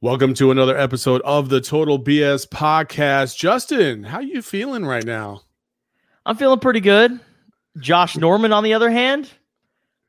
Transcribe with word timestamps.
Welcome 0.00 0.34
to 0.34 0.50
another 0.52 0.76
episode 0.78 1.22
of 1.22 1.48
the 1.48 1.60
Total 1.60 1.98
BS 1.98 2.46
podcast. 2.48 3.36
Justin, 3.36 4.04
how 4.04 4.20
you 4.20 4.42
feeling 4.42 4.84
right 4.86 5.04
now? 5.04 5.42
I'm 6.24 6.36
feeling 6.36 6.60
pretty 6.60 6.80
good. 6.80 7.18
Josh 7.80 8.16
Norman, 8.16 8.52
on 8.52 8.62
the 8.62 8.74
other 8.74 8.90
hand, 8.90 9.28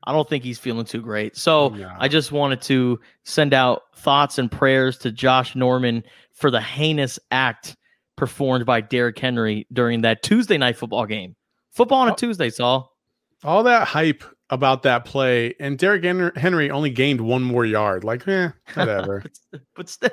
I 0.04 0.12
don't 0.12 0.28
think 0.28 0.44
he's 0.44 0.58
feeling 0.60 0.84
too 0.84 1.00
great. 1.02 1.36
So 1.36 1.70
No. 1.70 1.92
I 1.98 2.06
just 2.08 2.30
wanted 2.30 2.62
to 2.62 3.00
send 3.24 3.52
out 3.52 3.82
thoughts 3.96 4.38
and 4.38 4.50
prayers 4.50 4.96
to 4.98 5.10
Josh 5.10 5.56
Norman 5.56 6.04
for 6.34 6.50
the 6.52 6.60
heinous 6.60 7.18
act 7.32 7.76
performed 8.16 8.66
by 8.66 8.80
Derrick 8.80 9.18
Henry 9.18 9.66
during 9.72 10.02
that 10.02 10.22
Tuesday 10.22 10.56
night 10.58 10.76
football 10.76 11.06
game. 11.06 11.34
Football 11.72 12.02
on 12.02 12.08
a 12.08 12.12
Oh. 12.12 12.14
Tuesday, 12.16 12.50
Saul. 12.50 12.96
All 13.42 13.64
that 13.64 13.88
hype 13.88 14.22
about 14.50 14.82
that 14.82 15.04
play, 15.04 15.54
and 15.60 15.78
Derrick 15.78 16.04
Henry 16.36 16.70
only 16.70 16.90
gained 16.90 17.20
one 17.20 17.42
more 17.42 17.64
yard. 17.64 18.04
Like, 18.04 18.26
eh, 18.28 18.50
whatever. 18.74 19.24
but, 19.50 19.60
but 19.74 19.88
still, 19.88 20.10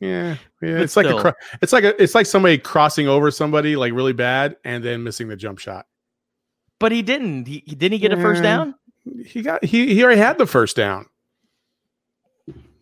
yeah, 0.00 0.36
yeah. 0.62 0.74
But 0.74 0.82
It's 0.82 0.96
like 0.96 1.06
a, 1.06 1.34
it's 1.60 1.72
like 1.72 1.84
a, 1.84 2.02
it's 2.02 2.14
like 2.14 2.26
somebody 2.26 2.56
crossing 2.58 3.08
over 3.08 3.30
somebody 3.30 3.76
like 3.76 3.92
really 3.92 4.12
bad 4.12 4.56
and 4.64 4.82
then 4.82 5.02
missing 5.02 5.28
the 5.28 5.36
jump 5.36 5.58
shot. 5.58 5.86
but 6.78 6.92
he 6.92 7.02
didn't. 7.02 7.46
He, 7.46 7.62
he 7.66 7.74
didn't 7.74 7.94
he 7.94 7.98
get 7.98 8.12
a 8.12 8.16
first 8.16 8.42
down? 8.42 8.74
He 9.24 9.42
got 9.42 9.64
he 9.64 9.94
he 9.94 10.04
already 10.04 10.20
had 10.20 10.38
the 10.38 10.46
first 10.46 10.76
down. 10.76 11.06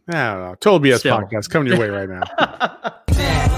I 0.08 0.12
don't 0.12 0.40
know. 0.40 0.54
Total 0.60 0.80
BS 0.80 0.98
Still. 1.00 1.18
podcast 1.18 1.50
coming 1.50 1.68
your 1.68 1.80
way 1.80 1.88
right 1.88 2.08
now. 2.08 2.22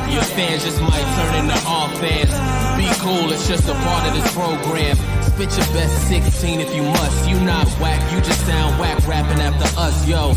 Your 0.08 0.22
fans 0.24 0.64
just 0.64 0.80
might 0.80 1.04
turn 1.14 1.44
into 1.44 1.58
fans. 2.00 2.32
Be 2.78 2.86
cool, 3.02 3.30
it's 3.32 3.46
just 3.46 3.68
a 3.68 3.74
part 3.74 4.06
of 4.08 4.14
this 4.14 4.32
program. 4.32 4.96
Spit 5.22 5.50
your 5.56 5.66
best 5.74 6.08
16 6.08 6.60
if 6.60 6.74
you 6.74 6.82
must. 6.82 7.28
You 7.28 7.38
not 7.40 7.66
whack, 7.82 8.00
you 8.12 8.20
just 8.22 8.46
sound 8.46 8.78
whack 8.80 9.06
rapping 9.06 9.40
after 9.42 9.68
us, 9.78 10.08
yo. 10.08 10.28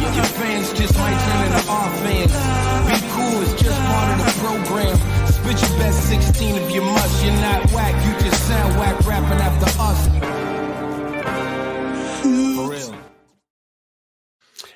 Your, 0.00 0.24
fans 0.38 0.72
just 0.72 0.96
might 0.96 1.18
turn 1.26 1.46
into 1.46 1.62
fans. 2.00 2.32
Be 2.88 2.96
cool, 3.12 3.42
it's 3.42 3.62
just 3.62 3.78
part 3.90 4.08
of 4.14 4.18
the 4.24 4.32
program. 4.40 4.96
Spit 5.26 5.60
your 5.68 5.78
best 5.78 6.08
16 6.08 6.56
if 6.56 6.74
you 6.74 6.82
must. 6.82 7.24
You're 7.24 7.34
not 7.34 7.70
whack, 7.72 7.94
you 8.06 8.12
just 8.24 8.40
sound 8.46 8.78
whack 8.78 8.98
rapping 9.06 9.40
after 9.40 9.68
us. 9.82 10.30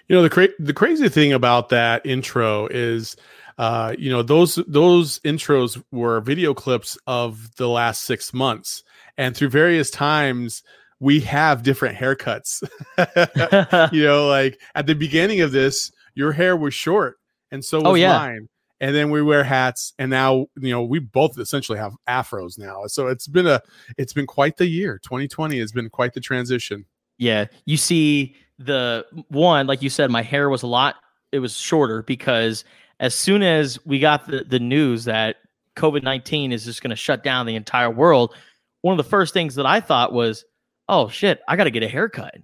You 0.09 0.17
know 0.17 0.23
the 0.23 0.31
cra- 0.31 0.49
the 0.59 0.75
crazy 0.75 1.09
thing 1.09 1.33
about 1.33 1.71
that 1.71 2.05
intro 2.05 2.67
is, 2.67 3.17
uh, 3.59 3.95
you 3.99 4.11
know 4.11 4.23
those 4.23 4.57
those 4.67 5.19
intros 5.21 5.83
were 5.93 6.21
video 6.21 6.53
clips 6.55 6.99
of 7.07 7.55
the 7.57 7.69
last 7.69 8.03
six 8.03 8.35
months, 8.35 8.83
and 9.17 9.37
through 9.37 9.49
various 9.49 9.91
times 9.91 10.63
we 11.01 11.21
have 11.21 11.63
different 11.63 11.97
haircuts. 11.97 12.63
you 13.93 14.05
know, 14.05 14.29
like 14.29 14.61
at 14.75 14.87
the 14.87 14.95
beginning 14.95 15.41
of 15.41 15.53
this, 15.53 15.91
your 16.15 16.33
hair 16.33 16.57
was 16.57 16.75
short, 16.75 17.17
and 17.51 17.65
so 17.65 17.79
was 17.79 17.87
Oh, 17.87 17.95
yeah. 17.95 18.17
mine. 18.19 18.49
And 18.81 18.95
then 18.95 19.11
we 19.11 19.23
wear 19.23 19.45
hats, 19.45 19.95
and 19.99 20.11
now 20.11 20.47
you 20.57 20.71
know 20.71 20.83
we 20.83 20.99
both 20.99 21.39
essentially 21.39 21.79
have 21.79 21.95
afros 22.09 22.59
now. 22.59 22.83
So 22.89 23.07
it's 23.07 23.27
been 23.27 23.47
a 23.47 23.63
it's 23.97 24.13
been 24.13 24.27
quite 24.27 24.59
the 24.59 24.67
year. 24.67 24.99
2020 25.03 25.59
has 25.61 25.73
been 25.73 25.89
quite 25.89 26.13
the 26.13 26.21
transition. 26.21 26.85
Yeah, 27.17 27.47
you 27.65 27.77
see 27.77 28.35
the 28.59 29.05
one 29.29 29.67
like 29.67 29.83
you 29.83 29.91
said 29.91 30.11
my 30.11 30.23
hair 30.23 30.49
was 30.49 30.63
a 30.63 30.67
lot 30.67 30.97
it 31.33 31.41
was 31.41 31.57
shorter 31.57 32.03
because 32.03 32.65
as 33.01 33.15
soon 33.15 33.43
as 33.43 33.85
we 33.85 33.99
got 33.99 34.27
the 34.27 34.45
the 34.45 34.61
news 34.61 35.05
that 35.05 35.37
COVID-19 35.77 36.53
is 36.53 36.65
just 36.65 36.83
going 36.83 36.91
to 36.91 36.97
shut 36.97 37.25
down 37.25 37.47
the 37.47 37.57
entire 37.57 37.91
world, 37.91 38.35
one 38.83 38.93
of 38.93 39.05
the 39.05 39.11
first 39.11 39.35
things 39.35 39.57
that 39.57 39.67
I 39.67 39.81
thought 39.81 40.13
was, 40.13 40.45
"Oh 40.89 41.09
shit, 41.09 41.41
I 41.49 41.57
got 41.57 41.65
to 41.65 41.71
get 41.71 41.83
a 41.83 41.89
haircut." 41.89 42.35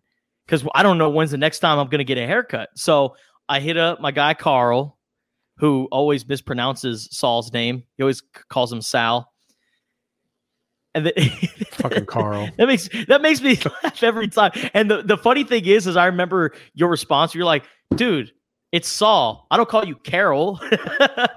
Cuz 0.49 0.65
I 0.75 0.83
don't 0.83 0.99
know 0.99 1.11
when's 1.11 1.31
the 1.31 1.39
next 1.39 1.61
time 1.61 1.79
I'm 1.79 1.89
going 1.89 1.99
to 1.99 2.05
get 2.05 2.19
a 2.19 2.27
haircut. 2.27 2.71
So, 2.75 3.15
I 3.49 3.61
hit 3.61 3.77
up 3.77 4.01
my 4.01 4.11
guy 4.11 4.35
Carl 4.35 4.99
who 5.59 5.87
always 5.93 6.25
mispronounces 6.25 7.13
Saul's 7.13 7.53
name. 7.53 7.85
He 7.97 8.03
always 8.03 8.23
calls 8.49 8.73
him 8.73 8.81
Sal. 8.81 9.31
And 10.95 11.07
then, 11.07 11.13
Fucking 11.71 12.07
Carl. 12.07 12.49
that 12.59 12.67
makes 12.67 12.89
that 13.07 13.23
makes 13.23 13.41
me 13.41 13.57
laugh 13.85 14.03
every 14.03 14.29
time. 14.29 14.53
And 14.75 14.91
the, 14.91 15.03
the 15.03 15.17
funny 15.17 15.45
thing 15.45 15.65
is, 15.67 15.87
is 15.87 15.97
I 15.97 16.07
remember 16.07 16.53
your 16.75 16.89
response. 16.89 17.35
You're 17.35 17.45
like, 17.45 17.65
dude, 17.95 18.33
it's 18.73 18.89
Saul. 18.89 19.47
I 19.51 19.57
don't 19.57 19.69
call 19.69 19.85
you 19.87 19.97
Carol. 19.97 20.61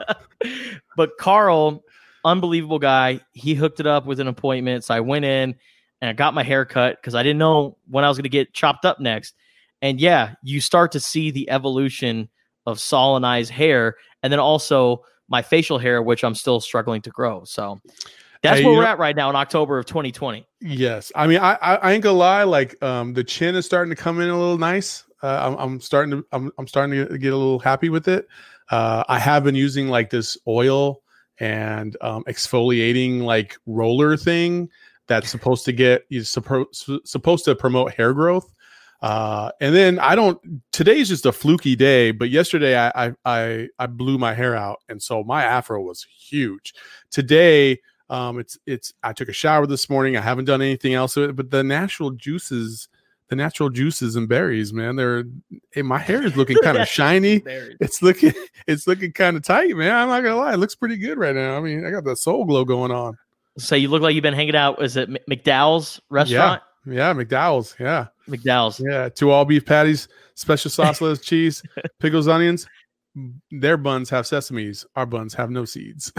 but 0.98 1.18
Carl, 1.20 1.84
unbelievable 2.26 2.80
guy. 2.80 3.20
He 3.34 3.54
hooked 3.54 3.80
it 3.80 3.88
up 3.88 4.06
with 4.06 4.20
an 4.20 4.28
appointment. 4.28 4.84
So 4.84 4.96
I 4.96 5.00
went 5.02 5.26
in 5.26 5.56
and 6.02 6.10
I 6.10 6.14
got 6.14 6.34
my 6.34 6.44
hair 6.44 6.66
cut 6.66 6.98
because 7.02 7.16
I 7.16 7.24
didn't 7.24 7.40
know 7.40 7.78
when 7.88 8.04
I 8.04 8.10
was 8.10 8.18
going 8.18 8.24
to 8.24 8.30
get 8.30 8.54
chopped 8.54 8.86
up 8.86 9.00
next. 9.00 9.36
And 9.82 10.00
yeah, 10.00 10.36
you 10.44 10.62
start 10.62 10.92
to 10.94 11.00
see 11.00 11.30
the 11.30 11.50
evolution 11.50 12.30
of 12.66 12.80
Saul 12.80 13.18
and 13.18 13.26
I's 13.26 13.50
hair, 13.50 13.98
and 14.22 14.32
then 14.32 14.40
also 14.40 15.04
my 15.28 15.42
facial 15.42 15.78
hair, 15.78 16.02
which 16.02 16.24
I'm 16.24 16.36
still 16.36 16.62
struggling 16.62 17.02
to 17.02 17.10
grow. 17.10 17.44
So 17.44 17.82
that's 18.44 18.60
Hey, 18.60 18.66
where 18.66 18.76
we're 18.76 18.84
know- 18.84 18.90
at 18.90 19.00
right 19.00 19.16
now 19.16 19.30
in 19.30 19.36
October 19.36 19.80
of 19.80 19.86
2020. 19.86 20.46
Yes, 20.62 21.12
I 21.16 21.28
mean, 21.28 21.40
I, 21.40 21.58
I 21.62 21.76
I 21.76 21.92
ain't 21.94 22.04
gonna 22.04 22.18
lie. 22.18 22.44
Like, 22.44 22.82
um, 22.84 23.14
the 23.14 23.24
chin 23.24 23.56
is 23.56 23.66
starting 23.66 23.90
to 23.96 24.02
come 24.02 24.22
in 24.22 24.30
a 24.30 24.38
little 24.38 24.58
nice. 24.58 25.04
Uh, 25.22 25.40
I'm, 25.42 25.56
I'm 25.58 25.80
starting 25.82 26.12
to 26.12 26.26
I'm, 26.32 26.52
I'm 26.58 26.68
starting 26.68 27.08
to 27.08 27.18
get 27.18 27.34
a 27.34 27.38
little 27.38 27.60
happy 27.60 27.90
with 27.90 28.08
it. 28.08 28.28
Uh, 28.70 29.04
I 29.10 29.20
have 29.20 29.44
been 29.44 29.56
using 29.56 29.88
like 29.88 30.10
this 30.10 30.38
oil 30.48 31.02
and 31.40 31.98
um, 32.02 32.24
exfoliating 32.26 33.22
like 33.24 33.58
roller 33.66 34.16
thing 34.18 34.70
that's 35.08 35.30
supposed 35.30 35.66
to 35.66 35.74
get 35.74 36.04
is 36.10 36.30
supposed 36.30 36.90
supposed 37.06 37.46
to 37.46 37.56
promote 37.56 37.94
hair 37.94 38.14
growth. 38.14 38.54
Uh, 39.02 39.52
and 39.60 39.76
then 39.76 40.00
I 40.00 40.16
don't. 40.16 40.40
Today's 40.72 41.10
just 41.10 41.26
a 41.26 41.32
fluky 41.34 41.76
day, 41.76 42.12
but 42.12 42.30
yesterday 42.30 42.78
I, 42.78 43.08
I 43.08 43.14
I 43.26 43.68
I 43.80 43.88
blew 43.88 44.18
my 44.18 44.34
hair 44.34 44.56
out, 44.56 44.80
and 44.88 45.02
so 45.02 45.24
my 45.26 45.44
afro 45.44 45.82
was 45.82 46.06
huge. 46.18 46.74
Today 47.12 47.80
um, 48.10 48.40
it's 48.40 48.58
it's. 48.66 48.94
I 49.04 49.14
took 49.14 49.30
a 49.30 49.34
shower 49.34 49.66
this 49.66 49.90
morning. 49.90 50.18
I 50.18 50.22
haven't 50.22 50.46
done 50.46 50.62
anything 50.62 50.94
else 50.94 51.16
but 51.16 51.50
the 51.50 51.64
natural 51.64 52.12
juices, 52.12 52.90
the 53.30 53.36
natural 53.36 53.70
juices 53.70 54.16
and 54.16 54.28
berries, 54.28 54.74
man, 54.74 54.96
they're. 54.96 55.24
Hey, 55.72 55.82
my 55.82 56.00
hair 56.00 56.26
is 56.26 56.36
looking 56.36 56.58
kind 56.64 56.78
of 56.78 56.88
shiny. 56.88 57.42
It's 57.80 58.02
looking, 58.02 58.34
it's 58.68 58.88
looking 58.88 59.12
kind 59.14 59.38
of 59.38 59.44
tight, 59.44 59.76
man. 59.76 59.96
I'm 59.96 60.10
not 60.10 60.22
gonna 60.22 60.36
lie, 60.36 60.54
it 60.54 60.58
looks 60.58 60.76
pretty 60.76 60.98
good 60.98 61.18
right 61.18 61.36
now. 61.36 61.58
I 61.58 61.62
mean, 61.62 61.86
I 61.86 61.92
got 61.92 62.04
the 62.04 62.16
soul 62.16 62.46
glow 62.46 62.66
going 62.66 62.92
on. 62.92 63.18
So 63.58 63.76
you 63.76 63.88
look 63.88 64.02
like 64.02 64.16
you've 64.16 64.24
been 64.24 64.34
hanging 64.34 64.56
out. 64.56 64.82
Is 64.82 64.98
it 64.98 65.10
McDowell's 65.30 66.02
restaurant? 66.10 66.62
Yeah, 66.86 67.14
McDowell's. 67.14 67.76
Yeah, 67.80 68.08
McDowell's. 68.28 68.80
yeah. 68.80 69.10
Two 69.10 69.32
all 69.32 69.46
beef 69.46 69.66
patties, 69.66 70.08
special 70.36 70.70
sauce, 70.72 71.02
lettuce, 71.02 71.26
cheese, 71.26 71.64
pickles, 72.00 72.28
onions. 72.28 72.68
Their 73.52 73.78
buns 73.78 74.10
have 74.10 74.26
sesames. 74.26 74.86
Our 74.96 75.06
buns 75.06 75.34
have 75.36 75.52
no 75.52 75.66
seeds. 75.66 76.12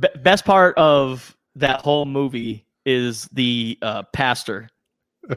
Be- 0.00 0.08
best 0.22 0.44
part 0.44 0.76
of 0.78 1.36
that 1.56 1.80
whole 1.82 2.04
movie 2.06 2.66
is 2.84 3.28
the 3.32 3.78
uh, 3.82 4.02
pastor. 4.12 4.68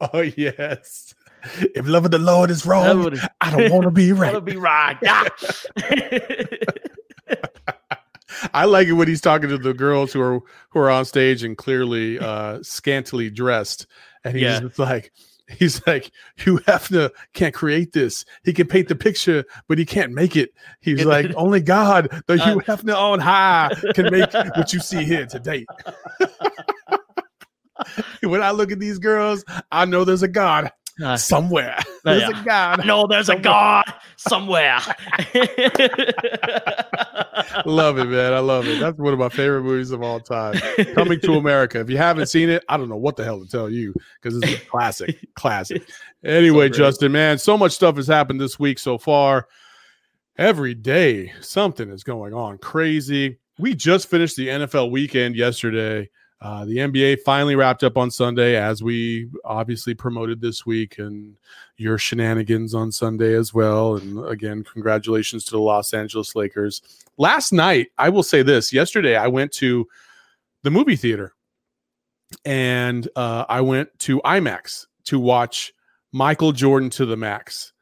oh 0.00 0.20
yes. 0.20 1.14
If 1.60 1.86
love 1.86 2.04
of 2.06 2.10
the 2.10 2.18
Lord 2.18 2.50
is 2.50 2.66
wrong, 2.66 3.04
would 3.04 3.20
I 3.40 3.50
don't 3.56 3.70
want 3.70 3.84
to 3.84 3.90
be 3.92 4.10
right. 4.12 4.26
that'll 4.32 4.40
be 4.40 4.56
right. 4.56 4.96
Ah. 5.06 5.28
I 8.52 8.64
like 8.64 8.88
it 8.88 8.92
when 8.92 9.06
he's 9.08 9.20
talking 9.20 9.48
to 9.50 9.58
the 9.58 9.74
girls 9.74 10.12
who 10.12 10.20
are 10.20 10.40
who 10.70 10.80
are 10.80 10.90
on 10.90 11.04
stage 11.04 11.42
and 11.44 11.56
clearly 11.56 12.18
uh 12.18 12.58
scantily 12.62 13.30
dressed, 13.30 13.86
and 14.24 14.34
he's 14.34 14.42
Yeah. 14.42 14.60
like 14.78 15.12
he's 15.48 15.84
like 15.86 16.10
Hugh 16.36 16.58
Hefner 16.60 17.10
can't 17.34 17.54
create 17.54 17.92
this. 17.92 18.24
He 18.44 18.52
can 18.52 18.66
paint 18.66 18.88
the 18.88 18.96
picture, 18.96 19.44
but 19.68 19.78
he 19.78 19.84
can't 19.84 20.12
make 20.12 20.36
it. 20.36 20.50
He's 20.80 21.04
like 21.04 21.32
only 21.36 21.60
God, 21.60 22.10
the 22.26 22.34
Uh, 22.34 22.46
Hugh 22.46 22.60
Hefner 22.60 22.96
on 22.96 23.20
high, 23.20 23.70
can 23.94 24.10
make 24.10 24.32
what 24.56 24.72
you 24.72 24.80
see 24.80 25.04
here 25.04 25.26
today. 25.26 25.64
when 28.22 28.42
I 28.42 28.50
look 28.50 28.72
at 28.72 28.78
these 28.78 28.98
girls, 28.98 29.44
I 29.70 29.84
know 29.84 30.04
there's 30.04 30.22
a 30.22 30.28
God 30.28 30.70
Uh, 31.02 31.16
somewhere. 31.16 31.78
There's 32.04 32.22
yeah. 32.22 32.40
a 32.40 32.44
God. 32.44 32.86
no, 32.86 33.06
there's 33.06 33.28
a 33.28 33.36
God 33.36 33.84
somewhere. 34.16 34.78
love 37.66 37.98
it, 37.98 38.06
man. 38.06 38.32
I 38.32 38.38
love 38.38 38.66
it. 38.66 38.80
That's 38.80 38.96
one 38.96 39.12
of 39.12 39.18
my 39.18 39.28
favorite 39.28 39.62
movies 39.62 39.90
of 39.90 40.02
all 40.02 40.20
time. 40.20 40.54
Coming 40.94 41.20
to 41.20 41.34
America. 41.34 41.80
If 41.80 41.90
you 41.90 41.98
haven't 41.98 42.28
seen 42.28 42.48
it, 42.48 42.64
I 42.68 42.78
don't 42.78 42.88
know 42.88 42.96
what 42.96 43.16
the 43.16 43.24
hell 43.24 43.40
to 43.40 43.46
tell 43.46 43.68
you 43.68 43.94
because 44.22 44.38
it's 44.38 44.52
a 44.52 44.66
classic, 44.66 45.18
classic. 45.34 45.82
Anyway, 46.24 46.68
great. 46.68 46.78
Justin, 46.78 47.12
man, 47.12 47.38
so 47.38 47.56
much 47.56 47.70
stuff 47.70 47.94
has 47.94 48.08
happened 48.08 48.40
this 48.40 48.58
week 48.58 48.80
so 48.80 48.98
far. 48.98 49.46
Every 50.36 50.74
day, 50.74 51.32
something 51.40 51.88
is 51.88 52.02
going 52.02 52.34
on 52.34 52.58
crazy. 52.58 53.38
We 53.58 53.76
just 53.76 54.08
finished 54.08 54.36
the 54.36 54.48
NFL 54.48 54.90
weekend 54.90 55.36
yesterday. 55.36 56.08
Uh, 56.40 56.64
the 56.66 56.76
NBA 56.76 57.20
finally 57.20 57.56
wrapped 57.56 57.82
up 57.82 57.96
on 57.96 58.10
Sunday, 58.10 58.56
as 58.56 58.82
we 58.82 59.28
obviously 59.44 59.94
promoted 59.94 60.40
this 60.40 60.66
week, 60.66 60.98
and 60.98 61.36
your 61.78 61.96
shenanigans 61.96 62.74
on 62.74 62.92
Sunday 62.92 63.34
as 63.34 63.54
well. 63.54 63.96
And 63.96 64.24
again, 64.26 64.62
congratulations 64.62 65.44
to 65.44 65.52
the 65.52 65.60
Los 65.60 65.94
Angeles 65.94 66.36
Lakers. 66.36 66.82
Last 67.16 67.52
night, 67.52 67.88
I 67.96 68.10
will 68.10 68.22
say 68.22 68.42
this 68.42 68.72
yesterday, 68.72 69.16
I 69.16 69.28
went 69.28 69.52
to 69.52 69.86
the 70.62 70.70
movie 70.70 70.96
theater 70.96 71.32
and 72.44 73.08
uh, 73.16 73.44
I 73.48 73.60
went 73.60 73.96
to 74.00 74.20
IMAX 74.20 74.86
to 75.04 75.18
watch 75.18 75.72
Michael 76.12 76.52
Jordan 76.52 76.90
to 76.90 77.06
the 77.06 77.16
max. 77.16 77.72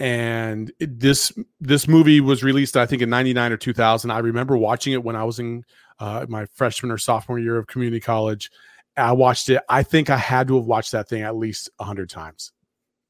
And 0.00 0.72
this 0.78 1.32
this 1.60 1.88
movie 1.88 2.20
was 2.20 2.44
released, 2.44 2.76
I 2.76 2.86
think, 2.86 3.02
in 3.02 3.10
'99 3.10 3.52
or 3.52 3.56
2000. 3.56 4.10
I 4.12 4.18
remember 4.18 4.56
watching 4.56 4.92
it 4.92 5.02
when 5.02 5.16
I 5.16 5.24
was 5.24 5.40
in 5.40 5.64
uh, 6.00 6.26
my 6.28 6.46
freshman 6.54 6.92
or 6.92 6.98
sophomore 6.98 7.38
year 7.38 7.56
of 7.56 7.66
community 7.66 8.00
college. 8.00 8.50
I 8.96 9.12
watched 9.12 9.48
it. 9.48 9.62
I 9.68 9.82
think 9.82 10.10
I 10.10 10.16
had 10.16 10.48
to 10.48 10.56
have 10.56 10.66
watched 10.66 10.92
that 10.92 11.08
thing 11.08 11.22
at 11.22 11.36
least 11.36 11.70
a 11.78 11.84
hundred 11.84 12.10
times. 12.10 12.52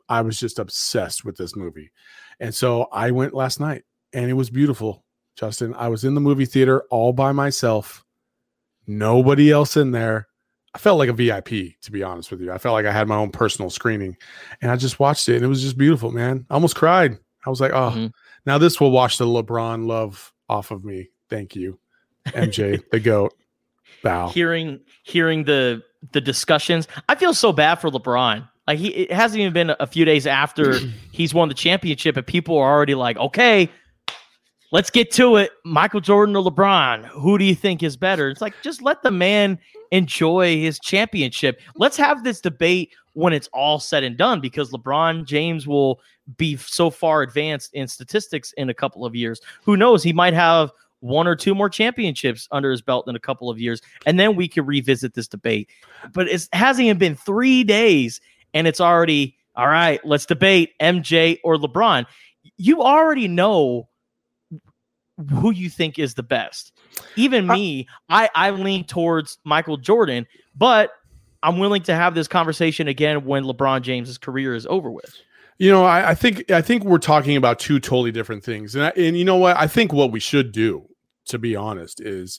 I 0.08 0.22
was 0.22 0.38
just 0.38 0.58
obsessed 0.58 1.24
with 1.24 1.36
this 1.36 1.54
movie, 1.54 1.90
and 2.40 2.54
so 2.54 2.88
I 2.92 3.10
went 3.10 3.34
last 3.34 3.60
night, 3.60 3.84
and 4.12 4.30
it 4.30 4.34
was 4.34 4.50
beautiful. 4.50 5.04
Justin, 5.36 5.74
I 5.74 5.88
was 5.88 6.04
in 6.04 6.14
the 6.14 6.20
movie 6.20 6.46
theater 6.46 6.82
all 6.90 7.12
by 7.12 7.32
myself, 7.32 8.04
nobody 8.86 9.52
else 9.52 9.76
in 9.76 9.92
there. 9.92 10.26
I 10.74 10.78
felt 10.78 10.98
like 10.98 11.08
a 11.08 11.12
VIP, 11.12 11.48
to 11.82 11.92
be 11.92 12.02
honest 12.02 12.30
with 12.30 12.40
you. 12.40 12.52
I 12.52 12.58
felt 12.58 12.74
like 12.74 12.86
I 12.86 12.92
had 12.92 13.08
my 13.08 13.16
own 13.16 13.30
personal 13.30 13.70
screening, 13.70 14.16
and 14.60 14.70
I 14.70 14.76
just 14.76 14.98
watched 14.98 15.28
it, 15.28 15.36
and 15.36 15.44
it 15.44 15.48
was 15.48 15.62
just 15.62 15.78
beautiful, 15.78 16.10
man. 16.10 16.46
I 16.50 16.54
almost 16.54 16.76
cried. 16.76 17.18
I 17.46 17.50
was 17.50 17.60
like, 17.60 17.72
oh, 17.72 17.90
mm-hmm. 17.90 18.06
now 18.46 18.58
this 18.58 18.80
will 18.80 18.90
wash 18.90 19.18
the 19.18 19.26
LeBron 19.26 19.86
love 19.86 20.32
off 20.48 20.70
of 20.70 20.84
me. 20.84 21.10
Thank 21.30 21.54
you, 21.54 21.78
MJ, 22.34 22.82
the 22.90 23.00
goat. 23.00 23.34
Bow. 24.02 24.28
Hearing 24.28 24.80
hearing 25.02 25.44
the 25.44 25.82
the 26.12 26.20
discussions, 26.20 26.86
I 27.08 27.14
feel 27.14 27.34
so 27.34 27.52
bad 27.52 27.76
for 27.76 27.90
LeBron. 27.90 28.48
Like 28.66 28.78
he, 28.78 28.88
it 28.88 29.12
hasn't 29.12 29.40
even 29.40 29.52
been 29.52 29.74
a 29.80 29.86
few 29.86 30.04
days 30.04 30.26
after 30.26 30.78
he's 31.12 31.34
won 31.34 31.48
the 31.48 31.54
championship, 31.54 32.16
and 32.16 32.26
people 32.26 32.56
are 32.58 32.70
already 32.70 32.94
like, 32.94 33.16
okay, 33.16 33.68
let's 34.70 34.90
get 34.90 35.10
to 35.12 35.36
it. 35.36 35.52
Michael 35.64 36.00
Jordan 36.00 36.36
or 36.36 36.44
LeBron? 36.44 37.06
Who 37.06 37.38
do 37.38 37.44
you 37.44 37.54
think 37.54 37.82
is 37.82 37.96
better? 37.96 38.28
It's 38.28 38.40
like 38.40 38.54
just 38.62 38.82
let 38.82 39.02
the 39.02 39.10
man 39.10 39.58
enjoy 39.90 40.60
his 40.60 40.78
championship. 40.78 41.60
Let's 41.76 41.96
have 41.96 42.24
this 42.24 42.40
debate 42.40 42.90
when 43.14 43.32
it's 43.32 43.48
all 43.52 43.80
said 43.80 44.04
and 44.04 44.16
done 44.16 44.40
because 44.40 44.70
LeBron 44.70 45.24
James 45.24 45.66
will 45.66 46.00
be 46.36 46.56
so 46.56 46.90
far 46.90 47.22
advanced 47.22 47.72
in 47.74 47.88
statistics 47.88 48.52
in 48.52 48.68
a 48.68 48.74
couple 48.74 49.04
of 49.04 49.14
years. 49.14 49.40
Who 49.64 49.76
knows? 49.76 50.02
He 50.02 50.12
might 50.12 50.34
have 50.34 50.70
one 51.00 51.26
or 51.26 51.36
two 51.36 51.54
more 51.54 51.68
championships 51.68 52.48
under 52.50 52.70
his 52.70 52.82
belt 52.82 53.08
in 53.08 53.16
a 53.16 53.20
couple 53.20 53.50
of 53.50 53.60
years, 53.60 53.80
and 54.06 54.18
then 54.18 54.36
we 54.36 54.48
can 54.48 54.66
revisit 54.66 55.14
this 55.14 55.28
debate. 55.28 55.68
But 56.12 56.28
it 56.28 56.48
hasn't 56.52 56.86
even 56.86 56.98
been 56.98 57.14
three 57.14 57.64
days, 57.64 58.20
and 58.54 58.66
it's 58.66 58.80
already 58.80 59.36
all 59.54 59.68
right. 59.68 60.04
Let's 60.04 60.26
debate 60.26 60.74
MJ 60.80 61.38
or 61.42 61.56
LeBron. 61.56 62.06
You 62.56 62.82
already 62.82 63.28
know 63.28 63.88
who 65.30 65.50
you 65.50 65.68
think 65.68 65.98
is 65.98 66.14
the 66.14 66.22
best. 66.22 66.72
Even 67.16 67.50
uh, 67.50 67.54
me, 67.54 67.88
I, 68.08 68.30
I 68.34 68.50
lean 68.50 68.84
towards 68.84 69.38
Michael 69.44 69.76
Jordan, 69.76 70.26
but 70.56 70.92
I'm 71.42 71.58
willing 71.58 71.82
to 71.82 71.94
have 71.94 72.14
this 72.14 72.28
conversation 72.28 72.88
again 72.88 73.24
when 73.24 73.44
LeBron 73.44 73.82
James's 73.82 74.18
career 74.18 74.54
is 74.54 74.66
over 74.66 74.90
with. 74.90 75.14
You 75.58 75.70
know, 75.70 75.84
I, 75.84 76.10
I 76.10 76.14
think 76.14 76.50
I 76.50 76.62
think 76.62 76.84
we're 76.84 76.98
talking 76.98 77.36
about 77.36 77.58
two 77.58 77.80
totally 77.80 78.12
different 78.12 78.44
things, 78.44 78.74
and 78.74 78.84
I, 78.84 78.88
and 78.90 79.18
you 79.18 79.24
know 79.24 79.36
what? 79.36 79.56
I 79.56 79.66
think 79.66 79.92
what 79.92 80.12
we 80.12 80.20
should 80.20 80.52
do, 80.52 80.86
to 81.26 81.38
be 81.38 81.56
honest, 81.56 82.00
is 82.00 82.38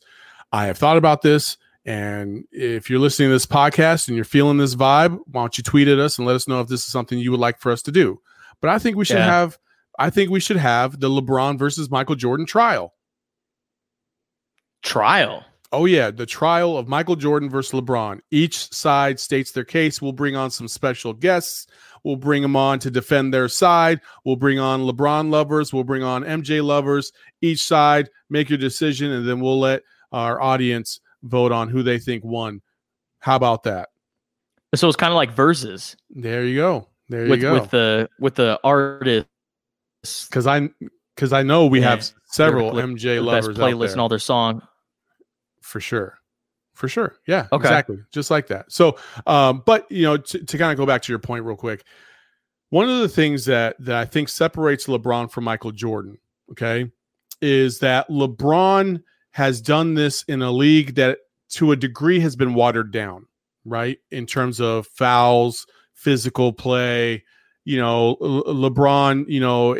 I 0.51 0.67
have 0.67 0.77
thought 0.77 0.97
about 0.97 1.21
this. 1.21 1.57
And 1.85 2.45
if 2.51 2.89
you're 2.89 2.99
listening 2.99 3.29
to 3.29 3.33
this 3.33 3.45
podcast 3.45 4.07
and 4.07 4.15
you're 4.15 4.25
feeling 4.25 4.57
this 4.57 4.75
vibe, 4.75 5.17
why 5.25 5.41
don't 5.41 5.57
you 5.57 5.63
tweet 5.63 5.87
at 5.87 5.97
us 5.97 6.17
and 6.17 6.27
let 6.27 6.35
us 6.35 6.47
know 6.47 6.61
if 6.61 6.67
this 6.67 6.85
is 6.85 6.91
something 6.91 7.17
you 7.17 7.31
would 7.31 7.39
like 7.39 7.59
for 7.59 7.71
us 7.71 7.81
to 7.83 7.91
do? 7.91 8.21
But 8.61 8.69
I 8.69 8.79
think 8.79 8.95
we 8.95 9.05
should 9.05 9.17
yeah. 9.17 9.25
have 9.25 9.57
I 9.97 10.09
think 10.09 10.29
we 10.29 10.39
should 10.39 10.57
have 10.57 10.99
the 10.99 11.09
LeBron 11.09 11.59
versus 11.59 11.91
Michael 11.91 12.15
Jordan 12.15 12.45
trial. 12.45 12.93
Trial. 14.81 15.43
Oh 15.71 15.85
yeah, 15.85 16.09
the 16.09 16.25
trial 16.25 16.77
of 16.77 16.87
Michael 16.87 17.17
Jordan 17.17 17.49
versus 17.49 17.79
LeBron. 17.79 18.21
Each 18.31 18.73
side 18.73 19.19
states 19.19 19.51
their 19.51 19.65
case. 19.65 20.01
We'll 20.01 20.13
bring 20.13 20.35
on 20.35 20.51
some 20.51 20.67
special 20.67 21.13
guests. 21.13 21.67
We'll 22.09 22.15
bring 22.15 22.41
them 22.41 22.55
on 22.55 22.79
to 22.79 22.89
defend 22.89 23.31
their 23.31 23.47
side. 23.47 24.01
We'll 24.25 24.35
bring 24.35 24.57
on 24.57 24.81
LeBron 24.81 25.29
lovers. 25.29 25.71
We'll 25.71 25.83
bring 25.83 26.01
on 26.01 26.23
MJ 26.23 26.65
lovers. 26.65 27.11
Each 27.39 27.63
side 27.63 28.09
make 28.31 28.49
your 28.49 28.57
decision, 28.57 29.11
and 29.11 29.29
then 29.29 29.41
we'll 29.41 29.59
let 29.59 29.83
our 30.11 30.41
audience 30.41 31.01
vote 31.21 31.51
on 31.51 31.69
who 31.69 31.83
they 31.83 31.99
think 31.99 32.23
won. 32.23 32.63
How 33.19 33.35
about 33.35 33.61
that? 33.65 33.89
So 34.73 34.87
it's 34.87 34.95
kind 34.95 35.11
of 35.11 35.17
like 35.17 35.29
verses. 35.29 35.95
There 36.09 36.43
you 36.45 36.55
go. 36.55 36.87
There 37.09 37.25
you 37.25 37.29
with, 37.29 37.41
go. 37.41 37.53
With 37.53 37.69
the 37.69 38.09
with 38.19 38.33
the 38.33 38.59
artist 38.63 39.27
because 40.01 40.47
I 40.47 40.71
because 41.13 41.31
I 41.31 41.43
know 41.43 41.67
we 41.67 41.79
yeah. 41.79 41.91
have 41.91 42.11
several 42.25 42.71
MJ 42.71 43.23
lovers 43.23 43.55
playlist 43.55 43.91
and 43.91 44.01
all 44.01 44.09
their 44.09 44.17
song 44.17 44.63
for 45.61 45.79
sure. 45.79 46.18
For 46.79 46.87
sure. 46.87 47.17
Yeah. 47.27 47.47
Okay. 47.51 47.67
Exactly. 47.67 47.97
Just 48.13 48.31
like 48.31 48.47
that. 48.47 48.71
So, 48.71 48.97
um, 49.27 49.63
but 49.65 49.85
you 49.91 50.03
know, 50.03 50.15
to, 50.15 50.45
to 50.45 50.57
kind 50.57 50.71
of 50.71 50.77
go 50.77 50.85
back 50.85 51.01
to 51.01 51.11
your 51.11 51.19
point 51.19 51.43
real 51.43 51.57
quick, 51.57 51.83
one 52.69 52.89
of 52.89 52.99
the 52.99 53.09
things 53.09 53.43
that 53.45 53.75
that 53.79 53.97
I 53.97 54.05
think 54.05 54.29
separates 54.29 54.87
LeBron 54.87 55.29
from 55.29 55.43
Michael 55.43 55.73
Jordan, 55.73 56.17
okay, 56.51 56.89
is 57.41 57.79
that 57.79 58.07
LeBron 58.07 59.03
has 59.31 59.61
done 59.61 59.95
this 59.95 60.23
in 60.29 60.41
a 60.41 60.49
league 60.51 60.95
that 60.95 61.17
to 61.49 61.73
a 61.73 61.75
degree 61.75 62.21
has 62.21 62.37
been 62.37 62.53
watered 62.53 62.93
down, 62.93 63.25
right? 63.65 63.97
In 64.09 64.25
terms 64.25 64.61
of 64.61 64.87
fouls, 64.87 65.67
physical 65.95 66.53
play, 66.53 67.25
you 67.65 67.77
know, 67.77 68.15
Le- 68.21 68.53
LeBron, 68.71 69.25
you 69.27 69.41
know, 69.41 69.73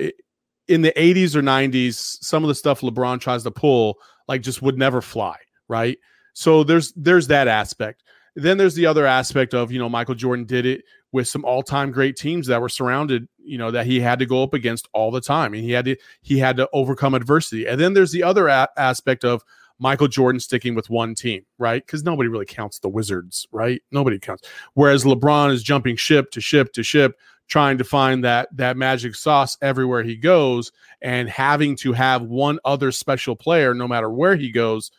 in 0.67 0.81
the 0.81 0.91
80s 0.97 1.33
or 1.33 1.41
90s, 1.41 1.93
some 2.21 2.43
of 2.43 2.49
the 2.49 2.55
stuff 2.55 2.81
LeBron 2.81 3.21
tries 3.21 3.43
to 3.43 3.51
pull 3.51 3.99
like 4.27 4.41
just 4.41 4.61
would 4.61 4.77
never 4.77 4.99
fly, 5.01 5.37
right? 5.69 5.97
So 6.39 6.63
there's 6.63 6.93
there's 6.95 7.27
that 7.27 7.49
aspect. 7.49 8.01
Then 8.33 8.57
there's 8.57 8.75
the 8.75 8.85
other 8.85 9.05
aspect 9.05 9.53
of, 9.53 9.73
you 9.73 9.79
know, 9.79 9.89
Michael 9.89 10.15
Jordan 10.15 10.45
did 10.45 10.65
it 10.65 10.85
with 11.11 11.27
some 11.27 11.43
all-time 11.43 11.91
great 11.91 12.15
teams 12.15 12.47
that 12.47 12.61
were 12.61 12.69
surrounded, 12.69 13.27
you 13.43 13.57
know, 13.57 13.71
that 13.71 13.85
he 13.85 13.99
had 13.99 14.19
to 14.19 14.25
go 14.25 14.41
up 14.41 14.53
against 14.53 14.87
all 14.93 15.11
the 15.11 15.19
time 15.19 15.53
and 15.53 15.61
he 15.61 15.71
had 15.71 15.83
to 15.83 15.97
he 16.21 16.39
had 16.39 16.55
to 16.55 16.69
overcome 16.71 17.13
adversity. 17.13 17.67
And 17.67 17.77
then 17.77 17.93
there's 17.93 18.13
the 18.13 18.23
other 18.23 18.47
a- 18.47 18.69
aspect 18.77 19.25
of 19.25 19.43
Michael 19.79 20.07
Jordan 20.07 20.39
sticking 20.39 20.75
with 20.75 20.89
one 20.89 21.13
team, 21.13 21.45
right? 21.57 21.85
Because 21.85 22.05
nobody 22.05 22.29
really 22.29 22.45
counts 22.45 22.79
the 22.79 22.87
Wizards, 22.87 23.45
right? 23.51 23.81
Nobody 23.91 24.17
counts. 24.17 24.47
Whereas 24.75 25.03
LeBron 25.03 25.51
is 25.51 25.61
jumping 25.61 25.97
ship 25.97 26.31
to 26.31 26.39
ship 26.39 26.71
to 26.71 26.83
ship, 26.83 27.19
trying 27.49 27.77
to 27.79 27.83
find 27.83 28.23
that 28.23 28.47
that 28.55 28.77
magic 28.77 29.15
sauce 29.15 29.57
everywhere 29.61 30.03
he 30.03 30.15
goes, 30.15 30.71
and 31.01 31.29
having 31.29 31.75
to 31.77 31.91
have 31.91 32.21
one 32.21 32.59
other 32.63 32.93
special 32.93 33.35
player, 33.35 33.73
no 33.73 33.89
matter 33.89 34.09
where 34.09 34.37
he 34.37 34.51
goes, 34.53 34.89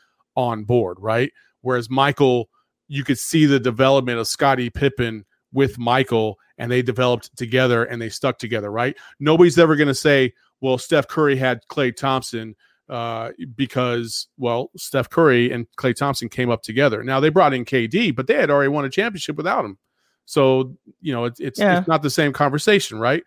on 0.40 0.64
board, 0.64 0.96
right? 1.00 1.32
Whereas 1.62 1.90
Michael, 1.90 2.48
you 2.88 3.04
could 3.04 3.18
see 3.18 3.46
the 3.46 3.60
development 3.60 4.18
of 4.18 4.26
Scottie 4.26 4.70
Pippen 4.70 5.24
with 5.52 5.78
Michael, 5.78 6.38
and 6.58 6.70
they 6.70 6.82
developed 6.82 7.36
together 7.36 7.84
and 7.84 8.00
they 8.00 8.08
stuck 8.08 8.38
together, 8.38 8.70
right? 8.70 8.96
Nobody's 9.18 9.58
ever 9.58 9.76
going 9.76 9.88
to 9.88 9.94
say, 9.94 10.32
well, 10.60 10.78
Steph 10.78 11.08
Curry 11.08 11.36
had 11.36 11.60
Klay 11.70 11.94
Thompson 11.94 12.54
uh, 12.88 13.30
because 13.54 14.26
well, 14.36 14.70
Steph 14.76 15.08
Curry 15.08 15.52
and 15.52 15.66
Klay 15.78 15.94
Thompson 15.94 16.28
came 16.28 16.50
up 16.50 16.62
together. 16.62 17.04
Now 17.04 17.20
they 17.20 17.28
brought 17.28 17.54
in 17.54 17.64
KD, 17.64 18.14
but 18.14 18.26
they 18.26 18.34
had 18.34 18.50
already 18.50 18.68
won 18.68 18.84
a 18.84 18.90
championship 18.90 19.36
without 19.36 19.64
him. 19.64 19.78
So 20.26 20.74
you 21.00 21.12
know, 21.12 21.26
it's, 21.26 21.40
yeah. 21.40 21.78
it's 21.78 21.88
not 21.88 22.02
the 22.02 22.10
same 22.10 22.32
conversation, 22.32 22.98
right? 22.98 23.22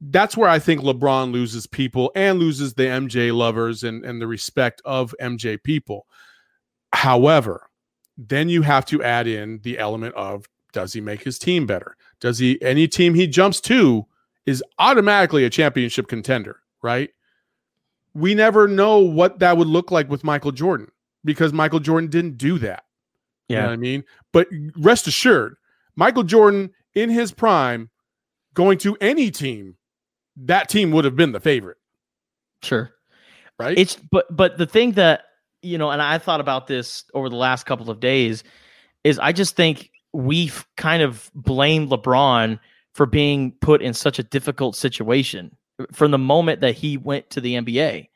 That's 0.00 0.36
where 0.36 0.48
I 0.48 0.58
think 0.58 0.80
LeBron 0.80 1.32
loses 1.32 1.66
people 1.66 2.10
and 2.14 2.38
loses 2.38 2.74
the 2.74 2.84
MJ 2.84 3.34
lovers 3.34 3.82
and, 3.82 4.04
and 4.04 4.20
the 4.20 4.26
respect 4.26 4.82
of 4.84 5.14
MJ 5.20 5.62
people. 5.62 6.06
However, 6.96 7.68
then 8.16 8.48
you 8.48 8.62
have 8.62 8.86
to 8.86 9.02
add 9.02 9.26
in 9.26 9.60
the 9.62 9.78
element 9.78 10.14
of 10.14 10.48
does 10.72 10.92
he 10.92 11.00
make 11.00 11.22
his 11.22 11.38
team 11.38 11.66
better? 11.66 11.96
Does 12.20 12.38
he 12.38 12.60
any 12.62 12.88
team 12.88 13.14
he 13.14 13.26
jumps 13.26 13.60
to 13.62 14.06
is 14.46 14.62
automatically 14.78 15.44
a 15.44 15.50
championship 15.50 16.08
contender, 16.08 16.60
right? 16.82 17.10
we 18.16 18.34
never 18.34 18.66
know 18.66 18.98
what 18.98 19.40
that 19.40 19.58
would 19.58 19.68
look 19.68 19.90
like 19.90 20.08
with 20.08 20.24
Michael 20.24 20.50
Jordan 20.50 20.90
because 21.24 21.52
Michael 21.52 21.80
Jordan 21.80 22.08
didn't 22.08 22.38
do 22.38 22.58
that. 22.60 22.84
Yeah. 23.48 23.58
You 23.58 23.66
know 23.66 23.72
I 23.72 23.76
mean? 23.76 24.04
But 24.32 24.48
rest 24.78 25.06
assured, 25.06 25.56
Michael 25.96 26.22
Jordan 26.22 26.70
in 26.94 27.10
his 27.10 27.30
prime 27.30 27.90
going 28.54 28.78
to 28.78 28.96
any 29.02 29.30
team, 29.30 29.76
that 30.36 30.70
team 30.70 30.92
would 30.92 31.04
have 31.04 31.14
been 31.14 31.32
the 31.32 31.40
favorite. 31.40 31.76
Sure. 32.62 32.90
Right? 33.58 33.76
It's 33.76 33.96
but 33.96 34.34
but 34.34 34.56
the 34.56 34.66
thing 34.66 34.92
that, 34.92 35.24
you 35.66 35.78
know, 35.78 35.90
and 35.90 36.00
I 36.00 36.18
thought 36.18 36.40
about 36.40 36.66
this 36.66 37.04
over 37.14 37.28
the 37.28 37.36
last 37.36 37.66
couple 37.66 37.90
of 37.90 38.00
days 38.00 38.44
is 39.04 39.18
I 39.18 39.32
just 39.32 39.56
think 39.56 39.90
we've 40.12 40.66
kind 40.76 41.02
of 41.02 41.30
blamed 41.34 41.90
LeBron 41.90 42.58
for 42.94 43.06
being 43.06 43.52
put 43.60 43.82
in 43.82 43.92
such 43.92 44.18
a 44.18 44.22
difficult 44.22 44.76
situation 44.76 45.54
uh, 45.78 45.84
from 45.92 46.10
the 46.12 46.18
moment 46.18 46.60
that 46.60 46.74
he 46.74 46.96
went 46.96 47.28
to 47.30 47.40
the 47.40 47.54
NBA. 47.54 48.08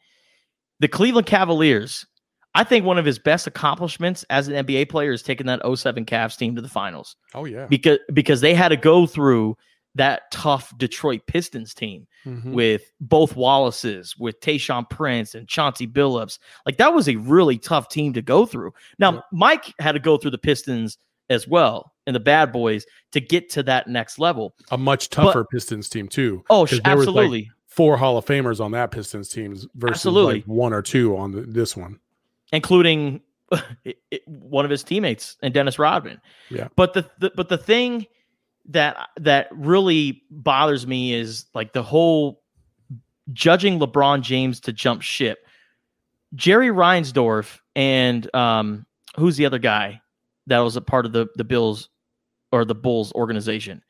The 0.78 0.88
Cleveland 0.88 1.26
Cavaliers, 1.26 2.06
I 2.54 2.64
think 2.64 2.84
one 2.84 2.98
of 2.98 3.04
his 3.04 3.18
best 3.18 3.46
accomplishments 3.46 4.24
as 4.30 4.48
an 4.48 4.64
NBA 4.64 4.88
player 4.88 5.12
is 5.12 5.22
taking 5.22 5.46
that 5.46 5.60
07 5.62 6.06
Cavs 6.06 6.38
team 6.38 6.56
to 6.56 6.62
the 6.62 6.68
finals. 6.68 7.16
Oh 7.34 7.44
yeah. 7.44 7.66
Because 7.66 7.98
because 8.14 8.40
they 8.40 8.54
had 8.54 8.68
to 8.68 8.76
go 8.76 9.06
through 9.06 9.56
that 9.94 10.30
tough 10.30 10.76
Detroit 10.78 11.22
Pistons 11.26 11.74
team 11.74 12.06
mm-hmm. 12.24 12.52
with 12.52 12.92
both 13.00 13.36
Wallaces, 13.36 14.16
with 14.18 14.40
Tayshaun 14.40 14.88
Prince 14.88 15.34
and 15.34 15.48
Chauncey 15.48 15.86
Billups. 15.86 16.38
Like 16.64 16.76
that 16.78 16.94
was 16.94 17.08
a 17.08 17.16
really 17.16 17.58
tough 17.58 17.88
team 17.88 18.12
to 18.12 18.22
go 18.22 18.46
through. 18.46 18.72
Now, 18.98 19.14
yeah. 19.14 19.20
Mike 19.32 19.74
had 19.78 19.92
to 19.92 19.98
go 19.98 20.16
through 20.16 20.30
the 20.30 20.38
Pistons 20.38 20.98
as 21.28 21.46
well 21.46 21.92
and 22.06 22.14
the 22.14 22.20
bad 22.20 22.52
boys 22.52 22.86
to 23.12 23.20
get 23.20 23.48
to 23.50 23.62
that 23.64 23.88
next 23.88 24.18
level. 24.18 24.54
A 24.70 24.78
much 24.78 25.10
tougher 25.10 25.44
Pistons 25.44 25.88
team 25.88 26.08
too. 26.08 26.44
Oh, 26.50 26.62
was, 26.62 26.72
like, 26.72 26.82
absolutely. 26.84 27.50
four 27.66 27.96
Hall 27.96 28.16
of 28.16 28.26
Famers 28.26 28.60
on 28.60 28.72
that 28.72 28.90
Pistons 28.90 29.28
teams 29.28 29.66
versus 29.74 29.96
Absolutely. 29.96 30.34
like 30.34 30.44
one 30.44 30.72
or 30.72 30.82
two 30.82 31.16
on 31.16 31.32
the, 31.32 31.42
this 31.42 31.76
one. 31.76 31.98
including 32.52 33.20
one 34.26 34.64
of 34.64 34.70
his 34.70 34.82
teammates 34.82 35.36
and 35.42 35.52
Dennis 35.52 35.78
Rodman. 35.78 36.20
Yeah. 36.48 36.68
But 36.76 36.94
the, 36.94 37.08
the 37.18 37.32
but 37.34 37.48
the 37.48 37.58
thing 37.58 38.06
that 38.70 39.08
that 39.18 39.48
really 39.52 40.22
bothers 40.30 40.86
me 40.86 41.12
is 41.12 41.46
like 41.54 41.72
the 41.72 41.82
whole 41.82 42.42
judging 43.32 43.78
LeBron 43.78 44.22
James 44.22 44.60
to 44.60 44.72
jump 44.72 45.02
ship. 45.02 45.46
Jerry 46.34 46.68
Reinsdorf 46.68 47.58
and 47.74 48.32
um 48.34 48.86
who's 49.16 49.36
the 49.36 49.46
other 49.46 49.58
guy 49.58 50.00
that 50.46 50.60
was 50.60 50.76
a 50.76 50.80
part 50.80 51.04
of 51.04 51.12
the 51.12 51.26
the 51.36 51.44
Bills 51.44 51.88
or 52.52 52.64
the 52.64 52.74
Bulls 52.74 53.12
organization? 53.12 53.82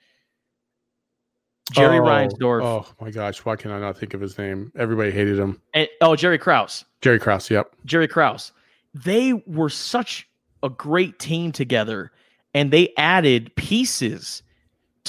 Jerry 1.72 1.99
oh, 1.99 2.02
Reinsdorf 2.02 2.62
Oh 2.62 2.87
my 3.00 3.10
gosh, 3.10 3.44
why 3.44 3.56
can 3.56 3.70
I 3.70 3.78
not 3.78 3.99
think 3.99 4.14
of 4.14 4.20
his 4.20 4.37
name? 4.38 4.72
Everybody 4.76 5.10
hated 5.10 5.38
him. 5.38 5.60
and 5.75 5.88
oh 6.00 6.16
Jerry 6.16 6.38
Krause. 6.38 6.84
Jerry 7.02 7.18
Krause. 7.20 7.50
Yep. 7.50 7.76
Jerry 7.84 8.08
Krause. 8.08 8.52
They 8.94 9.34
were 9.46 9.68
such 9.68 10.28
a 10.62 10.68
great 10.68 11.18
team 11.18 11.52
together, 11.52 12.10
and 12.54 12.72
they 12.72 12.92
added 12.96 13.54
pieces 13.54 14.42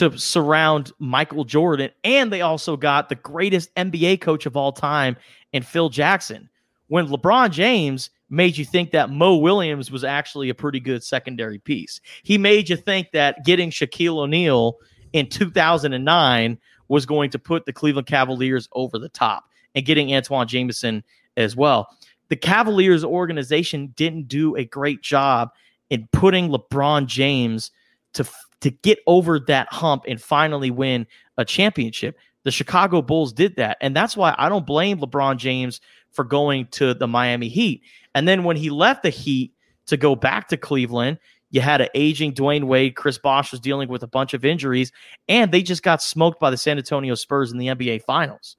to 0.02 0.18
surround 0.18 0.92
Michael 1.00 1.44
Jordan, 1.44 1.92
and 2.04 2.32
they 2.32 2.42
also 2.42 2.76
got 2.76 3.10
the 3.10 3.16
greatest 3.16 3.74
NBA 3.76 4.22
coach 4.22 4.46
of 4.46 4.58
all 4.58 4.72
time 4.72 5.16
in 5.54 5.64
Phil 5.64 5.90
Jackson. 5.90 6.50
When 6.88 7.08
LeBron 7.08 7.52
James 7.52 8.10
made 8.30 8.58
you 8.58 8.66
think 8.66 8.92
that 8.92 9.10
Mo 9.10 9.38
Williams 9.38 9.92
was 9.92 10.04
actually 10.04 10.50
a 10.50 10.56
pretty 10.56 10.80
good 10.80 11.04
secondary 11.04 11.60
piece, 11.60 12.02
he 12.24 12.38
made 12.38 12.70
you 12.70 12.76
think 12.76 13.12
that 13.12 13.46
getting 13.46 13.70
Shaquille 13.70 14.18
O'Neal 14.18 14.78
in 15.14 15.30
2009 15.30 16.58
was 16.88 17.06
going 17.06 17.30
to 17.30 17.40
put 17.40 17.66
the 17.66 17.74
Cleveland 17.74 18.08
Cavaliers 18.08 18.68
over 18.74 19.00
the 19.00 19.10
top, 19.10 19.46
and 19.76 19.86
getting 19.86 20.14
Antoine 20.14 20.48
Jamison 20.48 21.04
as 21.38 21.56
well 21.56 21.88
the 22.32 22.36
Cavaliers 22.38 23.04
organization 23.04 23.94
didn't 23.98 24.30
do 24.30 24.56
a 24.56 24.64
great 24.64 25.02
job 25.02 25.50
in 25.90 26.08
putting 26.14 26.48
LeBron 26.48 27.06
James 27.06 27.72
to 28.14 28.24
to 28.62 28.72
get 28.72 29.00
over 29.08 29.40
that 29.40 29.72
hump 29.72 30.06
and 30.08 30.22
finally 30.22 30.72
win 30.72 31.06
a 31.38 31.46
championship. 31.46 32.18
The 32.44 32.52
Chicago 32.52 33.02
Bulls 33.02 33.34
did 33.34 33.56
that, 33.58 33.78
and 33.82 33.96
that's 33.96 34.18
why 34.18 34.34
I 34.38 34.50
don't 34.50 34.66
blame 34.66 35.00
LeBron 35.00 35.38
James 35.38 35.80
for 36.12 36.24
going 36.24 36.68
to 36.72 36.94
the 36.94 37.08
Miami 37.08 37.50
Heat. 37.50 37.84
And 38.16 38.28
then 38.28 38.44
when 38.44 38.58
he 38.58 38.70
left 38.70 39.04
the 39.04 39.10
Heat 39.10 39.54
to 39.88 39.98
go 39.98 40.16
back 40.16 40.48
to 40.50 40.58
Cleveland, 40.58 41.20
you 41.52 41.62
had 41.62 41.82
an 41.82 41.90
aging 41.94 42.34
Dwyane 42.34 42.64
Wade. 42.64 42.96
Chris 42.96 43.18
Bosh 43.18 43.52
was 43.52 43.60
dealing 43.60 43.90
with 43.90 44.04
a 44.04 44.08
bunch 44.08 44.34
of 44.34 44.46
injuries, 44.46 44.92
and 45.28 45.52
they 45.52 45.62
just 45.62 45.84
got 45.84 46.02
smoked 46.02 46.40
by 46.40 46.50
the 46.50 46.58
San 46.58 46.78
Antonio 46.78 47.14
Spurs 47.16 47.52
in 47.52 47.58
the 47.58 47.68
NBA 47.68 48.04
Finals. 48.04 48.58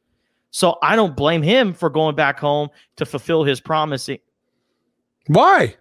So 0.51 0.77
I 0.83 0.95
don't 0.97 1.17
blame 1.17 1.43
him 1.43 1.73
for 1.73 1.89
going 1.89 2.15
back 2.15 2.39
home 2.39 2.69
to 2.97 3.07
fulfill 3.07 3.43
his 3.43 3.61
promise 3.61 4.09
Why? 5.27 5.75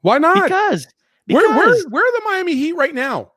Why 0.00 0.18
not? 0.18 0.44
because 0.44 0.86
where, 1.34 1.48
where, 1.56 1.82
where 1.88 2.04
are 2.06 2.20
the 2.20 2.22
Miami 2.24 2.54
Heat 2.56 2.72
right 2.74 2.94
now? 2.94 3.32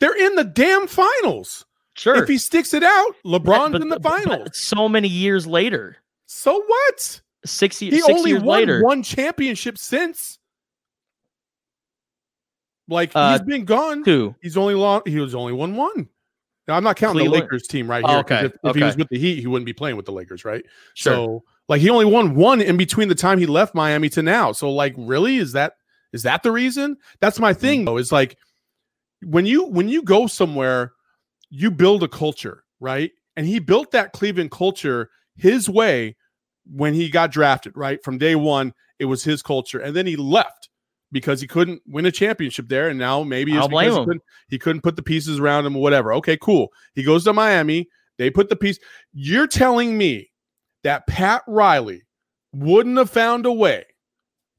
They're 0.00 0.16
in 0.16 0.34
the 0.36 0.44
damn 0.44 0.86
finals. 0.86 1.64
sure 1.94 2.16
If 2.22 2.28
he 2.28 2.38
sticks 2.38 2.74
it 2.74 2.82
out, 2.82 3.14
LeBron's 3.24 3.72
but- 3.72 3.82
in 3.82 3.88
the 3.88 4.00
finals. 4.00 4.50
so 4.58 4.88
many 4.88 5.08
years 5.08 5.46
later, 5.46 5.96
so 6.26 6.62
what? 6.66 7.20
six, 7.44 7.78
He 7.78 7.90
six 7.92 8.08
only 8.08 8.30
years 8.32 8.42
won 8.42 8.58
later, 8.60 8.82
one 8.82 9.02
championship 9.02 9.78
since. 9.78 10.38
Like 12.88 13.10
Uh, 13.14 13.32
he's 13.32 13.42
been 13.42 13.64
gone. 13.64 14.04
two. 14.04 14.34
He's 14.42 14.56
only 14.56 14.74
long. 14.74 15.02
He 15.06 15.18
was 15.18 15.34
only 15.34 15.52
won 15.52 15.74
one. 15.76 16.08
Now 16.68 16.74
I'm 16.76 16.84
not 16.84 16.96
counting 16.96 17.20
Cleveland- 17.20 17.42
the 17.42 17.44
Lakers 17.46 17.66
team 17.68 17.88
right 17.88 18.04
Oh, 18.06 18.18
okay, 18.20 18.46
If, 18.46 18.52
if 18.64 18.76
he 18.76 18.82
was 18.82 18.96
with 18.96 19.08
the 19.08 19.18
Heat, 19.18 19.40
he 19.40 19.46
wouldn't 19.46 19.66
be 19.66 19.72
playing 19.72 19.96
with 19.96 20.06
the 20.06 20.12
Lakers, 20.12 20.44
right? 20.44 20.64
Sure. 20.94 21.12
So 21.12 21.44
like 21.68 21.80
he 21.80 21.90
only 21.90 22.04
won 22.04 22.34
one 22.34 22.60
in 22.60 22.76
between 22.76 23.08
the 23.08 23.14
time 23.14 23.38
he 23.38 23.46
left 23.46 23.74
Miami 23.74 24.08
to 24.10 24.22
now. 24.22 24.52
So 24.52 24.70
like 24.72 24.94
really 24.96 25.36
is 25.36 25.52
that 25.52 25.74
is 26.12 26.22
that 26.22 26.42
the 26.42 26.52
reason? 26.52 26.96
That's 27.20 27.38
my 27.38 27.52
thing 27.52 27.80
mm-hmm. 27.80 27.86
though. 27.86 27.96
Is 27.98 28.12
like 28.12 28.36
when 29.22 29.46
you 29.46 29.66
when 29.66 29.88
you 29.88 30.02
go 30.02 30.26
somewhere, 30.26 30.92
you 31.50 31.70
build 31.70 32.02
a 32.02 32.08
culture, 32.08 32.64
right? 32.80 33.10
And 33.36 33.46
he 33.46 33.58
built 33.58 33.90
that 33.92 34.12
Cleveland 34.12 34.50
culture 34.50 35.10
his 35.36 35.68
way 35.68 36.16
when 36.64 36.94
he 36.94 37.08
got 37.08 37.30
drafted, 37.30 37.76
right? 37.76 38.02
From 38.02 38.18
day 38.18 38.34
one, 38.34 38.72
it 38.98 39.04
was 39.04 39.24
his 39.24 39.42
culture. 39.42 39.78
And 39.78 39.94
then 39.94 40.06
he 40.06 40.16
left 40.16 40.68
because 41.12 41.40
he 41.40 41.46
couldn't 41.46 41.82
win 41.86 42.06
a 42.06 42.10
championship 42.10 42.68
there. 42.68 42.88
And 42.88 42.98
now 42.98 43.22
maybe 43.22 43.52
it's 43.52 43.60
I'll 43.60 43.68
blame 43.68 43.86
because 43.86 43.94
he 43.94 44.00
him. 44.00 44.06
couldn't, 44.06 44.22
he 44.48 44.58
couldn't 44.58 44.82
put 44.82 44.96
the 44.96 45.02
pieces 45.02 45.38
around 45.38 45.66
him 45.66 45.76
or 45.76 45.82
whatever. 45.82 46.12
Okay, 46.14 46.36
cool. 46.36 46.68
He 46.94 47.02
goes 47.02 47.24
to 47.24 47.32
Miami. 47.32 47.88
They 48.18 48.30
put 48.30 48.48
the 48.48 48.56
piece. 48.56 48.78
You're 49.12 49.46
telling 49.46 49.96
me 49.96 50.30
that 50.82 51.06
Pat 51.06 51.42
Riley 51.46 52.02
wouldn't 52.52 52.96
have 52.96 53.10
found 53.10 53.44
a 53.44 53.52
way 53.52 53.84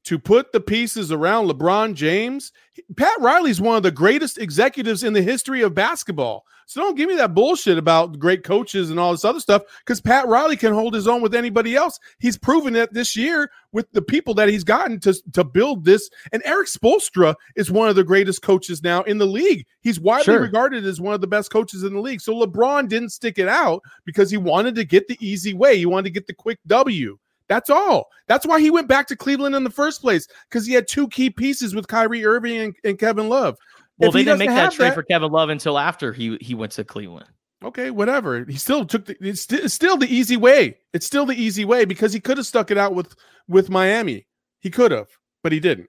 to 0.08 0.18
put 0.18 0.52
the 0.52 0.60
pieces 0.60 1.12
around 1.12 1.48
LeBron 1.50 1.92
James. 1.92 2.50
Pat 2.96 3.20
Riley's 3.20 3.60
one 3.60 3.76
of 3.76 3.82
the 3.82 3.90
greatest 3.90 4.38
executives 4.38 5.04
in 5.04 5.12
the 5.12 5.20
history 5.20 5.60
of 5.60 5.74
basketball. 5.74 6.46
So 6.64 6.80
don't 6.80 6.96
give 6.96 7.10
me 7.10 7.16
that 7.16 7.34
bullshit 7.34 7.76
about 7.76 8.18
great 8.18 8.42
coaches 8.42 8.88
and 8.88 8.98
all 8.98 9.12
this 9.12 9.26
other 9.26 9.40
stuff 9.40 9.62
because 9.84 10.00
Pat 10.00 10.26
Riley 10.26 10.56
can 10.56 10.72
hold 10.72 10.94
his 10.94 11.06
own 11.06 11.20
with 11.20 11.34
anybody 11.34 11.76
else. 11.76 11.98
He's 12.20 12.38
proven 12.38 12.74
it 12.74 12.90
this 12.94 13.16
year 13.16 13.50
with 13.72 13.90
the 13.92 14.00
people 14.00 14.32
that 14.34 14.48
he's 14.48 14.64
gotten 14.64 14.98
to, 15.00 15.14
to 15.34 15.44
build 15.44 15.84
this. 15.84 16.08
And 16.32 16.42
Erik 16.46 16.68
Spoelstra 16.68 17.34
is 17.54 17.70
one 17.70 17.90
of 17.90 17.96
the 17.96 18.04
greatest 18.04 18.40
coaches 18.40 18.82
now 18.82 19.02
in 19.02 19.18
the 19.18 19.26
league. 19.26 19.66
He's 19.82 20.00
widely 20.00 20.24
Sure. 20.24 20.40
regarded 20.40 20.86
as 20.86 21.02
one 21.02 21.12
of 21.12 21.20
the 21.20 21.26
best 21.26 21.50
coaches 21.50 21.82
in 21.84 21.92
the 21.92 22.00
league. 22.00 22.22
So 22.22 22.34
LeBron 22.34 22.88
didn't 22.88 23.10
stick 23.10 23.38
it 23.38 23.48
out 23.48 23.82
because 24.06 24.30
he 24.30 24.38
wanted 24.38 24.74
to 24.76 24.84
get 24.84 25.06
the 25.06 25.18
easy 25.20 25.52
way. 25.52 25.76
He 25.76 25.84
wanted 25.86 26.04
to 26.04 26.10
get 26.12 26.26
the 26.26 26.34
quick 26.34 26.60
W. 26.66 27.18
That's 27.48 27.70
all. 27.70 28.08
That's 28.26 28.46
why 28.46 28.60
he 28.60 28.70
went 28.70 28.88
back 28.88 29.06
to 29.08 29.16
Cleveland 29.16 29.54
in 29.54 29.64
the 29.64 29.70
first 29.70 30.00
place 30.00 30.28
because 30.48 30.66
he 30.66 30.74
had 30.74 30.86
two 30.86 31.08
key 31.08 31.30
pieces 31.30 31.74
with 31.74 31.88
Kyrie 31.88 32.24
Irving 32.24 32.58
and, 32.58 32.76
and 32.84 32.98
Kevin 32.98 33.28
Love. 33.28 33.56
Well, 33.98 34.08
If 34.10 34.14
they 34.14 34.24
didn't 34.24 34.38
make 34.38 34.50
that 34.50 34.72
trade 34.72 34.88
that- 34.90 34.94
for 34.94 35.02
Kevin 35.02 35.32
Love 35.32 35.48
until 35.48 35.78
after 35.78 36.12
he 36.12 36.36
he 36.40 36.54
went 36.54 36.72
to 36.72 36.84
Cleveland. 36.84 37.26
Okay, 37.64 37.90
whatever. 37.90 38.44
He 38.44 38.56
still 38.56 38.84
took 38.84 39.06
the. 39.06 39.16
It's, 39.20 39.40
sti- 39.40 39.56
it's 39.64 39.74
still 39.74 39.96
the 39.96 40.06
easy 40.06 40.36
way. 40.36 40.76
It's 40.92 41.04
still 41.06 41.26
the 41.26 41.34
easy 41.34 41.64
way 41.64 41.84
because 41.84 42.12
he 42.12 42.20
could 42.20 42.36
have 42.36 42.46
stuck 42.46 42.70
it 42.70 42.78
out 42.78 42.94
with 42.94 43.16
with 43.48 43.68
Miami. 43.70 44.26
He 44.60 44.70
could 44.70 44.92
have, 44.92 45.08
but 45.42 45.50
he 45.50 45.58
didn't. 45.58 45.88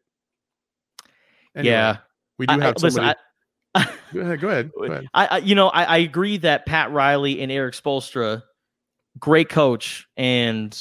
Anyway, 1.56 1.72
yeah, 1.72 1.98
we 2.40 2.48
do 2.48 2.54
I- 2.54 2.58
I- 2.58 2.62
have 2.62 2.76
listen, 2.82 2.92
somebody. 2.92 3.20
I, 3.76 3.86
go 4.14 4.20
ahead. 4.22 4.40
Go 4.42 4.48
ahead. 4.48 4.72
Go 4.76 4.84
ahead. 4.86 5.06
I, 5.14 5.26
I 5.28 5.38
you 5.40 5.54
know 5.54 5.68
I, 5.70 5.84
I 5.84 5.98
agree 5.98 6.38
that 6.38 6.66
Pat 6.66 6.92
Riley 6.92 7.40
and 7.42 7.52
Erik 7.52 7.76
Spoelstra, 7.76 8.42
great 9.20 9.50
coach 9.50 10.08
and 10.18 10.76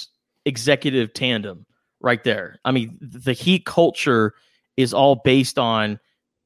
executive 0.49 1.13
tandem 1.13 1.67
right 2.01 2.25
there. 2.25 2.59
I 2.65 2.73
mean 2.73 2.99
the 3.01 3.33
Heat 3.33 3.67
culture 3.67 4.35
is 4.77 4.95
all 4.95 5.17
based 5.17 5.59
on 5.59 6.01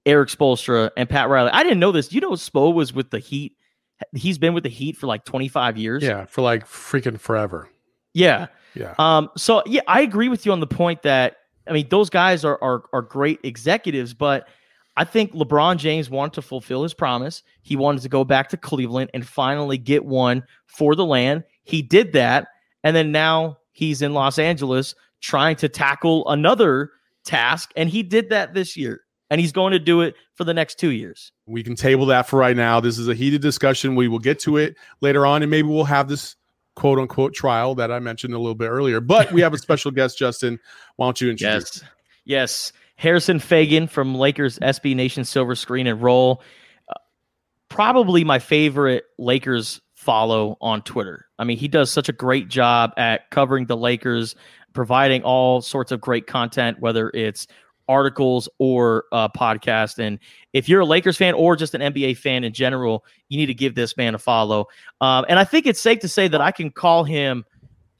Erik 0.05 0.29
Spoelstra 0.29 0.91
and 0.97 1.09
Pat 1.09 1.29
Riley. 1.29 1.51
I 1.53 1.63
didn't 1.63 1.79
know 1.79 1.93
this. 1.93 2.13
You 2.13 2.21
know 2.21 2.33
Spo 2.33 2.75
was 2.75 2.93
with 2.93 3.11
the 3.11 3.19
Heat. 3.19 3.57
He's 4.15 4.39
been 4.39 4.53
with 4.53 4.65
the 4.65 4.71
Heat 4.71 4.97
for 4.97 5.07
like 5.07 5.25
25 5.25 5.79
years. 5.79 6.03
Yeah, 6.03 6.25
for 6.27 6.43
like 6.43 6.67
freaking 6.67 7.19
forever. 7.19 7.69
Yeah. 8.15 8.49
Yeah. 8.75 8.95
Um, 8.99 9.31
so 9.37 9.63
yeah, 9.67 9.83
I 9.87 10.01
agree 10.01 10.29
with 10.29 10.47
you 10.47 10.53
on 10.53 10.61
the 10.61 10.67
point 10.67 11.03
that 11.03 11.37
I 11.69 11.73
mean 11.73 11.89
those 11.89 12.11
guys 12.11 12.45
are 12.45 12.59
are 12.63 12.85
are 12.93 13.03
great 13.03 13.41
executives, 13.45 14.15
but 14.15 14.49
I 14.97 15.05
think 15.05 15.33
LeBron 15.33 15.79
James 15.79 16.11
wanted 16.11 16.35
to 16.35 16.43
fulfill 16.43 16.83
his 16.83 16.95
promise. 16.95 17.43
He 17.63 17.77
wanted 17.77 18.03
to 18.03 18.09
go 18.09 18.25
back 18.25 18.49
to 18.51 18.57
Cleveland 18.57 19.11
and 19.15 19.27
finally 19.27 19.79
get 19.79 20.05
one 20.05 20.43
for 20.67 20.95
the 20.95 21.05
land. 21.05 21.45
He 21.65 21.83
did 21.83 22.13
that, 22.13 22.49
and 22.85 22.95
then 22.95 23.13
now 23.13 23.59
he's 23.73 24.03
in 24.03 24.15
Los 24.15 24.39
Angeles 24.39 24.95
trying 25.21 25.57
to 25.57 25.69
tackle 25.69 26.29
another 26.29 26.91
task, 27.25 27.73
and 27.77 27.89
he 27.89 28.03
did 28.03 28.31
that 28.31 28.55
this 28.55 28.77
year, 28.77 29.03
and 29.31 29.41
he's 29.41 29.53
going 29.53 29.73
to 29.73 29.79
do 29.79 30.01
it 30.01 30.15
for 30.35 30.45
the 30.45 30.55
next 30.55 30.79
two 30.79 30.91
years. 30.91 31.33
we 31.47 31.63
can 31.63 31.75
table 31.75 32.07
that 32.07 32.29
for 32.29 32.39
right 32.39 32.57
now. 32.57 32.81
This 32.81 32.99
is 32.99 33.09
a 33.09 33.15
heated 33.15 33.43
discussion. 33.43 33.95
We 33.95 34.09
will 34.09 34.19
get 34.19 34.39
to 34.41 34.57
it 34.57 34.77
later 35.01 35.27
on, 35.27 35.43
and 35.43 35.51
maybe 35.51 35.69
we'll 35.69 35.85
have 35.85 36.09
this 36.09 36.37
quote 36.75 36.99
unquote 36.99 37.35
trial 37.35 37.75
that 37.77 37.93
I 37.93 37.99
mentioned 37.99 38.35
a 38.35 38.39
little 38.39 38.55
bit 38.55 38.69
earlier. 38.69 39.01
But 39.01 39.31
we 39.33 39.41
have 39.43 39.53
a 39.55 39.59
special 39.59 39.91
guest, 39.93 40.19
Justin. 40.19 40.59
Why 40.97 41.07
don't 41.07 41.21
you 41.21 41.31
introduce? 41.31 41.83
Yes. 41.83 41.91
Yes. 42.25 42.73
Harrison 42.97 43.39
Faigen 43.39 43.91
from 43.91 44.15
Lakers 44.15 44.59
SB 44.61 44.95
Nation 44.95 45.25
Silver 45.25 45.55
Screen 45.55 45.87
and 45.87 46.01
Roll. 46.01 46.43
Uh, 46.89 46.95
probably 47.69 48.25
my 48.25 48.39
favorite 48.39 49.05
Lakers 49.19 49.82
follow 50.03 50.57
on 50.61 50.83
Twitter. 50.83 51.27
I 51.39 51.45
mean, 51.45 51.57
he 51.57 51.69
does 51.69 51.91
such 51.91 52.09
a 52.09 52.13
great 52.13 52.49
job 52.49 52.93
at 52.97 53.31
covering 53.31 53.67
the 53.67 53.77
Lakers, 53.77 54.35
providing 54.73 55.23
all 55.23 55.61
sorts 55.61 55.93
of 55.93 56.01
great 56.01 56.27
content, 56.27 56.81
whether 56.81 57.11
it's 57.11 57.47
articles 57.89 58.49
or 58.59 59.05
uh, 59.13 59.29
podcast. 59.29 59.99
And 59.99 60.19
if 60.53 60.69
you're 60.69 60.81
a 60.81 60.87
Lakers 60.87 61.17
fan 61.17 61.35
or 61.35 61.55
just 61.55 61.75
an 61.75 61.81
NBA 61.81 62.17
fan 62.17 62.43
in 62.43 62.53
general, 62.53 63.05
you 63.29 63.39
need 63.39 63.47
to 63.47 63.55
give 63.55 63.75
this 63.75 63.97
man 63.97 64.15
a 64.15 64.19
follow. 64.19 64.67
Um, 65.01 65.25
and 65.29 65.39
I 65.39 65.45
think 65.45 65.67
it's 65.67 65.81
safe 65.81 66.01
to 66.01 66.09
say 66.09 66.27
that 66.29 66.41
I 66.41 66.51
can 66.51 66.71
call 66.71 67.05
him 67.05 67.45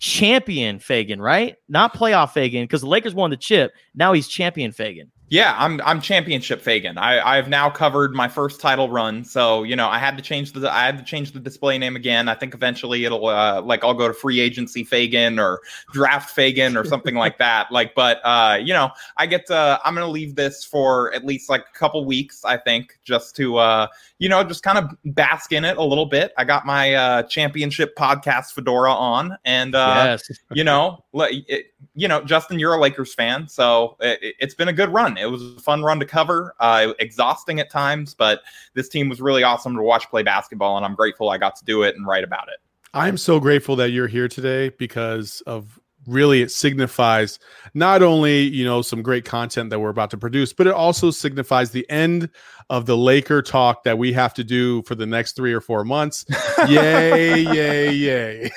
champion 0.01 0.79
Faigen, 0.79 1.21
right? 1.21 1.57
Not 1.69 1.95
playoff 1.95 2.33
Faigen, 2.33 2.65
because 2.65 2.81
the 2.81 2.89
Lakers 2.89 3.15
won 3.15 3.31
the 3.31 3.37
chip. 3.37 3.73
Now 3.95 4.13
he's 4.13 4.27
champion 4.27 4.73
Faigen. 4.73 5.11
Yeah, 5.33 5.57
I'm 5.59 5.81
I'm 5.83 6.03
championship 6.03 6.63
Faigen. 6.63 6.99
I 6.99 7.19
I've 7.19 7.49
now 7.49 7.71
covered 7.71 8.13
my 8.13 8.29
first 8.29 8.61
title 8.61 8.91
run, 8.91 9.25
so 9.25 9.63
you 9.63 9.75
know 9.75 9.89
I 9.89 9.99
had 9.99 10.19
to 10.19 10.23
change 10.23 10.53
the 10.53 10.71
I 10.71 10.85
had 10.85 10.99
to 10.99 11.05
change 11.05 11.33
the 11.33 11.41
display 11.41 11.79
name 11.79 11.97
again. 11.97 12.29
I 12.29 12.35
think 12.35 12.53
eventually 12.53 13.07
it'll 13.07 13.29
uh, 13.29 13.63
like 13.63 13.83
I'll 13.83 13.95
go 13.95 14.07
to 14.07 14.13
free 14.13 14.41
agency 14.41 14.85
Faigen 14.85 15.41
or 15.41 15.63
draft 15.91 16.37
Faigen 16.37 16.79
or 16.79 16.85
something 16.85 17.15
like 17.15 17.39
that. 17.47 17.73
Like, 17.73 17.95
but 17.95 18.21
uh, 18.25 18.59
you 18.63 18.75
know 18.75 18.91
I 19.17 19.25
get 19.25 19.47
to 19.47 19.81
I'm 19.83 19.95
gonna 19.95 20.07
leave 20.07 20.37
this 20.37 20.67
for 20.67 21.11
at 21.15 21.25
least 21.25 21.49
like 21.49 21.63
a 21.63 21.79
couple 21.79 22.05
weeks. 22.05 22.45
I 22.45 22.59
think 22.59 22.99
just 23.03 23.35
to 23.37 23.57
uh, 23.57 23.87
you 24.19 24.29
know 24.29 24.45
just 24.45 24.63
kind 24.63 24.77
of 24.77 24.91
bask 25.15 25.51
in 25.51 25.65
it 25.65 25.79
a 25.79 25.83
little 25.83 26.05
bit. 26.05 26.35
I 26.37 26.45
got 26.45 26.67
my 26.67 26.93
uh, 26.93 27.23
championship 27.23 27.97
podcast 27.97 28.53
fedora 28.53 28.93
on, 28.93 29.39
and 29.47 29.75
uh, 29.75 30.19
yes. 30.29 30.31
you 30.53 30.65
know, 30.65 31.03
it, 31.15 31.72
you 31.95 32.09
know, 32.09 32.23
Justin, 32.23 32.59
you're 32.59 32.75
a 32.75 32.81
Lakers 32.81 33.15
fan, 33.15 33.49
so 33.49 33.97
it, 34.01 34.35
has 34.41 34.55
been 34.55 34.69
a 34.69 34.73
good 34.73 34.91
run. 34.91 35.17
It 35.17 35.31
was 35.31 35.43
a 35.43 35.61
fun 35.61 35.83
run 35.83 36.01
to 36.01 36.07
cover, 36.07 36.55
uh, 36.61 36.93
exhausting 36.99 37.61
at 37.61 37.71
times, 37.71 38.15
but 38.15 38.43
this 38.75 38.89
team 38.89 39.09
was 39.09 39.21
really 39.21 39.43
awesome 39.43 39.77
to 39.77 39.83
watch 39.83 40.09
play 40.11 40.23
basketball, 40.23 40.77
and 40.77 40.87
I'm 40.87 40.95
grateful 40.95 41.31
I 41.31 41.39
got 41.39 41.57
to 41.57 41.65
do 41.65 41.83
it 41.83 41.97
and 41.97 42.07
write 42.07 42.25
about 42.25 42.49
it. 42.49 42.61
I'm 42.95 43.17
so 43.17 43.41
grateful 43.41 43.77
that 43.77 43.91
you're 43.91 44.09
here 44.09 44.29
today 44.29 44.69
because 44.71 45.41
of 45.47 45.79
really 46.07 46.43
it 46.43 46.51
signifies 46.51 47.39
not 47.75 48.03
only 48.03 48.43
you 48.43 48.65
know 48.65 48.83
some 48.83 49.03
great 49.03 49.25
content 49.25 49.71
that 49.71 49.79
we're 49.79 49.89
about 49.89 50.11
to 50.11 50.19
produce 50.19 50.53
but 50.53 50.67
it 50.67 50.73
also 50.73 51.11
signifies 51.11 51.71
the 51.71 51.89
end 51.89 52.29
of 52.71 52.87
the 52.87 52.97
laker 52.97 53.41
talk 53.41 53.85
that 53.85 53.99
we 53.99 54.13
have 54.13 54.35
to 54.35 54.43
do 54.43 54.83
for 54.83 54.95
the 54.95 55.07
next 55.07 55.37
three 55.37 55.53
or 55.53 55.61
four 55.61 55.85
months 55.85 56.25
yay 56.69 57.41
yay 57.41 57.93
yay 57.93 58.51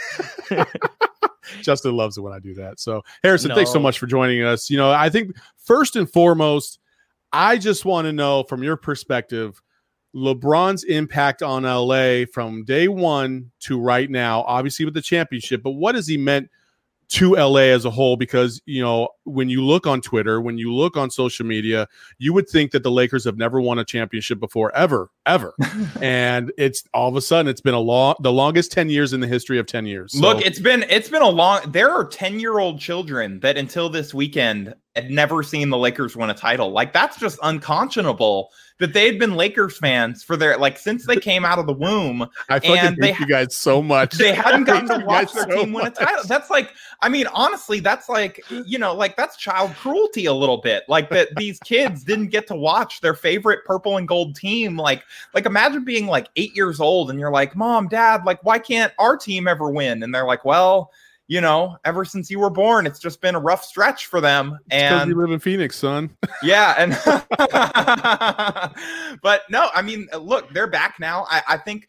Justin 1.61 1.95
loves 1.95 2.17
it 2.17 2.21
when 2.21 2.33
I 2.33 2.39
do 2.39 2.53
that. 2.55 2.79
So, 2.79 3.03
Harrison, 3.23 3.49
no. 3.49 3.55
thanks 3.55 3.71
so 3.71 3.79
much 3.79 3.99
for 3.99 4.07
joining 4.07 4.43
us. 4.43 4.69
You 4.69 4.77
know, 4.77 4.91
I 4.91 5.09
think 5.09 5.35
first 5.57 5.95
and 5.95 6.11
foremost, 6.11 6.79
I 7.31 7.57
just 7.57 7.85
want 7.85 8.05
to 8.05 8.13
know 8.13 8.43
from 8.43 8.63
your 8.63 8.77
perspective 8.77 9.61
LeBron's 10.15 10.85
impact 10.85 11.43
on 11.43 11.63
LA 11.63 12.25
from 12.31 12.63
day 12.63 12.87
one 12.87 13.51
to 13.61 13.79
right 13.79 14.09
now, 14.09 14.43
obviously 14.43 14.85
with 14.85 14.93
the 14.93 15.01
championship, 15.01 15.61
but 15.61 15.71
what 15.71 15.95
has 15.95 16.07
he 16.07 16.17
meant 16.17 16.49
to 17.09 17.35
LA 17.35 17.71
as 17.71 17.85
a 17.85 17.89
whole 17.89 18.17
because 18.17 18.61
you 18.65 18.81
know 18.81 19.09
when 19.23 19.49
you 19.49 19.63
look 19.63 19.87
on 19.87 20.01
Twitter, 20.01 20.41
when 20.41 20.57
you 20.57 20.73
look 20.73 20.97
on 20.97 21.09
social 21.09 21.45
media, 21.45 21.87
you 22.17 22.33
would 22.33 22.47
think 22.49 22.71
that 22.71 22.83
the 22.83 22.91
Lakers 22.91 23.23
have 23.25 23.37
never 23.37 23.61
won 23.61 23.79
a 23.79 23.85
championship 23.85 24.39
before 24.39 24.75
ever, 24.75 25.09
ever. 25.25 25.53
and 26.01 26.51
it's 26.57 26.83
all 26.93 27.09
of 27.09 27.15
a 27.15 27.21
sudden 27.21 27.49
it's 27.49 27.61
been 27.61 27.73
a 27.73 27.79
long 27.79 28.15
the 28.19 28.31
longest 28.31 28.71
10 28.71 28.89
years 28.89 29.13
in 29.13 29.19
the 29.19 29.27
history 29.27 29.59
of 29.59 29.65
10 29.65 29.85
years. 29.85 30.13
So. 30.13 30.19
Look, 30.19 30.45
it's 30.45 30.59
been 30.59 30.83
it's 30.89 31.09
been 31.09 31.21
a 31.21 31.29
long 31.29 31.71
there 31.71 31.91
are 31.91 32.05
10-year-old 32.05 32.79
children 32.79 33.39
that 33.41 33.57
until 33.57 33.89
this 33.89 34.13
weekend 34.13 34.73
had 34.95 35.11
never 35.11 35.43
seen 35.43 35.69
the 35.69 35.77
Lakers 35.77 36.15
win 36.15 36.29
a 36.29 36.33
title. 36.33 36.71
Like 36.71 36.93
that's 36.93 37.17
just 37.17 37.37
unconscionable 37.43 38.51
that 38.79 38.93
they 38.93 39.05
had 39.05 39.17
been 39.17 39.35
Lakers 39.35 39.77
fans 39.77 40.23
for 40.23 40.35
their 40.35 40.57
like 40.57 40.77
since 40.77 41.05
they 41.05 41.15
came 41.15 41.45
out 41.45 41.59
of 41.59 41.65
the 41.65 41.73
womb. 41.73 42.27
I 42.49 42.59
fucking 42.59 42.97
they, 42.99 43.15
you 43.15 43.25
guys 43.25 43.55
so 43.55 43.81
much. 43.81 44.13
They 44.13 44.33
hadn't 44.33 44.63
gotten 44.65 44.89
to 44.99 45.05
watch 45.05 45.31
their 45.31 45.43
so 45.43 45.63
team 45.63 45.71
much. 45.71 45.83
win 45.83 45.91
a 45.93 45.95
title. 45.95 46.23
That's 46.27 46.49
like, 46.49 46.73
I 47.01 47.07
mean, 47.07 47.27
honestly, 47.27 47.79
that's 47.79 48.09
like, 48.09 48.43
you 48.49 48.77
know, 48.77 48.93
like 48.93 49.15
that's 49.15 49.37
child 49.37 49.73
cruelty 49.75 50.25
a 50.25 50.33
little 50.33 50.57
bit. 50.57 50.83
Like 50.89 51.09
that 51.11 51.35
these 51.37 51.57
kids 51.59 52.03
didn't 52.03 52.27
get 52.27 52.47
to 52.47 52.55
watch 52.55 52.99
their 52.99 53.13
favorite 53.13 53.63
purple 53.65 53.97
and 53.97 54.07
gold 54.07 54.35
team. 54.35 54.75
Like, 54.75 55.03
like 55.33 55.45
imagine 55.45 55.85
being 55.85 56.07
like 56.07 56.27
eight 56.35 56.55
years 56.55 56.79
old 56.81 57.09
and 57.09 57.19
you're 57.19 57.31
like, 57.31 57.55
Mom, 57.55 57.87
Dad, 57.87 58.25
like, 58.25 58.43
why 58.43 58.59
can't 58.59 58.91
our 58.99 59.15
team 59.15 59.47
ever 59.47 59.69
win? 59.69 60.03
And 60.03 60.13
they're 60.13 60.25
like, 60.25 60.43
Well, 60.43 60.91
you 61.27 61.41
know, 61.41 61.77
ever 61.85 62.05
since 62.05 62.29
you 62.29 62.39
were 62.39 62.51
born, 62.51 62.85
it's 62.85 62.99
just 62.99 63.19
been 63.19 63.35
a 63.35 63.39
rough 63.39 63.63
stretch 63.63 64.05
for 64.05 64.21
them. 64.21 64.59
And 64.69 65.09
you 65.09 65.15
live 65.15 65.31
in 65.31 65.39
Phoenix, 65.39 65.75
son. 65.75 66.15
yeah, 66.43 66.75
and 66.77 66.91
but 69.21 69.41
no, 69.49 69.69
I 69.73 69.81
mean, 69.81 70.07
look, 70.19 70.53
they're 70.53 70.67
back 70.67 70.99
now. 70.99 71.25
I, 71.29 71.41
I 71.49 71.57
think 71.57 71.87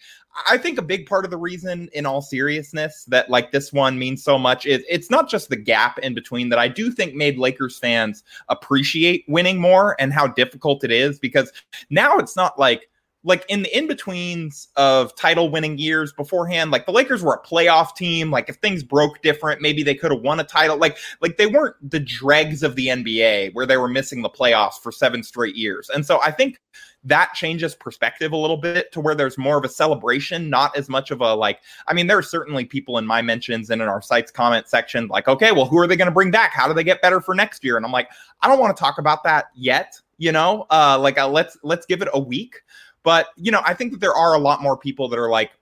I 0.49 0.59
think 0.59 0.79
a 0.79 0.83
big 0.83 1.07
part 1.07 1.25
of 1.25 1.31
the 1.31 1.37
reason, 1.37 1.89
in 1.93 2.07
all 2.07 2.23
seriousness, 2.23 3.05
that 3.09 3.29
like 3.29 3.53
this 3.53 3.73
one 3.73 3.99
means 3.99 4.25
so 4.25 4.39
much 4.39 4.65
is 4.65 4.85
it's 4.89 5.11
not 5.11 5.29
just 5.29 5.51
the 5.51 5.57
gap 5.57 5.99
in 5.99 6.15
between 6.15 6.49
that 6.51 6.59
I 6.59 6.69
do 6.69 6.91
think 6.91 7.15
made 7.15 7.39
Lakers 7.39 7.79
fans 7.79 8.23
appreciate 8.49 9.25
winning 9.29 9.59
more 9.59 9.97
and 9.99 10.13
how 10.13 10.29
difficult 10.29 10.85
it 10.85 10.91
is 10.91 11.19
because 11.19 11.53
now 11.91 12.19
it's 12.19 12.37
not 12.37 12.59
like 12.59 12.89
like 13.27 13.45
in 13.49 13.63
the 13.63 13.77
in 13.77 13.89
betweens 13.89 14.69
of 14.77 15.15
title 15.17 15.51
winning 15.51 15.77
years 15.79 16.13
beforehand, 16.13 16.71
like 16.71 16.87
the 16.87 16.93
Lakers 16.93 17.25
were 17.25 17.35
a 17.35 17.43
playoff 17.43 17.95
team. 17.97 18.31
Like 18.31 18.49
if 18.49 18.57
things 18.57 18.85
broke 18.85 19.21
different, 19.21 19.61
maybe 19.61 19.83
they 19.83 19.97
could 19.97 20.13
have 20.13 20.21
won 20.21 20.39
a 20.39 20.45
title. 20.45 20.77
Like 20.77 20.97
like 21.21 21.37
they 21.37 21.47
weren't 21.47 21.75
the 21.83 21.99
dregs 21.99 22.63
of 22.63 22.77
the 22.77 22.87
NBA 22.87 23.53
where 23.53 23.67
they 23.67 23.77
were 23.77 23.89
missing 23.89 24.23
the 24.23 24.31
playoffs 24.31 24.75
for 24.81 24.93
seven 24.93 25.25
straight 25.25 25.57
years. 25.57 25.91
And 25.91 26.07
so 26.07 26.23
I 26.23 26.31
think 26.31 26.61
that 27.03 27.35
changes 27.35 27.75
perspective 27.75 28.31
a 28.31 28.37
little 28.37 28.57
bit 28.57 28.93
to 28.93 29.01
where 29.01 29.15
there's 29.15 29.37
more 29.37 29.59
of 29.59 29.65
a 29.65 29.69
celebration, 29.69 30.49
not 30.49 30.77
as 30.77 30.89
much 30.89 31.11
of 31.11 31.21
a 31.21 31.35
like. 31.35 31.61
I 31.89 31.95
mean, 31.95 32.07
there 32.07 32.19
are 32.19 32.23
certainly 32.23 32.65
people 32.65 32.97
in 32.97 33.07
my 33.07 33.23
mentions 33.23 33.71
and 33.71 33.83
in 33.83 33.89
our 33.89 34.03
site's 34.03 34.31
comment 34.31 34.69
section 34.69 35.09
like, 35.09 35.27
okay, 35.27 35.51
well, 35.51 35.67
who 35.67 35.79
are 35.79 35.89
they 35.89 35.97
going 35.97 36.07
to 36.07 36.15
bring 36.15 36.31
back? 36.31 36.53
How 36.53 36.69
do 36.69 36.75
they 36.75 36.85
get 36.85 37.03
better 37.03 37.21
for 37.21 37.35
next 37.35 37.65
year? 37.65 37.77
And 37.77 37.85
I'm 37.85 37.93
like, 37.93 38.09
I 38.41 38.49
don't 38.49 38.61
want 38.61 38.77
to 38.77 38.81
talk 38.81 38.99
about 38.99 39.25
that 39.25 39.47
yet. 39.57 40.01
You 40.19 40.33
know, 40.33 40.67
uh, 40.71 40.99
like 40.99 41.19
uh, 41.19 41.29
let's 41.29 41.59
let's 41.63 41.87
give 41.87 42.03
it 42.03 42.09
a 42.15 42.19
week. 42.19 42.63
But, 43.07 43.29
you 43.37 43.53
know, 43.53 43.63
I 43.65 43.73
think 43.73 43.93
that 43.93 44.01
there 44.01 44.15
are 44.15 44.35
a 44.35 44.39
lot 44.39 44.61
more 44.61 44.77
people 44.77 45.09
that 45.11 45.17
are 45.17 45.31
like, 45.31 45.53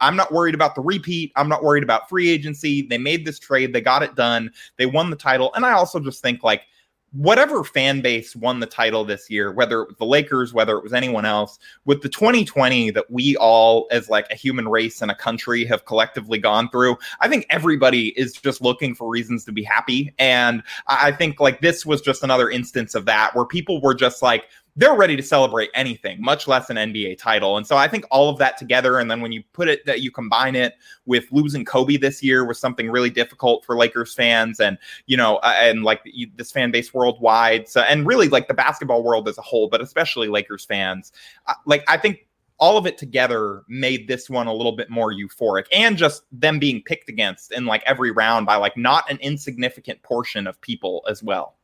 I'm 0.00 0.14
not 0.14 0.30
worried 0.30 0.54
about 0.54 0.76
the 0.76 0.82
repeat. 0.82 1.32
I'm 1.34 1.48
not 1.48 1.64
worried 1.64 1.82
about 1.82 2.08
free 2.08 2.30
agency. 2.30 2.82
They 2.82 2.96
made 2.96 3.26
this 3.26 3.40
trade, 3.40 3.72
they 3.72 3.80
got 3.80 4.04
it 4.04 4.14
done, 4.14 4.52
they 4.78 4.86
won 4.86 5.10
the 5.10 5.16
title. 5.16 5.52
And 5.54 5.66
I 5.66 5.72
also 5.72 5.98
just 5.98 6.22
think, 6.22 6.44
like, 6.44 6.62
whatever 7.10 7.62
fan 7.62 8.00
base 8.00 8.34
won 8.34 8.60
the 8.60 8.66
title 8.66 9.04
this 9.04 9.28
year, 9.28 9.52
whether 9.52 9.82
it 9.82 9.88
was 9.88 9.96
the 9.98 10.06
Lakers, 10.06 10.54
whether 10.54 10.78
it 10.78 10.82
was 10.82 10.94
anyone 10.94 11.26
else, 11.26 11.58
with 11.84 12.02
the 12.02 12.08
2020 12.08 12.90
that 12.92 13.10
we 13.10 13.36
all, 13.36 13.86
as 13.90 14.08
like 14.08 14.26
a 14.30 14.34
human 14.34 14.68
race 14.68 15.02
and 15.02 15.10
a 15.10 15.14
country, 15.14 15.64
have 15.66 15.84
collectively 15.84 16.38
gone 16.38 16.70
through, 16.70 16.96
I 17.20 17.28
think 17.28 17.46
everybody 17.50 18.18
is 18.18 18.32
just 18.32 18.62
looking 18.62 18.94
for 18.94 19.10
reasons 19.10 19.44
to 19.44 19.52
be 19.52 19.62
happy. 19.62 20.14
And 20.18 20.62
I 20.86 21.12
think 21.12 21.38
like 21.38 21.60
this 21.60 21.84
was 21.84 22.00
just 22.00 22.22
another 22.22 22.48
instance 22.48 22.94
of 22.94 23.04
that 23.06 23.34
where 23.34 23.44
people 23.44 23.80
were 23.82 23.94
just 23.94 24.22
like, 24.22 24.44
they're 24.74 24.94
ready 24.94 25.16
to 25.16 25.22
celebrate 25.22 25.68
anything, 25.74 26.20
much 26.22 26.48
less 26.48 26.70
an 26.70 26.76
NBA 26.76 27.18
title. 27.18 27.58
And 27.58 27.66
so 27.66 27.76
I 27.76 27.88
think 27.88 28.06
all 28.10 28.30
of 28.30 28.38
that 28.38 28.56
together, 28.56 28.98
and 28.98 29.10
then 29.10 29.20
when 29.20 29.30
you 29.30 29.42
put 29.52 29.68
it 29.68 29.84
that 29.84 30.00
you 30.00 30.10
combine 30.10 30.54
it 30.54 30.74
with 31.04 31.24
losing 31.30 31.64
Kobe 31.64 31.98
this 31.98 32.22
year 32.22 32.46
was 32.46 32.58
something 32.58 32.90
really 32.90 33.10
difficult 33.10 33.64
for 33.64 33.76
Lakers 33.76 34.14
fans, 34.14 34.60
and 34.60 34.78
you 35.06 35.16
know, 35.16 35.36
uh, 35.36 35.54
and 35.56 35.82
like 35.82 36.00
this 36.36 36.50
fan 36.50 36.70
base 36.70 36.94
worldwide, 36.94 37.68
so 37.68 37.82
and 37.82 38.06
really 38.06 38.28
like 38.28 38.48
the 38.48 38.54
basketball 38.54 39.02
world 39.02 39.28
as 39.28 39.36
a 39.36 39.42
whole, 39.42 39.68
but 39.68 39.82
especially 39.82 40.28
Lakers 40.28 40.64
fans. 40.64 41.12
Uh, 41.46 41.54
like 41.66 41.84
I 41.86 41.98
think 41.98 42.26
all 42.58 42.78
of 42.78 42.86
it 42.86 42.96
together 42.96 43.64
made 43.68 44.06
this 44.06 44.30
one 44.30 44.46
a 44.46 44.54
little 44.54 44.72
bit 44.72 44.88
more 44.88 45.12
euphoric 45.12 45.64
and 45.72 45.96
just 45.96 46.22
them 46.30 46.60
being 46.60 46.80
picked 46.80 47.08
against 47.08 47.50
in 47.50 47.66
like 47.66 47.82
every 47.86 48.12
round 48.12 48.46
by 48.46 48.54
like 48.54 48.76
not 48.76 49.10
an 49.10 49.18
insignificant 49.20 50.00
portion 50.02 50.46
of 50.46 50.60
people 50.60 51.04
as 51.08 51.22
well. 51.24 51.56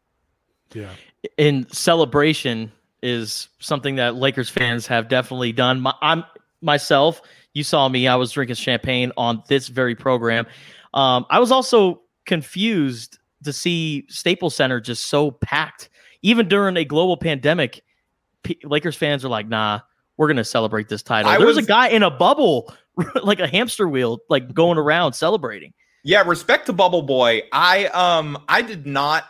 Yeah. 0.75 0.91
In 1.37 1.69
celebration, 1.71 2.73
is 3.03 3.49
something 3.61 3.97
that 3.97 4.17
Lakers 4.17 4.49
fans 4.49 4.87
have 4.87 5.09
definitely 5.09 5.53
done. 5.53 5.81
My, 5.81 5.95
I'm 6.01 6.25
myself. 6.61 7.23
You 7.55 7.65
saw 7.65 7.89
me. 7.89 8.09
I 8.09 8.17
was 8.17 8.33
drinking 8.33 8.57
champagne 8.57 9.13
on 9.17 9.43
this 9.49 9.69
very 9.69 9.95
program. 9.95 10.47
Um, 10.95 11.27
I 11.31 11.41
was 11.41 11.51
also 11.51 12.03
confused 12.27 13.19
to 13.45 13.53
see 13.53 14.05
Staples 14.09 14.55
Center 14.55 14.81
just 14.81 15.05
so 15.05 15.31
packed, 15.31 15.89
even 16.23 16.49
during 16.49 16.77
a 16.77 16.85
global 16.85 17.17
pandemic. 17.17 17.83
P- 18.43 18.59
Lakers 18.65 18.97
fans 18.97 19.25
are 19.25 19.29
like, 19.29 19.49
"Nah, 19.49 19.81
we're 20.17 20.29
gonna 20.29 20.45
celebrate 20.45 20.89
this 20.89 21.03
title." 21.03 21.31
I 21.31 21.39
there 21.39 21.47
was, 21.47 21.57
was 21.57 21.65
a 21.65 21.69
guy 21.69 21.89
in 21.89 22.03
a 22.03 22.11
bubble, 22.11 22.73
like 23.23 23.41
a 23.41 23.47
hamster 23.47 23.89
wheel, 23.89 24.19
like 24.29 24.55
going 24.55 24.79
around 24.79 25.13
celebrating. 25.15 25.73
Yeah, 26.05 26.23
respect 26.23 26.67
to 26.67 26.73
Bubble 26.73 27.03
Boy. 27.03 27.43
I 27.53 27.87
um 27.87 28.43
I 28.49 28.63
did 28.63 28.87
not 28.87 29.25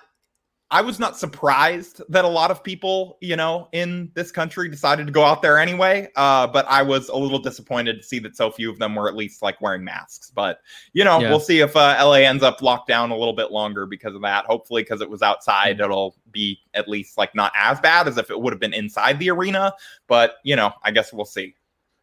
I 0.70 0.82
was 0.82 0.98
not 0.98 1.16
surprised 1.16 2.02
that 2.10 2.26
a 2.26 2.28
lot 2.28 2.50
of 2.50 2.62
people, 2.62 3.16
you 3.22 3.36
know, 3.36 3.68
in 3.72 4.10
this 4.12 4.30
country 4.30 4.68
decided 4.68 5.06
to 5.06 5.12
go 5.12 5.24
out 5.24 5.40
there 5.40 5.58
anyway. 5.58 6.08
Uh, 6.14 6.46
but 6.46 6.66
I 6.68 6.82
was 6.82 7.08
a 7.08 7.16
little 7.16 7.38
disappointed 7.38 7.96
to 7.96 8.02
see 8.02 8.18
that 8.18 8.36
so 8.36 8.50
few 8.50 8.70
of 8.70 8.78
them 8.78 8.94
were 8.94 9.08
at 9.08 9.16
least 9.16 9.40
like 9.40 9.58
wearing 9.62 9.82
masks. 9.82 10.30
But 10.30 10.60
you 10.92 11.04
know, 11.04 11.20
yeah. 11.20 11.30
we'll 11.30 11.40
see 11.40 11.60
if 11.60 11.74
uh, 11.74 11.96
LA 11.98 12.16
ends 12.16 12.42
up 12.42 12.60
locked 12.60 12.86
down 12.86 13.10
a 13.10 13.16
little 13.16 13.32
bit 13.32 13.50
longer 13.50 13.86
because 13.86 14.14
of 14.14 14.20
that. 14.22 14.44
Hopefully, 14.44 14.82
because 14.82 15.00
it 15.00 15.08
was 15.08 15.22
outside, 15.22 15.78
mm. 15.78 15.84
it'll 15.84 16.16
be 16.32 16.60
at 16.74 16.86
least 16.86 17.16
like 17.16 17.34
not 17.34 17.50
as 17.56 17.80
bad 17.80 18.06
as 18.06 18.18
if 18.18 18.30
it 18.30 18.38
would 18.38 18.52
have 18.52 18.60
been 18.60 18.74
inside 18.74 19.18
the 19.18 19.30
arena. 19.30 19.72
But 20.06 20.34
you 20.42 20.54
know, 20.54 20.72
I 20.82 20.90
guess 20.90 21.14
we'll 21.14 21.24
see. 21.24 21.54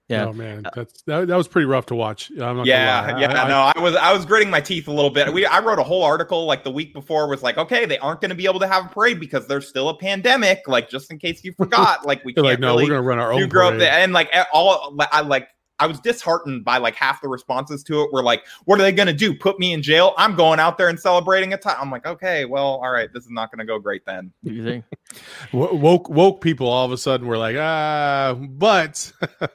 Yeah. 0.08 0.26
Oh 0.26 0.34
man, 0.34 0.68
uh, 0.68 0.70
that's 0.76 1.02
that, 1.04 1.28
that 1.28 1.36
was 1.36 1.48
pretty 1.48 1.66
rough 1.66 1.88
to 1.88 1.96
watch. 1.96 2.30
yeah, 2.36 3.18
yeah. 3.18 3.44
I, 3.44 3.48
no, 3.48 3.72
I 3.76 3.80
was 3.80 3.96
I 3.96 4.14
was 4.14 4.24
gritting 4.24 4.52
my 4.52 4.62
teeth 4.62 4.88
a 4.88 4.92
little 4.92 5.10
bit. 5.10 5.34
We 5.34 5.48
I 5.48 5.60
wrote 5.62 5.80
a 5.80 5.84
whole 5.84 6.04
article 6.04 6.46
like 6.46 6.64
the 6.64 6.70
week 6.70 6.94
before 6.94 7.28
was 7.28 7.42
like, 7.42 7.58
okay, 7.58 7.86
they 7.86 7.98
aren't 7.98 8.22
going 8.22 8.30
to 8.30 8.36
be 8.36 8.46
able 8.46 8.60
to 8.60 8.68
have 8.68 8.86
a 8.86 8.90
parade 8.90 9.20
because 9.20 9.48
there's 9.48 9.68
still 9.68 9.90
a 9.90 9.98
pandemic. 9.98 10.68
Like 10.68 10.92
just 10.92 11.12
in 11.12 11.18
case 11.18 11.44
you 11.44 11.54
forgot, 11.54 12.06
like 12.06 12.24
we 12.24 12.34
can't 12.36 12.46
like, 12.46 12.60
no, 12.60 12.74
really 12.74 12.84
we're 12.84 12.90
going 12.90 13.02
to 13.02 13.08
run 13.08 13.20
our 13.20 13.34
own 13.34 13.50
parade. 13.50 13.82
and 13.82 14.14
like 14.14 14.30
all 14.54 14.96
I 15.12 15.22
like 15.22 15.48
I 15.80 15.88
was 15.88 16.00
disheartened 16.00 16.64
by 16.64 16.78
like 16.78 16.96
half 16.96 17.22
the 17.22 17.28
responses 17.28 17.84
to 17.84 18.02
it 18.02 18.14
were 18.14 18.24
like, 18.24 18.46
what 18.66 18.80
are 18.80 18.84
they 18.84 18.92
going 18.92 19.08
to 19.08 19.14
do? 19.14 19.34
Put 19.36 19.60
me 19.60 19.74
in 19.74 19.82
jail? 19.82 20.14
I'm 20.18 20.36
going 20.36 20.60
out 20.60 20.78
there 20.78 20.90
and 20.90 21.00
celebrating 21.00 21.54
a 21.54 21.58
time. 21.58 21.78
I'm 21.80 21.92
like, 21.92 22.06
okay, 22.06 22.46
well, 22.46 22.80
all 22.84 22.92
right, 22.92 23.12
this 23.14 23.26
is 23.26 23.32
not 23.32 23.52
going 23.52 23.60
to 23.60 23.66
go 23.66 23.80
great 23.80 24.06
then. 24.06 24.32
Do 24.44 24.54
you 24.54 24.64
think? 24.64 24.86
woke 25.54 26.10
woke 26.10 26.42
people 26.42 26.68
all 26.68 26.86
of 26.86 26.92
a 26.92 26.98
sudden 26.98 27.28
were 27.28 27.38
like, 27.38 27.58
ah, 27.58 28.36
but 28.40 29.12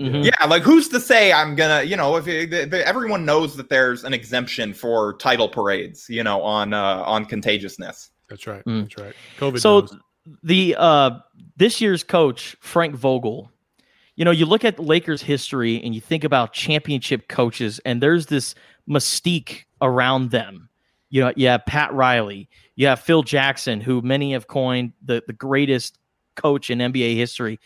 Mhm. 0.00 0.24
Yeah, 0.24 0.44
like 0.46 0.62
who's 0.62 0.88
to 0.90 1.00
say 1.00 1.32
I'm 1.32 1.54
gonna, 1.54 1.82
you 1.82 1.96
know, 1.96 2.16
if 2.16 2.28
it, 2.28 2.50
the, 2.50 2.66
the, 2.66 2.86
everyone 2.86 3.24
knows 3.24 3.56
that 3.56 3.70
there's 3.70 4.04
an 4.04 4.12
exemption 4.12 4.74
for 4.74 5.14
title 5.14 5.48
parades, 5.48 6.06
you 6.10 6.22
know, 6.22 6.42
on 6.42 6.74
uh, 6.74 7.02
on 7.06 7.24
contagiousness. 7.24 8.10
that's 8.28 8.46
right. 8.46 8.62
Mm. 8.66 8.82
That's 8.82 8.98
right. 8.98 9.14
COVID. 9.38 9.58
So 9.60 9.80
knows. 9.80 9.96
the 10.42 10.76
uh 10.78 11.10
this 11.56 11.80
year's 11.80 12.04
coach 12.04 12.56
Frank 12.60 12.94
Vogel, 12.94 13.50
you 14.16 14.24
know, 14.24 14.30
you 14.30 14.46
look 14.46 14.64
at 14.64 14.78
Lakers 14.78 15.22
history 15.22 15.82
and 15.82 15.94
you 15.94 16.00
think 16.00 16.24
about 16.24 16.52
championship 16.52 17.28
coaches, 17.28 17.80
and 17.84 18.02
there's 18.02 18.26
this 18.26 18.54
mystique 18.88 19.64
around 19.80 20.30
them. 20.30 20.68
You 21.10 21.22
know, 21.22 21.32
you 21.36 21.48
have 21.48 21.64
Pat 21.66 21.92
Riley, 21.92 22.48
you 22.74 22.86
have 22.88 23.00
Phil 23.00 23.22
Jackson, 23.22 23.80
who 23.80 24.02
many 24.02 24.32
have 24.32 24.48
coined 24.48 24.92
the 25.04 25.22
the 25.26 25.32
greatest 25.32 25.98
coach 26.34 26.70
in 26.70 26.78
NBA 26.78 27.16
history. 27.16 27.60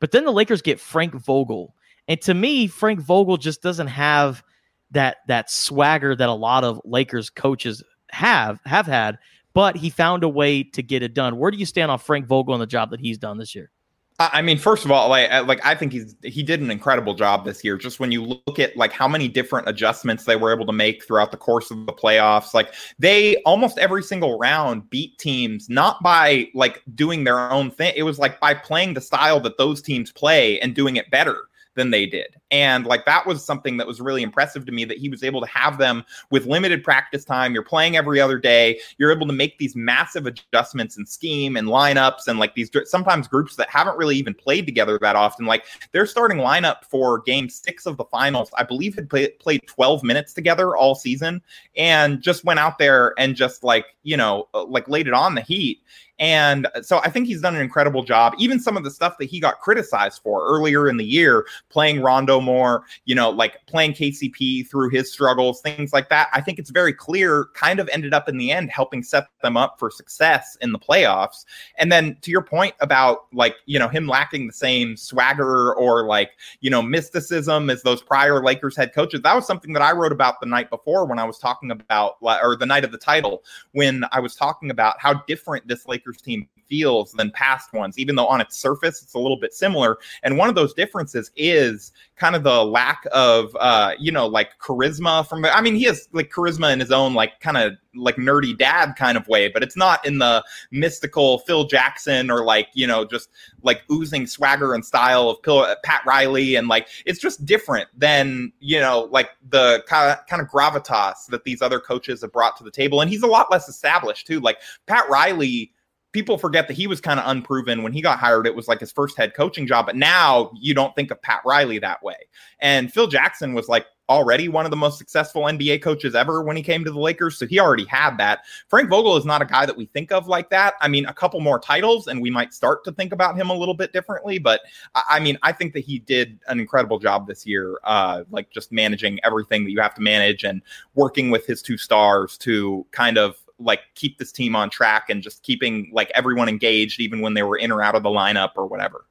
But 0.00 0.12
then 0.12 0.24
the 0.24 0.32
Lakers 0.32 0.62
get 0.62 0.78
Frank 0.78 1.14
Vogel, 1.14 1.74
and 2.06 2.20
to 2.22 2.34
me, 2.34 2.66
Frank 2.66 3.00
Vogel 3.00 3.36
just 3.36 3.62
doesn't 3.62 3.88
have 3.88 4.44
that 4.90 5.18
that 5.26 5.50
swagger 5.50 6.14
that 6.14 6.28
a 6.28 6.34
lot 6.34 6.64
of 6.64 6.80
Lakers 6.84 7.30
coaches 7.30 7.82
have 8.10 8.60
have 8.64 8.86
had 8.86 9.18
but 9.54 9.76
he 9.76 9.88
found 9.88 10.24
a 10.24 10.28
way 10.28 10.64
to 10.64 10.82
get 10.82 11.02
it 11.02 11.14
done. 11.14 11.38
Where 11.38 11.50
do 11.50 11.56
you 11.56 11.64
stand 11.64 11.90
on 11.90 11.98
Frank 11.98 12.26
Vogel 12.26 12.54
and 12.54 12.60
the 12.60 12.66
job 12.66 12.90
that 12.90 13.00
he's 13.00 13.18
done 13.18 13.38
this 13.38 13.54
year? 13.54 13.70
I 14.20 14.42
mean, 14.42 14.58
first 14.58 14.84
of 14.84 14.92
all, 14.92 15.08
like, 15.08 15.28
I- 15.28 15.40
like 15.40 15.60
I 15.66 15.74
think 15.74 15.92
he's 15.92 16.14
he 16.22 16.44
did 16.44 16.60
an 16.60 16.70
incredible 16.70 17.14
job 17.14 17.44
this 17.44 17.64
year. 17.64 17.76
Just 17.76 17.98
when 17.98 18.12
you 18.12 18.22
look 18.22 18.60
at 18.60 18.76
like 18.76 18.92
how 18.92 19.08
many 19.08 19.26
different 19.26 19.68
adjustments 19.68 20.24
they 20.24 20.36
were 20.36 20.54
able 20.54 20.66
to 20.66 20.72
make 20.72 21.04
throughout 21.04 21.32
the 21.32 21.36
course 21.36 21.72
of 21.72 21.84
the 21.86 21.92
playoffs, 21.92 22.54
like 22.54 22.72
they 22.96 23.36
almost 23.38 23.76
every 23.76 24.04
single 24.04 24.38
round 24.38 24.88
beat 24.88 25.18
teams 25.18 25.68
not 25.68 26.00
by 26.00 26.46
like 26.54 26.80
doing 26.94 27.24
their 27.24 27.50
own 27.50 27.72
thing. 27.72 27.92
It 27.96 28.04
was 28.04 28.20
like 28.20 28.38
by 28.38 28.54
playing 28.54 28.94
the 28.94 29.00
style 29.00 29.40
that 29.40 29.58
those 29.58 29.82
teams 29.82 30.12
play 30.12 30.60
and 30.60 30.76
doing 30.76 30.94
it 30.94 31.10
better 31.10 31.36
than 31.74 31.90
they 31.90 32.06
did. 32.06 32.36
And 32.50 32.86
like 32.86 33.04
that 33.04 33.26
was 33.26 33.44
something 33.44 33.76
that 33.78 33.86
was 33.86 34.00
really 34.00 34.22
impressive 34.22 34.64
to 34.66 34.72
me 34.72 34.84
that 34.84 34.98
he 34.98 35.08
was 35.08 35.22
able 35.22 35.40
to 35.40 35.46
have 35.46 35.78
them 35.78 36.04
with 36.30 36.46
limited 36.46 36.84
practice 36.84 37.24
time. 37.24 37.52
You're 37.52 37.64
playing 37.64 37.96
every 37.96 38.20
other 38.20 38.38
day. 38.38 38.80
You're 38.98 39.12
able 39.12 39.26
to 39.26 39.32
make 39.32 39.58
these 39.58 39.74
massive 39.74 40.26
adjustments 40.26 40.96
in 40.96 41.06
scheme 41.06 41.56
and 41.56 41.68
lineups 41.68 42.28
and 42.28 42.38
like 42.38 42.54
these 42.54 42.70
sometimes 42.84 43.26
groups 43.26 43.56
that 43.56 43.68
haven't 43.68 43.98
really 43.98 44.16
even 44.16 44.34
played 44.34 44.66
together 44.66 44.98
that 45.00 45.16
often. 45.16 45.46
Like 45.46 45.64
their 45.92 46.06
starting 46.06 46.38
lineup 46.38 46.84
for 46.84 47.20
game 47.22 47.48
six 47.48 47.86
of 47.86 47.96
the 47.96 48.04
finals, 48.04 48.50
I 48.56 48.62
believe 48.62 48.94
had 48.94 49.10
play, 49.10 49.28
played 49.28 49.66
12 49.66 50.02
minutes 50.02 50.32
together 50.32 50.76
all 50.76 50.94
season 50.94 51.42
and 51.76 52.22
just 52.22 52.44
went 52.44 52.60
out 52.60 52.78
there 52.78 53.14
and 53.18 53.34
just 53.34 53.64
like, 53.64 53.86
you 54.02 54.16
know, 54.16 54.48
uh, 54.54 54.64
like 54.64 54.88
laid 54.88 55.08
it 55.08 55.14
on 55.14 55.34
the 55.34 55.40
heat. 55.40 55.82
And 56.18 56.68
so 56.82 56.98
I 56.98 57.10
think 57.10 57.26
he's 57.26 57.40
done 57.40 57.56
an 57.56 57.60
incredible 57.60 58.04
job. 58.04 58.34
Even 58.38 58.60
some 58.60 58.76
of 58.76 58.84
the 58.84 58.90
stuff 58.90 59.18
that 59.18 59.24
he 59.26 59.40
got 59.40 59.60
criticized 59.60 60.22
for 60.22 60.46
earlier 60.46 60.88
in 60.88 60.96
the 60.96 61.04
year, 61.04 61.46
playing 61.70 62.00
Rondo 62.00 62.40
more, 62.40 62.84
you 63.04 63.14
know, 63.14 63.30
like 63.30 63.64
playing 63.66 63.94
KCP 63.94 64.68
through 64.68 64.90
his 64.90 65.10
struggles, 65.10 65.60
things 65.60 65.92
like 65.92 66.08
that. 66.10 66.28
I 66.32 66.40
think 66.40 66.58
it's 66.60 66.70
very 66.70 66.92
clear, 66.92 67.48
kind 67.54 67.80
of 67.80 67.88
ended 67.88 68.14
up 68.14 68.28
in 68.28 68.38
the 68.38 68.52
end 68.52 68.70
helping 68.70 69.02
set 69.02 69.26
them 69.42 69.56
up 69.56 69.76
for 69.78 69.90
success 69.90 70.56
in 70.60 70.70
the 70.70 70.78
playoffs. 70.78 71.44
And 71.78 71.90
then 71.90 72.16
to 72.22 72.30
your 72.30 72.42
point 72.42 72.74
about 72.80 73.26
like, 73.32 73.56
you 73.66 73.78
know, 73.78 73.88
him 73.88 74.06
lacking 74.06 74.46
the 74.46 74.52
same 74.52 74.96
swagger 74.96 75.74
or 75.74 76.06
like, 76.06 76.30
you 76.60 76.70
know, 76.70 76.82
mysticism 76.82 77.70
as 77.70 77.82
those 77.82 78.02
prior 78.02 78.42
Lakers 78.42 78.76
head 78.76 78.94
coaches, 78.94 79.20
that 79.22 79.34
was 79.34 79.46
something 79.46 79.72
that 79.72 79.82
I 79.82 79.92
wrote 79.92 80.12
about 80.12 80.40
the 80.40 80.46
night 80.46 80.70
before 80.70 81.06
when 81.06 81.18
I 81.18 81.24
was 81.24 81.38
talking 81.38 81.72
about, 81.72 82.18
or 82.20 82.54
the 82.56 82.66
night 82.66 82.84
of 82.84 82.92
the 82.92 82.98
title, 82.98 83.42
when 83.72 84.04
I 84.12 84.20
was 84.20 84.36
talking 84.36 84.70
about 84.70 85.00
how 85.00 85.14
different 85.26 85.66
this 85.66 85.88
Lakers 85.88 86.03
team 86.12 86.48
feels 86.68 87.12
than 87.12 87.30
past 87.30 87.72
ones, 87.72 87.98
even 87.98 88.16
though 88.16 88.26
on 88.26 88.40
its 88.40 88.56
surface 88.56 89.02
it's 89.02 89.14
a 89.14 89.18
little 89.18 89.36
bit 89.36 89.52
similar. 89.52 89.98
And 90.22 90.38
one 90.38 90.48
of 90.48 90.54
those 90.54 90.74
differences 90.74 91.30
is 91.36 91.92
kind 92.16 92.34
of 92.34 92.42
the 92.42 92.64
lack 92.64 93.04
of, 93.12 93.56
uh, 93.60 93.92
you 93.98 94.10
know, 94.10 94.26
like 94.26 94.58
charisma 94.58 95.26
from 95.28 95.44
I 95.44 95.60
mean, 95.60 95.74
he 95.74 95.84
has 95.84 96.08
like 96.12 96.30
charisma 96.30 96.72
in 96.72 96.80
his 96.80 96.90
own, 96.90 97.14
like 97.14 97.40
kind 97.40 97.56
of 97.56 97.74
like 97.94 98.16
nerdy 98.16 98.56
dad 98.56 98.94
kind 98.96 99.16
of 99.16 99.28
way, 99.28 99.48
but 99.48 99.62
it's 99.62 99.76
not 99.76 100.04
in 100.06 100.18
the 100.18 100.44
mystical 100.70 101.38
Phil 101.40 101.64
Jackson 101.64 102.30
or 102.30 102.44
like, 102.44 102.68
you 102.74 102.86
know, 102.86 103.04
just 103.04 103.30
like 103.62 103.82
oozing 103.90 104.26
swagger 104.26 104.74
and 104.74 104.84
style 104.84 105.28
of 105.28 105.42
Pat 105.82 106.02
Riley. 106.06 106.56
And 106.56 106.68
like, 106.68 106.88
it's 107.06 107.20
just 107.20 107.44
different 107.44 107.88
than, 107.96 108.52
you 108.60 108.80
know, 108.80 109.08
like 109.10 109.30
the 109.48 109.84
kind 109.86 110.42
of 110.42 110.48
gravitas 110.48 111.26
that 111.28 111.44
these 111.44 111.62
other 111.62 111.78
coaches 111.78 112.22
have 112.22 112.32
brought 112.32 112.56
to 112.56 112.64
the 112.64 112.70
table. 112.70 113.00
And 113.00 113.10
he's 113.10 113.22
a 113.22 113.28
lot 113.28 113.50
less 113.50 113.68
established 113.68 114.26
too. 114.26 114.40
Like 114.40 114.58
Pat 114.86 115.08
Riley, 115.08 115.72
people 116.14 116.38
forget 116.38 116.68
that 116.68 116.74
he 116.74 116.86
was 116.86 117.00
kind 117.00 117.20
of 117.20 117.28
unproven 117.28 117.82
when 117.82 117.92
he 117.92 118.00
got 118.00 118.18
hired. 118.18 118.46
It 118.46 118.54
was 118.54 118.68
like 118.68 118.80
his 118.80 118.92
first 118.92 119.18
head 119.18 119.34
coaching 119.34 119.66
job, 119.66 119.84
but 119.84 119.96
now 119.96 120.52
you 120.54 120.72
don't 120.72 120.94
think 120.94 121.10
of 121.10 121.20
Pat 121.20 121.42
Riley 121.44 121.78
that 121.80 122.02
way. 122.02 122.16
And 122.60 122.90
Phil 122.90 123.08
Jackson 123.08 123.52
was 123.52 123.68
like 123.68 123.84
already 124.08 124.48
one 124.48 124.64
of 124.64 124.70
the 124.70 124.76
most 124.76 124.96
successful 124.98 125.42
NBA 125.42 125.82
coaches 125.82 126.14
ever 126.14 126.42
when 126.42 126.56
he 126.56 126.62
came 126.62 126.84
to 126.84 126.90
the 126.90 127.00
Lakers. 127.00 127.36
So 127.36 127.46
he 127.46 127.58
already 127.58 127.86
had 127.86 128.16
that. 128.18 128.44
Frank 128.68 128.90
Vogel 128.90 129.16
is 129.16 129.24
not 129.24 129.42
a 129.42 129.46
guy 129.46 129.66
that 129.66 129.76
we 129.76 129.86
think 129.86 130.12
of 130.12 130.28
like 130.28 130.50
that. 130.50 130.74
I 130.80 130.88
mean, 130.88 131.06
a 131.06 131.12
couple 131.12 131.40
more 131.40 131.58
titles 131.58 132.06
and 132.06 132.20
we 132.22 132.30
might 132.30 132.54
start 132.54 132.84
to 132.84 132.92
think 132.92 133.12
about 133.12 133.36
him 133.36 133.50
a 133.50 133.54
little 133.54 133.74
bit 133.74 133.92
differently. 133.92 134.38
But 134.38 134.60
I, 134.94 135.18
mean, 135.18 135.36
I 135.42 135.52
think 135.52 135.72
that 135.72 135.80
he 135.80 135.98
did 135.98 136.38
an 136.46 136.60
incredible 136.60 136.98
job 137.00 137.26
this 137.26 137.44
year, 137.44 137.80
uh, 137.82 138.22
like 138.30 138.50
just 138.50 138.70
managing 138.70 139.18
everything 139.24 139.64
that 139.64 139.70
you 139.70 139.80
have 139.80 139.94
to 139.94 140.02
manage 140.02 140.44
and 140.44 140.62
working 140.94 141.30
with 141.30 141.44
his 141.46 141.60
two 141.60 141.78
stars 141.78 142.38
to 142.38 142.86
kind 142.92 143.18
of 143.18 143.36
like 143.58 143.80
keep 143.94 144.18
this 144.18 144.32
team 144.32 144.56
on 144.56 144.70
track 144.70 145.10
and 145.10 145.22
just 145.22 145.42
keeping 145.42 145.90
like 145.92 146.10
everyone 146.14 146.48
engaged 146.48 147.00
even 147.00 147.20
when 147.20 147.34
they 147.34 147.42
were 147.42 147.56
in 147.56 147.70
or 147.70 147.82
out 147.82 147.94
of 147.94 148.02
the 148.02 148.08
lineup 148.08 148.50
or 148.56 148.66
whatever. 148.66 149.06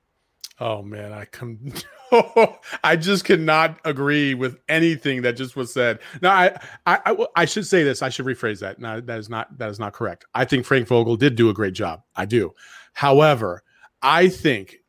Oh 0.59 0.81
man, 0.83 1.11
I 1.11 1.25
come. 1.25 1.73
I 2.83 2.95
just 2.95 3.25
cannot 3.25 3.79
agree 3.85 4.35
with 4.35 4.59
anything 4.69 5.23
that 5.23 5.33
just 5.33 5.55
was 5.55 5.73
said. 5.73 5.99
Now, 6.21 6.31
I, 6.31 6.59
I, 6.85 6.99
I, 7.05 7.25
I 7.37 7.45
should 7.45 7.65
say 7.65 7.83
this. 7.83 8.03
I 8.03 8.09
should 8.09 8.25
rephrase 8.25 8.59
that. 8.59 8.79
No, 8.79 9.01
that 9.01 9.17
is 9.17 9.29
not 9.29 9.57
that 9.57 9.69
is 9.69 9.79
not 9.79 9.93
correct. 9.93 10.25
I 10.35 10.45
think 10.45 10.65
Frank 10.65 10.87
Vogel 10.87 11.15
did 11.15 11.35
do 11.35 11.49
a 11.49 11.53
great 11.53 11.73
job. 11.73 12.03
I 12.15 12.25
do. 12.25 12.53
However, 12.93 13.63
I 14.03 14.29
think 14.29 14.82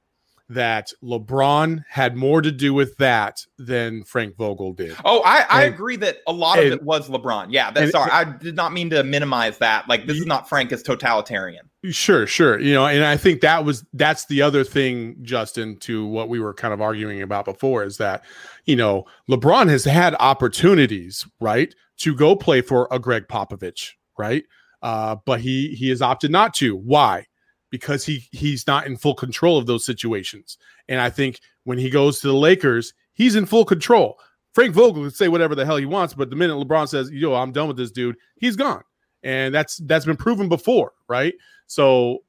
that 0.50 0.90
LeBron 1.02 1.82
had 1.88 2.16
more 2.16 2.42
to 2.42 2.52
do 2.52 2.74
with 2.74 2.96
that 2.98 3.38
than 3.56 4.04
Frank 4.04 4.36
Vogel 4.36 4.74
did. 4.74 4.94
Oh, 5.04 5.22
I, 5.24 5.46
I 5.48 5.64
And- 5.64 5.74
agree 5.74 5.96
that 5.96 6.18
a 6.26 6.32
lot 6.32 6.58
of 6.58 6.64
and- 6.64 6.74
it 6.74 6.82
was 6.82 7.08
LeBron. 7.08 7.46
Yeah, 7.50 7.70
that's 7.70 7.84
and- 7.84 7.90
sorry. 7.92 8.10
I 8.10 8.24
did 8.24 8.54
not 8.54 8.72
mean 8.72 8.90
to 8.90 9.02
minimize 9.02 9.56
that. 9.58 9.88
Like 9.88 10.06
this 10.06 10.18
is 10.18 10.26
not 10.26 10.48
Frank 10.48 10.70
as 10.72 10.82
totalitarian. 10.82 11.70
Sure, 11.90 12.26
sure. 12.26 12.58
You 12.60 12.74
know, 12.74 12.86
and 12.86 13.04
I 13.04 13.16
think 13.16 13.40
that 13.40 13.64
was 13.64 13.84
that's 13.94 14.26
the 14.26 14.42
other 14.42 14.64
thing, 14.64 15.16
Justin, 15.22 15.78
to 15.80 16.06
what 16.06 16.28
we 16.28 16.40
were 16.40 16.54
kind 16.54 16.74
of 16.74 16.80
arguing 16.80 17.22
about 17.22 17.44
before 17.46 17.82
is 17.84 17.96
that, 17.98 18.22
you 18.64 18.76
know, 18.76 19.04
LeBron 19.30 19.68
has 19.70 19.84
had 19.84 20.14
opportunities, 20.20 21.26
right, 21.40 21.74
to 21.98 22.14
go 22.14 22.36
play 22.36 22.60
for 22.60 22.88
a 22.90 22.98
Gregg 22.98 23.28
Popovich, 23.28 23.90
right? 24.18 24.44
Uh, 24.82 25.16
but 25.26 25.40
he 25.40 25.68
he 25.74 25.88
has 25.88 26.02
opted 26.02 26.30
not 26.30 26.54
to. 26.54 26.76
Why? 26.76 27.26
Because 27.74 28.06
he 28.06 28.28
he's 28.30 28.68
not 28.68 28.86
in 28.86 28.96
full 28.96 29.16
control 29.16 29.58
of 29.58 29.66
those 29.66 29.84
situations. 29.84 30.58
And 30.88 31.00
I 31.00 31.10
think 31.10 31.40
when 31.64 31.76
he 31.76 31.90
goes 31.90 32.20
to 32.20 32.28
the 32.28 32.32
Lakers, 32.34 32.94
he's 33.14 33.34
in 33.34 33.46
full 33.46 33.64
control. 33.64 34.16
Frank 34.52 34.76
Vogel 34.76 35.02
can 35.02 35.10
say 35.10 35.26
whatever 35.26 35.56
the 35.56 35.66
hell 35.66 35.76
he 35.76 35.84
wants, 35.84 36.14
but 36.14 36.30
the 36.30 36.36
minute 36.36 36.54
LeBron 36.54 36.88
says, 36.88 37.10
"Yo, 37.10 37.34
I'm 37.34 37.50
done 37.50 37.66
with 37.66 37.76
this 37.76 37.90
dude," 37.90 38.14
he's 38.36 38.54
gone, 38.54 38.84
and 39.24 39.52
that's 39.52 39.78
that's 39.78 40.04
been 40.04 40.16
proven 40.16 40.48
before, 40.48 40.92
right? 41.08 41.34
So 41.66 42.20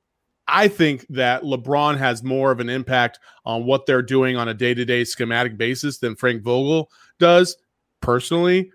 I 0.47 0.67
think 0.67 1.05
that 1.10 1.43
LeBron 1.43 1.95
has 1.99 2.23
more 2.23 2.49
of 2.49 2.60
an 2.60 2.69
impact 2.69 3.19
on 3.45 3.65
what 3.65 3.86
they're 3.86 4.01
doing 4.01 4.38
on 4.38 4.47
a 4.47 4.53
day 4.55 4.73
to 4.73 4.84
day 4.84 5.03
schematic 5.03 5.58
basis 5.58 5.99
than 5.99 6.15
Frank 6.15 6.41
Vogel 6.41 6.89
does. 7.19 7.55
Personally, 8.01 8.71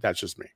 that's 0.00 0.20
just 0.20 0.38
me. 0.38 0.46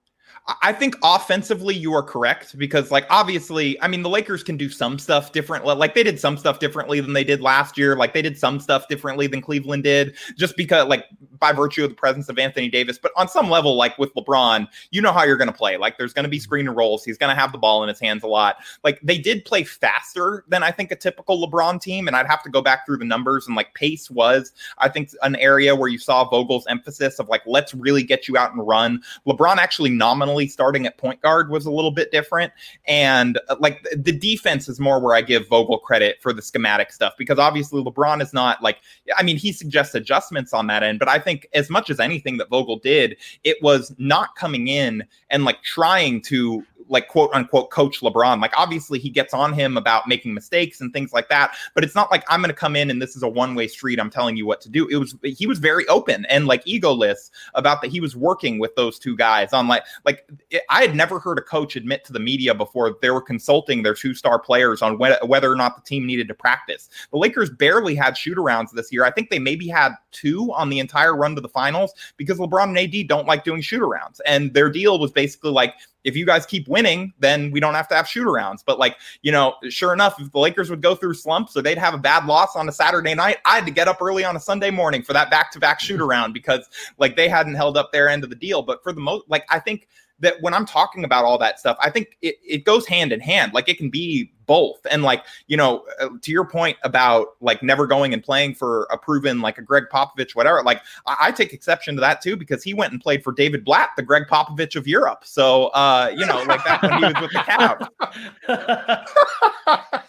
I- 0.62 0.72
think 0.72 0.96
offensively 1.02 1.74
you 1.74 1.92
are 1.92 2.02
correct 2.02 2.56
because 2.56 2.90
like 2.90 3.06
obviously, 3.10 3.80
I 3.82 3.88
mean 3.88 4.02
the 4.02 4.08
Lakers 4.08 4.42
can 4.42 4.56
do 4.56 4.70
some 4.70 4.98
stuff 4.98 5.32
different. 5.32 5.64
Like 5.64 5.94
they 5.94 6.02
did 6.02 6.18
some 6.18 6.38
stuff 6.38 6.58
differently 6.58 7.00
than 7.00 7.12
they 7.12 7.24
did 7.24 7.40
last 7.40 7.76
year. 7.76 7.96
Like 7.96 8.14
they 8.14 8.22
did 8.22 8.38
some 8.38 8.60
stuff 8.60 8.88
differently 8.88 9.26
than 9.26 9.42
Cleveland 9.42 9.84
did, 9.84 10.16
just 10.36 10.56
because 10.56 10.86
like 10.86 11.04
by 11.38 11.52
virtue 11.52 11.84
of 11.84 11.90
the 11.90 11.96
presence 11.96 12.28
of 12.28 12.38
Anthony 12.38 12.68
Davis. 12.68 12.98
But 12.98 13.12
on 13.16 13.28
some 13.28 13.50
level, 13.50 13.76
like 13.76 13.98
with 13.98 14.14
LeBron, 14.14 14.68
you 14.90 15.02
know 15.02 15.12
how 15.12 15.24
you're 15.24 15.36
going 15.36 15.50
to 15.50 15.56
play. 15.56 15.76
Like 15.76 15.98
there's 15.98 16.12
going 16.12 16.24
to 16.24 16.30
be 16.30 16.38
screen 16.38 16.66
and 16.66 16.76
rolls. 16.76 17.04
He's 17.04 17.18
going 17.18 17.34
to 17.34 17.40
have 17.40 17.52
the 17.52 17.58
ball 17.58 17.82
in 17.82 17.88
his 17.88 18.00
hands 18.00 18.22
a 18.22 18.28
lot. 18.28 18.56
Like 18.84 19.00
they 19.02 19.18
did 19.18 19.44
play 19.44 19.64
faster 19.64 20.44
than 20.48 20.62
I 20.62 20.70
think 20.70 20.90
a 20.92 20.96
typical 20.96 21.46
LeBron 21.46 21.80
team, 21.80 22.06
and 22.06 22.16
I'd 22.16 22.26
have 22.26 22.42
to 22.44 22.50
go 22.50 22.62
back 22.62 22.86
through 22.86 22.98
the 22.98 23.04
numbers. 23.04 23.46
And 23.46 23.56
like 23.56 23.74
pace 23.74 24.10
was, 24.10 24.52
I 24.78 24.88
think, 24.88 25.10
an 25.22 25.36
area 25.36 25.74
where 25.74 25.88
you 25.88 25.98
saw 25.98 26.28
Vogel's 26.28 26.66
emphasis 26.68 27.18
of 27.18 27.28
like 27.28 27.42
let's 27.46 27.74
really 27.74 28.02
get 28.02 28.28
you 28.28 28.36
out 28.36 28.52
and 28.52 28.66
run. 28.66 29.02
LeBron 29.26 29.56
actually 29.56 29.90
nominally 29.90 30.37
finally 30.38 30.48
starting 30.48 30.86
at 30.86 30.96
point 30.98 31.20
guard 31.20 31.50
was 31.50 31.66
a 31.66 31.70
little 31.70 31.90
bit 31.90 32.10
different. 32.12 32.52
And 32.86 33.38
uh, 33.48 33.56
like 33.58 33.86
the 33.96 34.12
defense 34.12 34.68
is 34.68 34.78
more 34.78 35.00
where 35.00 35.14
I 35.14 35.22
give 35.22 35.48
Vogel 35.48 35.78
credit 35.78 36.18
for 36.20 36.32
the 36.32 36.42
schematic 36.42 36.92
stuff 36.92 37.14
because 37.18 37.38
obviously 37.38 37.82
LeBron 37.82 38.22
is 38.22 38.32
not 38.32 38.62
like, 38.62 38.78
I 39.16 39.22
mean, 39.22 39.36
he 39.36 39.52
suggests 39.52 39.94
adjustments 39.94 40.52
on 40.52 40.66
that 40.68 40.82
end, 40.82 40.98
but 40.98 41.08
I 41.08 41.18
think 41.18 41.48
as 41.54 41.70
much 41.70 41.90
as 41.90 41.98
anything 41.98 42.36
that 42.38 42.48
Vogel 42.48 42.78
did, 42.78 43.16
it 43.44 43.56
was 43.62 43.92
not 43.98 44.36
coming 44.36 44.68
in 44.68 45.04
and 45.30 45.44
like 45.44 45.62
trying 45.62 46.20
to 46.22 46.64
like 46.88 47.08
quote 47.08 47.30
unquote 47.32 47.70
coach 47.70 48.00
LeBron. 48.00 48.40
Like 48.40 48.52
obviously 48.56 48.98
he 48.98 49.10
gets 49.10 49.34
on 49.34 49.52
him 49.52 49.76
about 49.76 50.08
making 50.08 50.34
mistakes 50.34 50.80
and 50.80 50.92
things 50.92 51.12
like 51.12 51.28
that, 51.28 51.54
but 51.74 51.84
it's 51.84 51.94
not 51.94 52.10
like 52.10 52.24
I'm 52.28 52.40
going 52.40 52.50
to 52.50 52.56
come 52.56 52.76
in 52.76 52.90
and 52.90 53.00
this 53.00 53.16
is 53.16 53.22
a 53.22 53.28
one 53.28 53.54
way 53.54 53.68
street. 53.68 54.00
I'm 54.00 54.10
telling 54.10 54.36
you 54.36 54.46
what 54.46 54.60
to 54.62 54.68
do. 54.68 54.86
It 54.88 54.96
was 54.96 55.14
he 55.22 55.46
was 55.46 55.58
very 55.58 55.86
open 55.88 56.24
and 56.26 56.46
like 56.46 56.64
egoless 56.64 57.30
about 57.54 57.82
that. 57.82 57.88
He 57.90 58.00
was 58.00 58.16
working 58.16 58.58
with 58.58 58.74
those 58.76 58.98
two 58.98 59.16
guys 59.16 59.52
on 59.52 59.68
like 59.68 59.84
like 60.04 60.24
it, 60.50 60.62
I 60.68 60.82
had 60.82 60.94
never 60.94 61.18
heard 61.18 61.38
a 61.38 61.42
coach 61.42 61.76
admit 61.76 62.04
to 62.04 62.12
the 62.12 62.20
media 62.20 62.54
before 62.54 62.96
they 63.00 63.10
were 63.10 63.22
consulting 63.22 63.82
their 63.82 63.94
two 63.94 64.14
star 64.14 64.38
players 64.38 64.82
on 64.82 64.96
wh- 64.96 65.28
whether 65.28 65.50
or 65.50 65.56
not 65.56 65.76
the 65.76 65.82
team 65.82 66.06
needed 66.06 66.28
to 66.28 66.34
practice. 66.34 66.88
The 67.10 67.18
Lakers 67.18 67.50
barely 67.50 67.94
had 67.94 68.16
shoot 68.16 68.36
arounds 68.36 68.72
this 68.72 68.92
year. 68.92 69.04
I 69.04 69.10
think 69.10 69.30
they 69.30 69.38
maybe 69.38 69.68
had 69.68 69.92
two 70.12 70.52
on 70.52 70.68
the 70.68 70.78
entire 70.78 71.16
run 71.16 71.34
to 71.34 71.40
the 71.40 71.48
finals 71.48 71.94
because 72.16 72.38
LeBron 72.38 72.76
and 72.76 72.78
AD 72.78 73.08
don't 73.08 73.26
like 73.26 73.44
doing 73.44 73.60
shoot 73.60 73.82
arounds, 73.82 74.20
and 74.26 74.52
their 74.52 74.70
deal 74.70 74.98
was 74.98 75.12
basically 75.12 75.50
like 75.50 75.74
if 76.04 76.16
you 76.16 76.24
guys 76.24 76.46
keep 76.46 76.66
winning, 76.68 77.12
then 77.18 77.50
we 77.50 77.60
don't 77.60 77.74
have 77.74 77.88
to 77.88 77.94
have 77.94 78.08
shoot 78.08 78.26
arounds. 78.26 78.62
But 78.64 78.78
like, 78.78 78.96
you 79.22 79.32
know, 79.32 79.54
sure 79.68 79.92
enough, 79.92 80.20
if 80.20 80.30
the 80.32 80.38
Lakers 80.38 80.70
would 80.70 80.80
go 80.80 80.94
through 80.94 81.14
slumps 81.14 81.56
or 81.56 81.62
they'd 81.62 81.78
have 81.78 81.92
a 81.92 81.98
bad 81.98 82.24
loss 82.24 82.56
on 82.56 82.68
a 82.68 82.72
Saturday 82.72 83.14
night, 83.14 83.38
I 83.44 83.56
had 83.56 83.66
to 83.66 83.72
get 83.72 83.88
up 83.88 84.00
early 84.00 84.24
on 84.24 84.36
a 84.36 84.40
Sunday 84.40 84.70
morning 84.70 85.02
for 85.02 85.12
that 85.12 85.30
back 85.30 85.50
to 85.52 85.58
back 85.58 85.80
shoot 85.80 86.00
around 86.00 86.32
because 86.32 86.68
like 86.98 87.16
they 87.16 87.28
hadn't 87.28 87.54
held 87.54 87.76
up 87.76 87.92
their 87.92 88.08
end 88.08 88.24
of 88.24 88.30
the 88.30 88.36
deal. 88.36 88.62
But 88.62 88.82
for 88.82 88.92
the 88.92 89.00
most, 89.00 89.28
like, 89.28 89.44
I 89.50 89.58
think 89.58 89.88
that 90.20 90.40
when 90.40 90.54
I'm 90.54 90.66
talking 90.66 91.04
about 91.04 91.24
all 91.24 91.38
that 91.38 91.58
stuff, 91.58 91.76
I 91.80 91.90
think 91.90 92.16
it, 92.22 92.36
it 92.44 92.64
goes 92.64 92.86
hand 92.86 93.12
in 93.12 93.20
hand. 93.20 93.52
Like 93.52 93.68
it 93.68 93.78
can 93.78 93.90
be 93.90 94.32
both. 94.46 94.80
And 94.90 95.02
like, 95.02 95.24
you 95.46 95.56
know, 95.56 95.84
uh, 96.00 96.08
to 96.22 96.32
your 96.32 96.44
point 96.44 96.76
about 96.82 97.36
like 97.40 97.62
never 97.62 97.86
going 97.86 98.12
and 98.14 98.22
playing 98.22 98.54
for 98.54 98.88
a 98.90 98.98
proven 98.98 99.40
like 99.40 99.58
a 99.58 99.62
Gregg 99.62 99.84
Popovich, 99.92 100.34
whatever, 100.34 100.62
like 100.62 100.82
I, 101.06 101.16
I 101.20 101.30
take 101.32 101.52
exception 101.52 101.94
to 101.96 102.00
that 102.00 102.20
too, 102.20 102.36
because 102.36 102.62
he 102.62 102.74
went 102.74 102.92
and 102.92 103.00
played 103.00 103.22
for 103.22 103.32
David 103.32 103.64
Blatt, 103.64 103.90
the 103.96 104.02
Gregg 104.02 104.24
Popovich 104.28 104.74
of 104.74 104.88
Europe. 104.88 105.24
So, 105.24 105.66
uh, 105.68 106.12
you 106.16 106.26
know, 106.26 106.42
like 106.44 106.64
that 106.64 106.82
when 106.82 106.98
he 106.98 107.04
was 107.04 107.14
with 107.20 107.32
the 107.32 107.38
Cavs. 108.48 110.02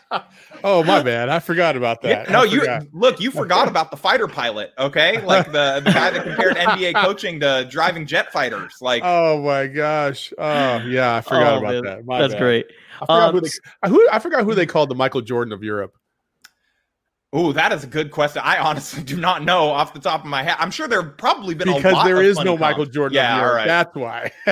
oh, 0.63 0.83
my 0.83 1.01
bad. 1.03 1.29
I 1.29 1.39
forgot 1.39 1.75
about 1.75 2.01
that. 2.01 2.27
Yeah, 2.27 2.31
no, 2.31 2.43
you 2.43 2.65
look, 2.91 3.19
you 3.19 3.31
forgot 3.31 3.67
about 3.67 3.91
the 3.91 3.97
fighter 3.97 4.27
pilot. 4.27 4.73
Okay. 4.77 5.19
Like 5.29 5.51
the, 5.51 5.79
the 5.85 5.91
guy 5.91 6.09
that 6.09 6.23
compared 6.23 6.55
NBA 6.55 6.95
coaching 6.95 7.39
to 7.41 7.67
driving 7.69 8.07
jet 8.07 8.31
fighters. 8.31 8.73
Like, 8.81 9.03
oh 9.05 9.43
my 9.43 9.67
gosh. 9.67 10.33
Oh, 10.39 10.77
yeah. 10.77 11.17
I 11.17 11.21
forgot 11.21 11.53
oh, 11.53 11.57
about 11.59 11.73
man. 11.73 11.83
that. 11.83 12.05
My 12.05 12.19
That's 12.19 12.33
bad. 12.33 12.39
great. 12.39 12.65
I 12.95 13.05
forgot, 13.05 13.29
um, 13.29 13.35
who 13.35 13.41
they, 13.41 13.89
who, 13.89 14.09
I 14.11 14.19
forgot 14.19 14.43
who 14.43 14.55
they 14.55 14.65
called 14.65 14.89
the 14.89 14.95
Michael 14.95 15.21
Jordan 15.21 15.53
of 15.53 15.63
Europe. 15.63 15.93
Oh, 17.31 17.51
that 17.53 17.71
is 17.71 17.83
a 17.83 17.87
good 17.87 18.09
question. 18.09 18.41
I 18.43 18.57
honestly 18.57 19.03
do 19.03 19.15
not 19.15 19.43
know 19.43 19.69
off 19.69 19.93
the 19.93 19.99
top 19.99 20.21
of 20.21 20.25
my 20.27 20.41
head. 20.41 20.55
I'm 20.57 20.71
sure 20.71 20.87
there 20.87 21.03
have 21.03 21.15
probably 21.17 21.53
been 21.53 21.71
because 21.75 22.03
there 22.03 22.23
is 22.23 22.37
no 22.37 22.57
comps. 22.57 22.61
Michael 22.61 22.85
Jordan. 22.87 23.15
Yeah, 23.15 23.39
all 23.39 23.53
right. 23.53 23.67
That's 23.67 23.95
why. 23.95 24.31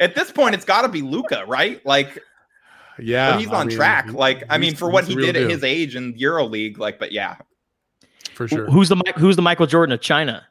At 0.00 0.14
this 0.14 0.30
point, 0.30 0.54
it's 0.54 0.64
got 0.64 0.82
to 0.82 0.88
be 0.88 1.02
Luka, 1.02 1.44
right? 1.48 1.84
Like, 1.84 2.22
yeah, 2.98 3.38
he's 3.38 3.48
on 3.48 3.68
mean, 3.68 3.76
track. 3.76 4.12
Like, 4.12 4.44
I 4.50 4.58
mean, 4.58 4.74
for 4.74 4.90
what 4.90 5.04
he 5.04 5.14
did 5.14 5.34
deal. 5.34 5.44
at 5.44 5.50
his 5.50 5.64
age 5.64 5.96
in 5.96 6.14
Euro 6.16 6.44
League, 6.44 6.78
like, 6.78 6.98
but 6.98 7.12
yeah, 7.12 7.36
for 8.34 8.48
sure. 8.48 8.70
Who's 8.70 8.88
the 8.88 8.96
Who's 9.16 9.36
the 9.36 9.42
Michael 9.42 9.66
Jordan 9.66 9.92
of 9.92 10.00
China? 10.00 10.46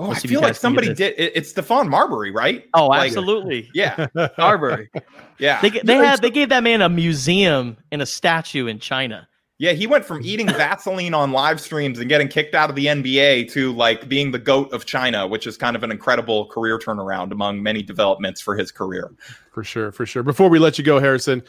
Oh, 0.00 0.12
I 0.12 0.14
feel 0.14 0.40
like 0.40 0.54
somebody 0.54 0.94
did. 0.94 1.14
It, 1.18 1.32
it's 1.34 1.52
Stephon 1.52 1.88
Marbury, 1.88 2.30
right? 2.30 2.68
Oh, 2.72 2.86
like, 2.86 3.08
absolutely. 3.08 3.68
Yeah, 3.74 4.06
Marbury. 4.38 4.90
Yeah, 5.38 5.60
they 5.60 5.70
they 5.70 5.96
had 5.96 6.22
they 6.22 6.30
gave 6.30 6.50
that 6.50 6.62
man 6.62 6.82
a 6.82 6.88
museum 6.88 7.76
and 7.90 8.00
a 8.00 8.06
statue 8.06 8.66
in 8.68 8.78
China. 8.78 9.28
Yeah, 9.58 9.72
he 9.72 9.86
went 9.86 10.04
from 10.04 10.22
eating 10.22 10.46
Vaseline 10.46 11.14
on 11.14 11.32
live 11.32 11.60
streams 11.60 11.98
and 11.98 12.08
getting 12.08 12.28
kicked 12.28 12.54
out 12.54 12.70
of 12.70 12.76
the 12.76 12.86
NBA 12.86 13.50
to 13.52 13.72
like 13.72 14.08
being 14.08 14.30
the 14.30 14.38
goat 14.38 14.72
of 14.72 14.86
China, 14.86 15.26
which 15.26 15.46
is 15.46 15.56
kind 15.56 15.74
of 15.74 15.82
an 15.82 15.90
incredible 15.90 16.46
career 16.46 16.78
turnaround 16.78 17.32
among 17.32 17.62
many 17.62 17.82
developments 17.82 18.40
for 18.40 18.56
his 18.56 18.70
career. 18.70 19.10
For 19.52 19.64
sure, 19.64 19.90
for 19.90 20.06
sure. 20.06 20.22
Before 20.22 20.48
we 20.48 20.58
let 20.58 20.78
you 20.78 20.84
go, 20.84 21.00
Harrison, 21.00 21.42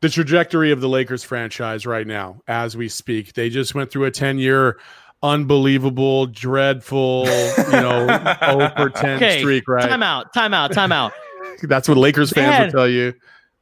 the 0.00 0.08
trajectory 0.08 0.70
of 0.70 0.80
the 0.80 0.88
Lakers 0.88 1.24
franchise 1.24 1.84
right 1.86 2.06
now, 2.06 2.40
as 2.46 2.76
we 2.76 2.88
speak, 2.88 3.34
they 3.34 3.50
just 3.50 3.74
went 3.74 3.90
through 3.90 4.04
a 4.04 4.10
ten-year 4.10 4.78
unbelievable, 5.22 6.26
dreadful, 6.26 7.26
you 7.26 7.72
know, 7.72 8.06
0 8.44 8.72
for 8.76 8.90
10 8.90 9.16
okay, 9.16 9.40
streak, 9.40 9.68
right? 9.68 9.88
Time 9.88 10.02
out, 10.02 10.32
time 10.32 10.54
out, 10.54 10.72
time 10.72 10.92
out. 10.92 11.12
That's 11.62 11.88
what 11.88 11.98
Lakers 11.98 12.32
fans 12.32 12.66
will 12.66 12.80
tell 12.80 12.88
you. 12.88 13.12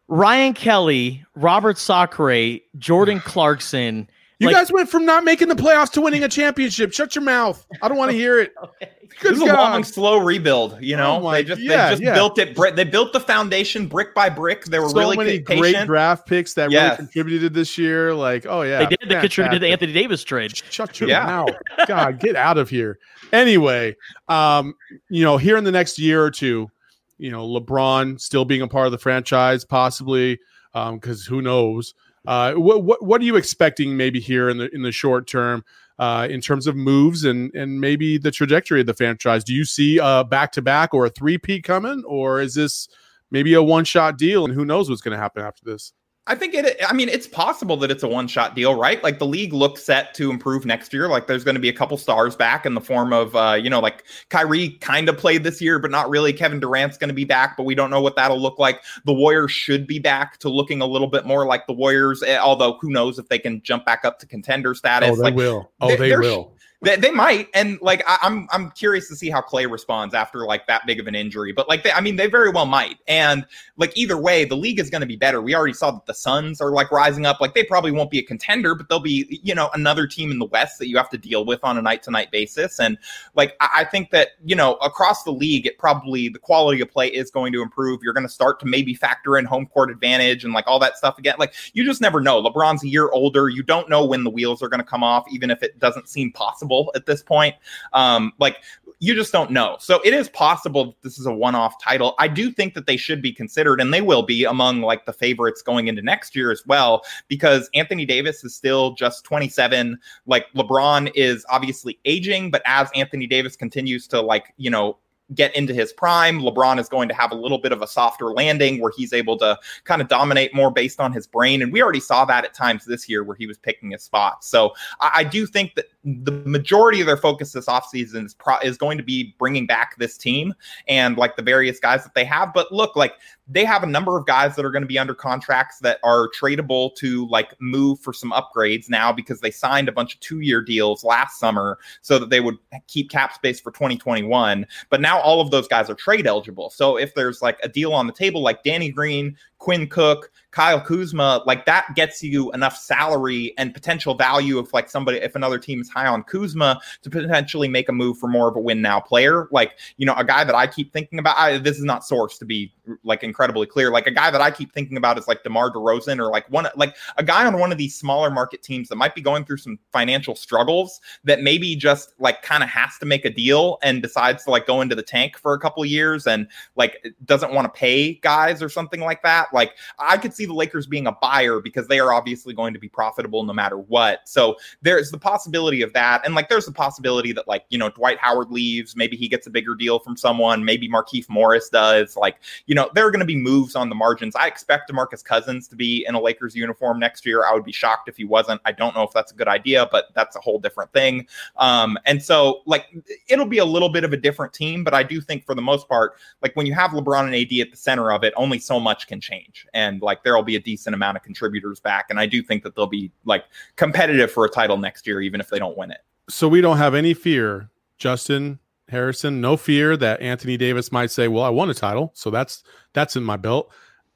Ryan 0.08 0.54
Kelly, 0.54 1.24
Robert 1.34 1.78
Sacre, 1.78 2.58
Jordan 2.78 3.20
Clarkson. 3.24 4.08
You 4.40 4.46
like, 4.46 4.56
guys 4.56 4.72
went 4.72 4.88
from 4.88 5.04
not 5.04 5.24
making 5.24 5.48
the 5.48 5.56
playoffs 5.56 5.90
to 5.92 6.00
winning 6.00 6.22
a 6.22 6.28
championship. 6.28 6.92
Shut 6.92 7.16
your 7.16 7.24
mouth. 7.24 7.66
I 7.82 7.88
don't 7.88 7.98
want 7.98 8.12
to 8.12 8.16
hear 8.16 8.40
it. 8.40 8.54
okay. 8.62 8.92
Good 9.20 9.32
it 9.32 9.40
was 9.40 9.50
God. 9.50 9.58
a 9.58 9.72
long, 9.72 9.84
slow 9.84 10.18
rebuild. 10.18 10.78
You 10.80 10.96
know, 10.96 11.20
oh 11.26 11.32
they 11.32 11.42
just 11.42 11.60
yeah, 11.60 11.86
they 11.86 11.92
just 11.92 12.02
yeah. 12.02 12.14
built 12.14 12.38
it. 12.38 12.54
They 12.76 12.84
built 12.84 13.12
the 13.12 13.20
foundation 13.20 13.88
brick 13.88 14.14
by 14.14 14.28
brick. 14.28 14.66
They 14.66 14.78
were 14.78 14.90
so 14.90 14.98
really 14.98 15.16
many 15.16 15.40
patient. 15.40 15.60
great 15.60 15.86
draft 15.86 16.28
picks 16.28 16.54
that 16.54 16.70
yes. 16.70 16.90
really 16.90 16.96
contributed 17.08 17.54
this 17.54 17.76
year. 17.76 18.14
Like, 18.14 18.46
oh 18.46 18.62
yeah, 18.62 18.80
they 18.80 18.96
did. 18.96 19.08
They 19.08 19.20
contributed 19.20 19.60
to 19.60 19.66
the 19.66 19.72
Anthony 19.72 19.92
Davis 19.92 20.22
trade. 20.22 20.56
Shut 20.56 21.00
your 21.00 21.08
yeah. 21.08 21.24
mouth, 21.24 21.56
God, 21.88 22.20
get 22.20 22.36
out 22.36 22.58
of 22.58 22.70
here. 22.70 22.98
Anyway, 23.32 23.96
um, 24.28 24.74
you 25.08 25.24
know, 25.24 25.36
here 25.36 25.56
in 25.56 25.64
the 25.64 25.72
next 25.72 25.98
year 25.98 26.22
or 26.22 26.30
two, 26.30 26.70
you 27.18 27.30
know, 27.30 27.46
LeBron 27.46 28.20
still 28.20 28.44
being 28.44 28.62
a 28.62 28.68
part 28.68 28.86
of 28.86 28.92
the 28.92 28.98
franchise, 28.98 29.64
possibly, 29.64 30.38
because 30.72 31.28
um, 31.28 31.34
who 31.34 31.42
knows. 31.42 31.94
Uh, 32.26 32.54
what, 32.54 32.82
what 32.82 33.02
what 33.04 33.20
are 33.20 33.24
you 33.24 33.36
expecting 33.36 33.96
maybe 33.96 34.20
here 34.20 34.48
in 34.48 34.58
the 34.58 34.74
in 34.74 34.82
the 34.82 34.92
short 34.92 35.26
term? 35.26 35.64
uh, 35.98 36.28
in 36.30 36.40
terms 36.40 36.66
of 36.66 36.76
moves 36.76 37.24
and 37.24 37.52
and 37.54 37.80
maybe 37.80 38.18
the 38.18 38.30
trajectory 38.30 38.80
of 38.80 38.86
the 38.86 38.94
franchise. 38.94 39.44
Do 39.44 39.54
you 39.54 39.64
see 39.64 39.98
a 40.00 40.24
back 40.24 40.52
to 40.52 40.62
back 40.62 40.94
or 40.94 41.06
a 41.06 41.10
three 41.10 41.38
peat 41.38 41.64
coming, 41.64 42.04
or 42.06 42.40
is 42.40 42.54
this 42.54 42.88
maybe 43.30 43.54
a 43.54 43.62
one 43.62 43.84
shot 43.84 44.16
deal? 44.16 44.44
And 44.44 44.54
who 44.54 44.64
knows 44.64 44.88
what's 44.88 45.02
going 45.02 45.16
to 45.16 45.22
happen 45.22 45.42
after 45.42 45.64
this? 45.64 45.92
I 46.28 46.34
think 46.34 46.54
it. 46.54 46.76
I 46.86 46.92
mean, 46.92 47.08
it's 47.08 47.26
possible 47.26 47.76
that 47.78 47.90
it's 47.90 48.02
a 48.02 48.08
one-shot 48.08 48.54
deal, 48.54 48.74
right? 48.74 49.02
Like 49.02 49.18
the 49.18 49.26
league 49.26 49.52
looks 49.54 49.82
set 49.82 50.14
to 50.14 50.30
improve 50.30 50.66
next 50.66 50.92
year. 50.92 51.08
Like 51.08 51.26
there's 51.26 51.42
going 51.42 51.54
to 51.54 51.60
be 51.60 51.70
a 51.70 51.72
couple 51.72 51.96
stars 51.96 52.36
back 52.36 52.66
in 52.66 52.74
the 52.74 52.80
form 52.80 53.12
of, 53.12 53.34
uh, 53.34 53.58
you 53.60 53.70
know, 53.70 53.80
like 53.80 54.04
Kyrie 54.28 54.70
kind 54.80 55.08
of 55.08 55.16
played 55.16 55.42
this 55.42 55.60
year, 55.60 55.78
but 55.78 55.90
not 55.90 56.10
really. 56.10 56.32
Kevin 56.32 56.60
Durant's 56.60 56.98
going 56.98 57.08
to 57.08 57.14
be 57.14 57.24
back, 57.24 57.56
but 57.56 57.64
we 57.64 57.74
don't 57.74 57.90
know 57.90 58.02
what 58.02 58.14
that'll 58.16 58.40
look 58.40 58.58
like. 58.58 58.82
The 59.06 59.14
Warriors 59.14 59.50
should 59.50 59.86
be 59.86 59.98
back 59.98 60.38
to 60.38 60.50
looking 60.50 60.82
a 60.82 60.86
little 60.86 61.08
bit 61.08 61.24
more 61.24 61.46
like 61.46 61.66
the 61.66 61.72
Warriors, 61.72 62.22
eh, 62.22 62.38
although 62.38 62.76
who 62.80 62.90
knows 62.90 63.18
if 63.18 63.28
they 63.28 63.38
can 63.38 63.62
jump 63.62 63.86
back 63.86 64.04
up 64.04 64.18
to 64.18 64.26
contender 64.26 64.74
status. 64.74 65.10
Oh, 65.12 65.16
they 65.16 65.22
like, 65.22 65.34
will. 65.34 65.70
Oh, 65.80 65.96
they 65.96 66.14
will. 66.14 66.52
They, 66.80 66.94
they 66.94 67.10
might, 67.10 67.48
and 67.54 67.76
like 67.82 68.04
I, 68.06 68.18
am 68.22 68.48
I'm, 68.52 68.66
I'm 68.66 68.70
curious 68.70 69.08
to 69.08 69.16
see 69.16 69.30
how 69.30 69.40
Klay 69.40 69.68
responds 69.68 70.14
after 70.14 70.46
like 70.46 70.68
that 70.68 70.86
big 70.86 71.00
of 71.00 71.08
an 71.08 71.16
injury. 71.16 71.50
But 71.50 71.68
like, 71.68 71.82
they, 71.82 71.90
I 71.90 72.00
mean, 72.00 72.14
they 72.14 72.28
very 72.28 72.50
well 72.50 72.66
might. 72.66 72.98
And 73.08 73.44
like 73.78 73.96
either 73.96 74.16
way, 74.16 74.44
the 74.44 74.56
league 74.56 74.78
is 74.78 74.88
going 74.88 75.00
to 75.00 75.06
be 75.06 75.16
better. 75.16 75.42
We 75.42 75.56
already 75.56 75.72
saw 75.72 75.90
that 75.90 76.06
the 76.06 76.14
Suns 76.14 76.60
are 76.60 76.70
like 76.70 76.92
rising 76.92 77.26
up. 77.26 77.40
Like 77.40 77.54
they 77.54 77.64
probably 77.64 77.90
won't 77.90 78.12
be 78.12 78.20
a 78.20 78.22
contender, 78.22 78.76
but 78.76 78.88
they'll 78.88 79.00
be 79.00 79.40
you 79.42 79.56
know 79.56 79.70
another 79.74 80.06
team 80.06 80.30
in 80.30 80.38
the 80.38 80.44
West 80.44 80.78
that 80.78 80.88
you 80.88 80.96
have 80.98 81.10
to 81.10 81.18
deal 81.18 81.44
with 81.44 81.58
on 81.64 81.78
a 81.78 81.82
night 81.82 82.04
to 82.04 82.12
night 82.12 82.30
basis. 82.30 82.78
And 82.78 82.96
like 83.34 83.56
I, 83.60 83.78
I 83.78 83.84
think 83.84 84.10
that 84.10 84.28
you 84.44 84.54
know 84.54 84.74
across 84.74 85.24
the 85.24 85.32
league, 85.32 85.66
it 85.66 85.78
probably 85.78 86.28
the 86.28 86.38
quality 86.38 86.80
of 86.80 86.88
play 86.88 87.08
is 87.08 87.32
going 87.32 87.52
to 87.54 87.62
improve. 87.62 88.04
You're 88.04 88.12
going 88.12 88.26
to 88.26 88.32
start 88.32 88.60
to 88.60 88.66
maybe 88.66 88.94
factor 88.94 89.36
in 89.36 89.46
home 89.46 89.66
court 89.66 89.90
advantage 89.90 90.44
and 90.44 90.54
like 90.54 90.68
all 90.68 90.78
that 90.78 90.96
stuff 90.96 91.18
again. 91.18 91.34
Like 91.40 91.54
you 91.72 91.84
just 91.84 92.00
never 92.00 92.20
know. 92.20 92.40
LeBron's 92.40 92.84
a 92.84 92.88
year 92.88 93.10
older. 93.10 93.48
You 93.48 93.64
don't 93.64 93.90
know 93.90 94.04
when 94.04 94.22
the 94.22 94.30
wheels 94.30 94.62
are 94.62 94.68
going 94.68 94.78
to 94.78 94.86
come 94.86 95.02
off, 95.02 95.24
even 95.32 95.50
if 95.50 95.64
it 95.64 95.80
doesn't 95.80 96.08
seem 96.08 96.30
possible 96.30 96.67
at 96.94 97.06
this 97.06 97.22
point. 97.22 97.54
Um, 97.92 98.32
like 98.38 98.58
you 99.00 99.14
just 99.14 99.32
don't 99.32 99.50
know. 99.50 99.76
So 99.78 100.00
it 100.04 100.12
is 100.12 100.28
possible 100.28 100.96
this 101.02 101.18
is 101.18 101.26
a 101.26 101.32
one-off 101.32 101.80
title. 101.82 102.14
I 102.18 102.26
do 102.26 102.50
think 102.50 102.74
that 102.74 102.86
they 102.86 102.96
should 102.96 103.22
be 103.22 103.32
considered, 103.32 103.80
and 103.80 103.94
they 103.94 104.00
will 104.00 104.22
be 104.22 104.44
among 104.44 104.82
like 104.82 105.06
the 105.06 105.12
favorites 105.12 105.62
going 105.62 105.86
into 105.86 106.02
next 106.02 106.34
year 106.34 106.50
as 106.50 106.66
well, 106.66 107.02
because 107.28 107.70
Anthony 107.74 108.04
Davis 108.04 108.42
is 108.42 108.54
still 108.54 108.92
just 108.94 109.24
27. 109.24 109.98
Like 110.26 110.46
LeBron 110.54 111.12
is 111.14 111.46
obviously 111.48 111.98
aging, 112.04 112.50
but 112.50 112.62
as 112.64 112.90
Anthony 112.94 113.26
Davis 113.26 113.56
continues 113.56 114.08
to 114.08 114.20
like, 114.20 114.52
you 114.56 114.70
know, 114.70 114.98
get 115.34 115.54
into 115.54 115.74
his 115.74 115.92
prime. 115.92 116.40
LeBron 116.40 116.78
is 116.78 116.88
going 116.88 117.08
to 117.08 117.14
have 117.14 117.32
a 117.32 117.34
little 117.34 117.58
bit 117.58 117.72
of 117.72 117.82
a 117.82 117.86
softer 117.86 118.26
landing 118.26 118.80
where 118.80 118.92
he's 118.96 119.12
able 119.12 119.36
to 119.38 119.58
kind 119.84 120.00
of 120.00 120.08
dominate 120.08 120.54
more 120.54 120.70
based 120.70 121.00
on 121.00 121.12
his 121.12 121.26
brain. 121.26 121.62
And 121.62 121.72
we 121.72 121.82
already 121.82 122.00
saw 122.00 122.24
that 122.24 122.44
at 122.44 122.54
times 122.54 122.84
this 122.84 123.08
year 123.08 123.24
where 123.24 123.36
he 123.36 123.46
was 123.46 123.58
picking 123.58 123.90
his 123.90 124.02
spots. 124.02 124.48
So 124.48 124.72
I, 125.00 125.10
I 125.16 125.24
do 125.24 125.46
think 125.46 125.74
that 125.74 125.86
the 126.04 126.32
majority 126.32 127.00
of 127.00 127.06
their 127.06 127.16
focus 127.16 127.52
this 127.52 127.66
offseason 127.66 128.24
is, 128.24 128.34
pro- 128.34 128.58
is 128.60 128.78
going 128.78 128.96
to 128.96 129.04
be 129.04 129.34
bringing 129.38 129.66
back 129.66 129.96
this 129.98 130.16
team 130.16 130.54
and 130.86 131.16
like 131.16 131.36
the 131.36 131.42
various 131.42 131.78
guys 131.78 132.04
that 132.04 132.14
they 132.14 132.24
have. 132.24 132.54
But 132.54 132.72
look, 132.72 132.96
like 132.96 133.14
they 133.48 133.64
have 133.64 133.82
a 133.82 133.86
number 133.86 134.18
of 134.18 134.26
guys 134.26 134.54
that 134.56 134.64
are 134.64 134.70
going 134.70 134.82
to 134.82 134.88
be 134.88 134.98
under 134.98 135.14
contracts 135.14 135.78
that 135.80 135.98
are 136.02 136.28
tradable 136.38 136.94
to 136.96 137.26
like 137.28 137.54
move 137.60 137.98
for 138.00 138.12
some 138.12 138.32
upgrades 138.32 138.90
now 138.90 139.12
because 139.12 139.40
they 139.40 139.50
signed 139.50 139.88
a 139.88 139.92
bunch 139.92 140.14
of 140.14 140.20
two 140.20 140.40
year 140.40 140.60
deals 140.60 141.02
last 141.02 141.38
summer 141.38 141.78
so 142.02 142.18
that 142.18 142.30
they 142.30 142.40
would 142.40 142.58
keep 142.86 143.10
cap 143.10 143.32
space 143.32 143.60
for 143.60 143.70
2021. 143.72 144.66
But 144.90 145.00
now 145.00 145.20
all 145.20 145.40
of 145.40 145.50
those 145.50 145.66
guys 145.66 145.88
are 145.88 145.94
trade 145.94 146.26
eligible. 146.26 146.70
So 146.70 146.96
if 146.96 147.14
there's 147.14 147.40
like 147.40 147.58
a 147.62 147.68
deal 147.68 147.94
on 147.94 148.06
the 148.06 148.12
table, 148.12 148.42
like 148.42 148.62
Danny 148.62 148.90
Green, 148.90 149.36
Quinn 149.58 149.88
Cook, 149.88 150.30
Kyle 150.50 150.80
Kuzma, 150.80 151.42
like 151.46 151.66
that 151.66 151.94
gets 151.94 152.22
you 152.22 152.50
enough 152.52 152.76
salary 152.76 153.54
and 153.58 153.74
potential 153.74 154.14
value 154.14 154.58
if 154.58 154.72
like 154.72 154.88
somebody 154.88 155.18
if 155.18 155.34
another 155.34 155.58
team 155.58 155.80
is 155.80 155.88
high 155.88 156.06
on 156.06 156.22
Kuzma 156.22 156.80
to 157.02 157.10
potentially 157.10 157.68
make 157.68 157.88
a 157.88 157.92
move 157.92 158.18
for 158.18 158.28
more 158.28 158.48
of 158.48 158.56
a 158.56 158.60
win 158.60 158.80
now 158.80 158.98
player. 158.98 159.48
Like, 159.50 159.78
you 159.96 160.06
know, 160.06 160.14
a 160.14 160.24
guy 160.24 160.44
that 160.44 160.54
I 160.54 160.66
keep 160.66 160.92
thinking 160.92 161.18
about, 161.18 161.36
I, 161.36 161.58
this 161.58 161.76
is 161.76 161.84
not 161.84 162.04
source 162.04 162.38
to 162.38 162.44
be 162.44 162.72
like 163.04 163.22
incredibly 163.22 163.66
clear. 163.66 163.90
Like 163.90 164.06
a 164.06 164.10
guy 164.10 164.30
that 164.30 164.40
I 164.40 164.50
keep 164.50 164.72
thinking 164.72 164.96
about 164.96 165.18
is 165.18 165.28
like 165.28 165.42
DeMar 165.42 165.72
DeRozan 165.72 166.18
or 166.18 166.30
like 166.30 166.48
one 166.50 166.66
like 166.76 166.96
a 167.16 167.24
guy 167.24 167.44
on 167.46 167.58
one 167.58 167.72
of 167.72 167.78
these 167.78 167.94
smaller 167.94 168.30
market 168.30 168.62
teams 168.62 168.88
that 168.88 168.96
might 168.96 169.14
be 169.14 169.20
going 169.20 169.44
through 169.44 169.58
some 169.58 169.78
financial 169.92 170.34
struggles 170.34 171.00
that 171.24 171.42
maybe 171.42 171.76
just 171.76 172.14
like 172.18 172.42
kind 172.42 172.62
of 172.62 172.68
has 172.68 172.96
to 172.98 173.06
make 173.06 173.24
a 173.24 173.30
deal 173.30 173.78
and 173.82 174.02
decides 174.02 174.44
to 174.44 174.50
like 174.50 174.66
go 174.66 174.80
into 174.80 174.94
the 174.94 175.02
tank 175.02 175.36
for 175.36 175.52
a 175.52 175.58
couple 175.58 175.84
years 175.84 176.26
and 176.26 176.48
like 176.76 177.04
doesn't 177.24 177.52
want 177.52 177.64
to 177.66 177.78
pay 177.78 178.14
guys 178.14 178.62
or 178.62 178.68
something 178.68 179.00
like 179.00 179.22
that. 179.22 179.47
Like 179.52 179.74
I 179.98 180.16
could 180.16 180.34
see 180.34 180.46
the 180.46 180.54
Lakers 180.54 180.86
being 180.86 181.06
a 181.06 181.12
buyer 181.12 181.60
because 181.60 181.86
they 181.88 182.00
are 182.00 182.12
obviously 182.12 182.54
going 182.54 182.72
to 182.74 182.80
be 182.80 182.88
profitable 182.88 183.44
no 183.44 183.52
matter 183.52 183.78
what. 183.78 184.28
So 184.28 184.56
there's 184.82 185.10
the 185.10 185.18
possibility 185.18 185.82
of 185.82 185.92
that. 185.92 186.24
And 186.24 186.34
like 186.34 186.48
there's 186.48 186.66
the 186.66 186.72
possibility 186.72 187.32
that 187.32 187.48
like, 187.48 187.64
you 187.68 187.78
know, 187.78 187.90
Dwight 187.90 188.18
Howard 188.18 188.50
leaves, 188.50 188.96
maybe 188.96 189.16
he 189.16 189.28
gets 189.28 189.46
a 189.46 189.50
bigger 189.50 189.74
deal 189.74 189.98
from 189.98 190.16
someone, 190.16 190.64
maybe 190.64 190.88
Markieff 190.88 191.28
Morris 191.28 191.68
does. 191.68 192.16
Like, 192.16 192.36
you 192.66 192.74
know, 192.74 192.90
there 192.94 193.06
are 193.06 193.10
going 193.10 193.20
to 193.20 193.26
be 193.26 193.36
moves 193.36 193.74
on 193.76 193.88
the 193.88 193.94
margins. 193.94 194.34
I 194.36 194.46
expect 194.46 194.90
DeMarcus 194.90 195.24
Cousins 195.24 195.68
to 195.68 195.76
be 195.76 196.04
in 196.08 196.14
a 196.14 196.20
Lakers 196.20 196.54
uniform 196.54 196.98
next 196.98 197.24
year. 197.24 197.44
I 197.44 197.52
would 197.52 197.64
be 197.64 197.72
shocked 197.72 198.08
if 198.08 198.16
he 198.16 198.24
wasn't. 198.24 198.60
I 198.64 198.72
don't 198.72 198.94
know 198.94 199.02
if 199.02 199.12
that's 199.12 199.32
a 199.32 199.34
good 199.34 199.48
idea, 199.48 199.88
but 199.90 200.06
that's 200.14 200.36
a 200.36 200.40
whole 200.40 200.58
different 200.58 200.92
thing. 200.92 201.26
Um, 201.56 201.98
and 202.06 202.22
so 202.22 202.62
like 202.66 202.86
it'll 203.28 203.46
be 203.46 203.58
a 203.58 203.64
little 203.64 203.88
bit 203.88 204.04
of 204.04 204.12
a 204.12 204.16
different 204.16 204.52
team, 204.52 204.84
but 204.84 204.94
I 204.94 205.02
do 205.02 205.20
think 205.20 205.44
for 205.44 205.54
the 205.54 205.62
most 205.62 205.88
part, 205.88 206.14
like 206.42 206.54
when 206.56 206.66
you 206.66 206.74
have 206.74 206.90
LeBron 206.90 207.24
and 207.24 207.34
AD 207.34 207.66
at 207.66 207.70
the 207.70 207.76
center 207.76 208.12
of 208.12 208.24
it, 208.24 208.32
only 208.36 208.58
so 208.58 208.78
much 208.80 209.06
can 209.06 209.20
change. 209.20 209.37
And 209.74 210.00
like 210.02 210.22
there'll 210.24 210.42
be 210.42 210.56
a 210.56 210.60
decent 210.60 210.94
amount 210.94 211.16
of 211.16 211.22
contributors 211.22 211.80
back. 211.80 212.06
And 212.10 212.18
I 212.18 212.26
do 212.26 212.42
think 212.42 212.62
that 212.62 212.74
they'll 212.74 212.86
be 212.86 213.10
like 213.24 213.44
competitive 213.76 214.30
for 214.30 214.44
a 214.44 214.48
title 214.48 214.76
next 214.76 215.06
year, 215.06 215.20
even 215.20 215.40
if 215.40 215.48
they 215.48 215.58
don't 215.58 215.76
win 215.76 215.90
it. 215.90 216.00
So 216.28 216.48
we 216.48 216.60
don't 216.60 216.78
have 216.78 216.94
any 216.94 217.14
fear, 217.14 217.70
Justin 217.96 218.58
Harrison, 218.88 219.40
no 219.40 219.56
fear 219.56 219.96
that 219.96 220.20
Anthony 220.20 220.56
Davis 220.56 220.90
might 220.90 221.10
say, 221.10 221.28
"Well, 221.28 221.44
I 221.44 221.50
won 221.50 221.70
a 221.70 221.74
title, 221.74 222.10
so 222.14 222.30
that's 222.30 222.62
that's 222.92 223.16
in 223.16 223.22
my 223.22 223.36
belt. 223.36 223.70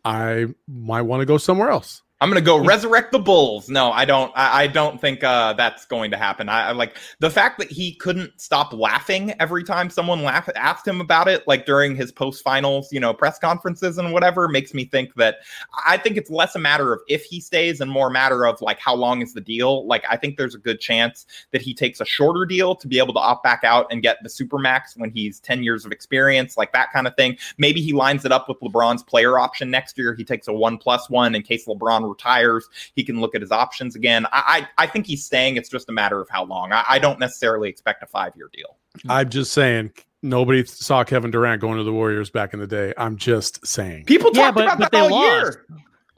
I 0.05 0.47
might 0.67 1.03
want 1.03 1.21
to 1.21 1.27
go 1.27 1.39
somewhere 1.39 1.71
else." 1.71 2.03
I'm 2.23 2.29
gonna 2.29 2.41
go 2.41 2.57
resurrect 2.57 3.11
the 3.11 3.19
Bulls. 3.19 3.69
No, 3.69 3.91
I 3.91 4.05
don't. 4.05 4.31
I, 4.37 4.63
I 4.63 4.67
don't 4.69 5.01
think 5.01 5.25
uh, 5.25 5.55
that's 5.55 5.87
going 5.87 6.13
to 6.13 6.17
happen. 6.17 6.49
I, 6.49 6.69
I, 6.69 6.71
like 6.71 6.97
the 7.19 7.29
fact 7.29 7.59
that 7.59 7.69
he 7.69 7.95
couldn't 7.95 8.41
stop 8.41 8.73
laughing 8.73 9.35
every 9.41 9.65
time 9.65 9.91
someone 9.91 10.23
laugh, 10.23 10.49
asked 10.55 10.87
him 10.87 11.01
about 11.01 11.27
it, 11.27 11.49
like 11.49 11.67
during 11.67 11.97
his 11.97 12.13
post 12.13 12.45
finals, 12.45 12.93
you 12.93 13.01
know, 13.01 13.13
press 13.13 13.41
conferences 13.41 13.99
and 13.99 14.13
whatever, 14.13 14.47
makes 14.47 14.73
me 14.73 14.85
think 14.85 15.13
that 15.17 15.39
I 15.85 15.97
think 15.97 16.17
it's 16.17 16.31
less 16.31 16.55
a 16.55 16.61
matter 16.61 16.93
of 16.93 17.01
if 17.09 17.25
he 17.25 17.41
stays 17.41 17.81
and 17.81 17.91
more 17.91 18.07
a 18.07 18.13
matter 18.13 18.47
of 18.47 18.61
like 18.61 18.79
how 18.79 18.95
long 18.95 19.21
is 19.21 19.35
the 19.35 19.41
deal. 19.41 19.85
Like 19.89 20.05
I 20.09 20.17
think 20.17 20.37
there's 20.37 20.55
a 20.55 20.59
good 20.59 20.79
chance 20.79 21.27
that 21.51 21.61
he 21.61 21.75
takes 21.75 22.01
a 22.01 22.05
shorter 22.05 22.47
deal 22.47 22.77
to 22.77 22.87
be 22.87 22.99
able 22.99 23.15
to 23.15 23.21
opt 23.21 23.43
back 23.43 23.65
out 23.65 23.89
and 23.91 24.01
get 24.01 24.19
the 24.23 24.31
super 24.31 24.61
max 24.61 24.97
when 24.97 25.11
he's 25.11 25.41
10 25.41 25.65
years 25.65 25.85
of 25.85 25.91
experience, 25.91 26.57
like 26.57 26.73
that 26.73 26.93
kind 26.93 27.09
of 27.09 27.17
thing. 27.17 27.37
Maybe 27.59 27.83
he 27.83 27.93
lines 27.93 28.25
it 28.25 28.31
up 28.31 28.49
with 28.49 28.61
LeBron's 28.61 29.03
player 29.03 29.41
option 29.41 29.73
next 29.73 29.99
year. 29.99 30.15
He 30.15 30.23
takes 30.23 30.47
a 30.47 30.53
one 30.53 30.79
plus 30.79 31.11
one 31.11 31.35
in 31.35 31.43
case 31.43 31.67
LeBron 31.67 32.12
retires. 32.13 32.69
He 32.95 33.03
can 33.05 33.21
look 33.21 33.35
at 33.35 33.41
his 33.41 33.51
options 33.53 33.97
again. 33.97 34.27
I 34.33 34.67
I, 34.79 34.85
I 34.85 34.87
think 34.87 35.07
he's 35.07 35.25
staying. 35.25 35.57
It's 35.57 35.69
just 35.69 35.89
a 35.89 35.93
matter 35.93 36.21
of 36.21 36.29
how 36.29 36.45
long. 36.45 36.73
I, 36.73 36.85
I 36.89 36.99
don't 36.99 37.19
necessarily 37.19 37.69
expect 37.69 38.03
a 38.03 38.07
five 38.07 38.33
year 38.37 38.49
deal. 38.53 38.77
I'm 39.09 39.29
just 39.31 39.53
saying. 39.53 39.93
Nobody 40.25 40.65
saw 40.65 41.03
Kevin 41.03 41.33
Durant 41.33 41.61
going 41.61 41.79
to 41.79 41.85
the 41.85 41.93
Warriors 41.93 42.31
back 42.31 42.55
in 42.55 42.61
the 42.61 42.67
day. 42.69 42.95
I'm 42.97 43.17
just 43.17 43.67
saying. 43.67 44.05
People 44.05 44.31
talked 44.31 44.37
Yeah, 44.37 44.51
but- 44.53 44.65
about 44.65 44.79
but 44.79 44.93
that 44.93 44.93
they 44.93 45.01
all 45.01 45.11
lost. 45.11 45.59
year. 45.59 45.67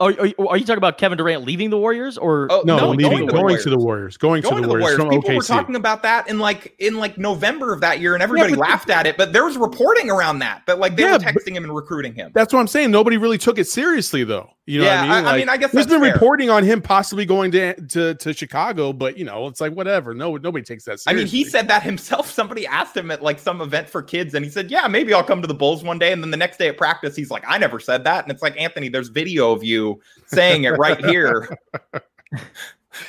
Are, 0.01 0.09
are, 0.19 0.25
you- 0.27 0.35
are 0.49 0.57
you 0.57 0.65
talking 0.65 0.77
about 0.77 0.97
Kevin 0.99 1.17
Durant 1.17 1.43
leaving 1.45 1.69
the 1.71 1.77
Warriors 1.77 2.17
or 2.17 2.47
Oh, 2.51 2.61
No, 2.65 2.77
No, 2.77 2.89
leaving, 2.91 3.11
going 3.11 3.27
to 3.27 3.33
going, 3.33 3.55
the 3.55 3.63
to 3.63 3.69
the 3.71 3.77
Warriors. 3.79 4.17
Going, 4.17 4.41
Going 4.43 4.57
to 4.61 4.61
the 4.61 4.67
Warriors, 4.67 4.97
from 4.97 5.09
People 5.09 5.29
were 5.33 5.39
OKC. 5.41 5.47
talking 5.47 5.75
about 5.77 6.03
that 6.03 6.27
in 6.29 6.37
like 6.37 6.75
in 6.79 6.97
like 6.97 7.17
November 7.17 7.73
of 7.73 7.79
that 7.81 7.99
year, 8.01 8.13
and 8.13 8.21
everybody 8.21 8.51
but- 8.55 8.59
laughed 8.59 8.89
at 8.91 9.07
it. 9.07 9.15
But 9.17 9.31
there 9.33 9.45
was 9.45 9.57
reporting 9.57 10.11
around 10.11 10.39
that 10.39 10.63
that 10.67 10.77
like 10.79 10.97
they 10.97 11.03
Yeah, 11.03 11.13
were 11.13 11.19
texting 11.19 11.53
him 11.55 11.63
and 11.63 11.73
recruiting 11.73 12.13
him. 12.13 12.31
That's 12.35 12.53
what 12.53 12.59
I'm 12.59 12.67
saying. 12.67 12.91
Nobody 12.91 13.15
really 13.17 13.37
took 13.39 13.57
it 13.57 13.67
seriously, 13.67 14.23
though. 14.25 14.51
You 14.67 14.79
know 14.79 14.85
Yeah, 14.85 15.01
what 15.01 15.11
I 15.11 15.15
mean? 15.17 15.25
I- 15.27 15.31
I 15.33 15.37
mean, 15.37 15.49
I 15.49 15.57
guess 15.57 15.71
there's 15.71 15.85
that's 15.85 15.95
been 15.95 16.01
fair. 16.03 16.13
reporting 16.13 16.49
on 16.49 16.63
him 16.63 16.81
possibly 16.81 17.23
going 17.23 17.51
to, 17.51 17.73
to 17.89 18.15
to 18.15 18.33
Chicago, 18.33 18.93
but 18.93 19.15
you 19.15 19.23
know, 19.23 19.45
it's 19.45 19.61
like 19.61 19.73
whatever. 19.73 20.15
No, 20.15 20.37
nobody 20.37 20.63
takes 20.65 20.85
that 20.85 20.99
seriously. 20.99 21.11
I 21.13 21.15
mean, 21.15 21.27
he 21.27 21.43
said 21.45 21.67
that 21.67 21.83
himself. 21.83 22.29
Somebody 22.31 22.65
asked 22.65 22.97
him 22.97 23.11
at 23.11 23.21
like 23.21 23.37
some 23.37 23.61
event 23.61 23.87
for 23.89 24.01
kids, 24.01 24.33
and 24.33 24.43
he 24.43 24.49
said, 24.49 24.71
"Yeah, 24.71 24.87
maybe 24.87 25.13
I'll 25.13 25.23
come 25.23 25.41
to 25.41 25.47
the 25.47 25.53
Bulls 25.53 25.83
one 25.83 25.99
day." 25.99 26.11
And 26.11 26.23
then 26.23 26.31
the 26.31 26.37
next 26.37 26.57
day 26.57 26.67
at 26.67 26.77
practice, 26.77 27.15
he's 27.15 27.29
like, 27.29 27.43
"I 27.47 27.59
never 27.59 27.79
said 27.79 28.03
that." 28.05 28.23
And 28.25 28.31
it's 28.31 28.41
like, 28.41 28.59
Anthony, 28.59 28.89
there's 28.89 29.09
video 29.09 29.51
of 29.51 29.63
you 29.63 30.01
saying 30.25 30.63
it 30.63 30.71
right 30.79 31.03
here. 31.05 31.47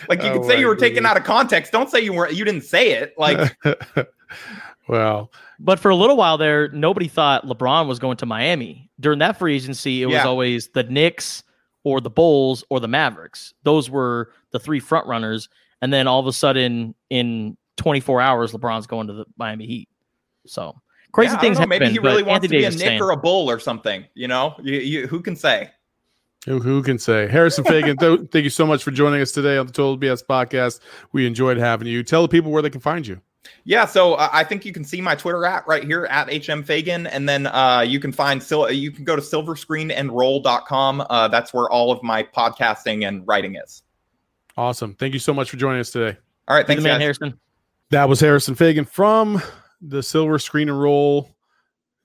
like 0.08 0.22
you 0.22 0.28
Oh 0.30 0.38
could 0.40 0.44
say 0.44 0.58
you 0.58 0.66
my 0.66 0.68
were 0.68 0.76
taken 0.76 1.06
out 1.06 1.16
of 1.16 1.24
context. 1.24 1.72
Don't 1.72 1.88
say 1.90 2.00
you 2.00 2.12
weren't. 2.12 2.34
You 2.34 2.44
didn't 2.44 2.64
say 2.64 2.90
it. 2.92 3.14
Like 3.16 3.56
well, 4.88 5.30
But 5.58 5.78
for 5.80 5.90
a 5.90 5.96
little 5.96 6.16
while 6.16 6.38
there, 6.38 6.68
nobody 6.68 7.08
thought 7.08 7.46
LeBron 7.46 7.88
was 7.88 7.98
going 7.98 8.16
to 8.18 8.26
Miami. 8.26 8.90
During 9.00 9.18
that 9.20 9.38
free 9.38 9.56
agency, 9.56 10.02
it 10.02 10.06
was 10.06 10.16
always 10.24 10.68
the 10.68 10.82
Knicks 10.84 11.42
or 11.86 12.00
the 12.00 12.10
Bulls 12.10 12.64
or 12.68 12.80
the 12.80 12.88
Mavericks. 12.88 13.54
Those 13.62 13.88
were 13.88 14.32
the 14.50 14.58
three 14.58 14.80
front 14.80 15.06
runners. 15.06 15.48
And 15.80 15.92
then 15.92 16.08
all 16.08 16.18
of 16.18 16.26
a 16.26 16.32
sudden, 16.32 16.96
in 17.10 17.56
24 17.76 18.20
hours, 18.20 18.50
LeBron's 18.50 18.88
going 18.88 19.06
to 19.06 19.12
the 19.12 19.24
Miami 19.38 19.66
Heat. 19.66 19.88
So 20.46 20.74
crazy 21.12 21.34
yeah, 21.34 21.40
things 21.40 21.58
know, 21.58 21.60
happen. 21.60 21.78
Maybe 21.78 21.92
he 21.92 22.00
really 22.00 22.24
but 22.24 22.30
wants 22.30 22.44
Anthony 22.46 22.64
to 22.64 22.70
be 22.70 22.84
a 22.84 22.90
Knick 22.90 23.00
or 23.00 23.12
a 23.12 23.16
Bull 23.16 23.48
or 23.48 23.60
something. 23.60 24.04
You 24.14 24.26
know, 24.26 24.56
you, 24.64 24.78
you, 24.80 25.06
who 25.06 25.20
can 25.20 25.36
say? 25.36 25.70
who, 26.44 26.58
who 26.58 26.82
can 26.82 26.98
say? 26.98 27.28
Harrison 27.28 27.62
Faigen, 27.64 28.00
th- 28.00 28.30
thank 28.32 28.42
you 28.42 28.50
so 28.50 28.66
much 28.66 28.82
for 28.82 28.90
joining 28.90 29.20
us 29.20 29.30
today 29.30 29.56
on 29.56 29.66
the 29.66 29.72
Total 29.72 29.96
BS 29.96 30.24
podcast. 30.24 30.80
We 31.12 31.24
enjoyed 31.24 31.56
having 31.56 31.86
you. 31.86 32.02
Tell 32.02 32.22
the 32.22 32.28
people 32.28 32.50
where 32.50 32.62
they 32.62 32.70
can 32.70 32.80
find 32.80 33.06
you. 33.06 33.20
Yeah, 33.64 33.84
so 33.86 34.14
uh, 34.14 34.28
I 34.32 34.44
think 34.44 34.64
you 34.64 34.72
can 34.72 34.84
see 34.84 35.00
my 35.00 35.14
Twitter 35.14 35.44
at 35.44 35.66
right 35.66 35.82
here 35.84 36.04
at 36.06 36.28
HM 36.28 36.62
Faigen, 36.64 37.08
and 37.10 37.28
then 37.28 37.46
uh, 37.48 37.80
you 37.86 37.98
can 38.00 38.12
find 38.12 38.42
sil- 38.42 38.70
you 38.70 38.90
can 38.90 39.04
go 39.04 39.16
to 39.16 39.22
silverscreenandroll.com. 39.22 41.06
Uh, 41.08 41.28
that's 41.28 41.52
where 41.54 41.68
all 41.70 41.90
of 41.92 42.02
my 42.02 42.22
podcasting 42.22 43.06
and 43.06 43.26
writing 43.26 43.56
is. 43.56 43.82
Awesome. 44.56 44.94
Thank 44.94 45.14
you 45.14 45.20
so 45.20 45.34
much 45.34 45.50
for 45.50 45.56
joining 45.56 45.80
us 45.80 45.90
today. 45.90 46.16
All 46.48 46.56
right, 46.56 46.66
thanks, 46.66 46.82
man, 46.82 46.94
guys. 46.94 47.02
Harrison. 47.02 47.38
That 47.90 48.08
was 48.08 48.20
Harrison 48.20 48.54
Faigen 48.54 48.88
from 48.88 49.42
the 49.80 50.02
Silver 50.02 50.38
Screen 50.38 50.68
and 50.68 50.80
Roll. 50.80 51.28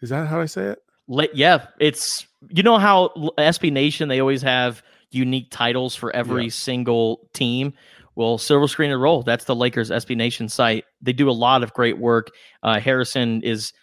Is 0.01 0.09
that 0.09 0.27
how 0.27 0.41
I 0.41 0.45
say 0.45 0.63
it? 0.65 0.83
Let, 1.07 1.35
yeah, 1.35 1.67
it's 1.79 2.25
you 2.49 2.63
know 2.63 2.77
how 2.77 3.11
L- 3.15 3.33
SB 3.37 3.71
Nation 3.71 4.09
they 4.09 4.19
always 4.19 4.41
have 4.41 4.83
unique 5.11 5.47
titles 5.51 5.95
for 5.95 6.15
every 6.15 6.45
Yeah. 6.45 6.49
single 6.51 7.29
team. 7.33 7.73
Well, 8.15 8.37
Silver 8.37 8.67
Screen 8.67 8.91
and 8.91 9.01
Roll, 9.01 9.23
that's 9.23 9.45
the 9.45 9.55
Lakers 9.55 9.89
SB 9.89 10.17
Nation 10.17 10.49
site. 10.49 10.83
They 11.01 11.13
do 11.13 11.29
a 11.29 11.31
lot 11.31 11.63
of 11.63 11.73
great 11.73 11.97
work. 11.97 12.31
Uh, 12.61 12.79
Harrison 12.79 13.41
is 13.41 13.73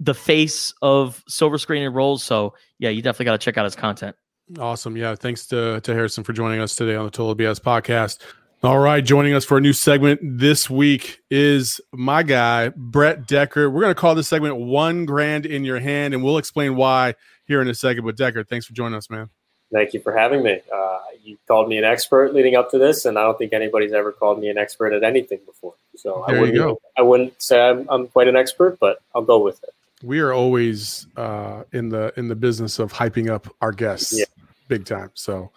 the 0.00 0.14
face 0.14 0.72
of 0.80 1.22
Silver 1.28 1.58
Screen 1.58 1.82
and 1.82 1.94
Rolls, 1.94 2.22
so 2.22 2.54
yeah, 2.78 2.90
you 2.90 3.02
definitely 3.02 3.26
got 3.26 3.32
to 3.32 3.38
check 3.38 3.58
out 3.58 3.64
his 3.64 3.76
content. 3.76 4.16
Awesome. 4.58 4.96
Yeah. 4.96 5.14
Thanks 5.14 5.46
to, 5.48 5.80
to 5.82 5.94
Harrison 5.94 6.24
for 6.24 6.32
joining 6.32 6.60
us 6.60 6.74
today 6.74 6.94
on 6.94 7.04
the 7.04 7.10
Total 7.10 7.36
BS 7.36 7.60
podcast. 7.60 8.18
All 8.62 8.78
right. 8.78 9.04
Joining 9.04 9.34
us 9.34 9.44
for 9.44 9.58
a 9.58 9.60
new 9.60 9.72
segment 9.72 10.20
this 10.22 10.70
week 10.70 11.18
is 11.30 11.80
my 11.92 12.22
guy, 12.22 12.70
Brett 12.70 13.26
Decker. 13.26 13.70
We're 13.70 13.82
going 13.82 13.94
to 13.94 14.00
call 14.00 14.14
this 14.14 14.28
segment 14.28 14.56
One 14.56 15.04
Grand 15.04 15.46
in 15.46 15.64
Your 15.64 15.78
Hand, 15.78 16.14
and 16.14 16.24
we'll 16.24 16.38
explain 16.38 16.76
why 16.76 17.14
here 17.44 17.60
in 17.60 17.68
a 17.68 17.74
second. 17.74 18.04
But 18.04 18.16
Decker, 18.16 18.42
thanks 18.42 18.66
for 18.66 18.72
joining 18.72 18.96
us, 18.96 19.10
man. 19.10 19.28
Thank 19.72 19.92
you 19.92 20.00
for 20.00 20.16
having 20.16 20.42
me. 20.42 20.60
Uh, 20.74 20.98
you 21.22 21.36
called 21.46 21.68
me 21.68 21.76
an 21.76 21.84
expert 21.84 22.34
leading 22.34 22.56
up 22.56 22.70
to 22.70 22.78
this, 22.78 23.04
and 23.04 23.18
I 23.18 23.22
don't 23.22 23.36
think 23.36 23.52
anybody's 23.52 23.92
ever 23.92 24.12
called 24.12 24.40
me 24.40 24.48
an 24.48 24.56
expert 24.56 24.94
at 24.94 25.04
anything 25.04 25.40
before. 25.44 25.74
So 25.96 26.22
I 26.22 26.32
There 26.32 26.46
you 26.46 26.60
wouldn't. 26.62 26.78
I 26.96 27.02
wouldn't 27.02 27.42
say 27.42 27.60
I'm, 27.60 27.86
I'm 27.90 28.06
quite 28.08 28.28
an 28.28 28.36
expert, 28.36 28.78
but 28.80 29.00
I'll 29.14 29.22
go 29.22 29.38
with 29.38 29.62
it. 29.62 29.70
We 30.02 30.20
are 30.20 30.32
always 30.32 31.06
uh, 31.16 31.64
in 31.72 31.88
the 31.90 32.12
in 32.16 32.28
the 32.28 32.36
business 32.36 32.78
of 32.78 32.92
hyping 32.92 33.28
up 33.28 33.48
our 33.60 33.72
guests. 33.72 34.16
Yeah. 34.18 34.24
Big 34.68 34.84
time. 34.84 35.10
So 35.14 35.50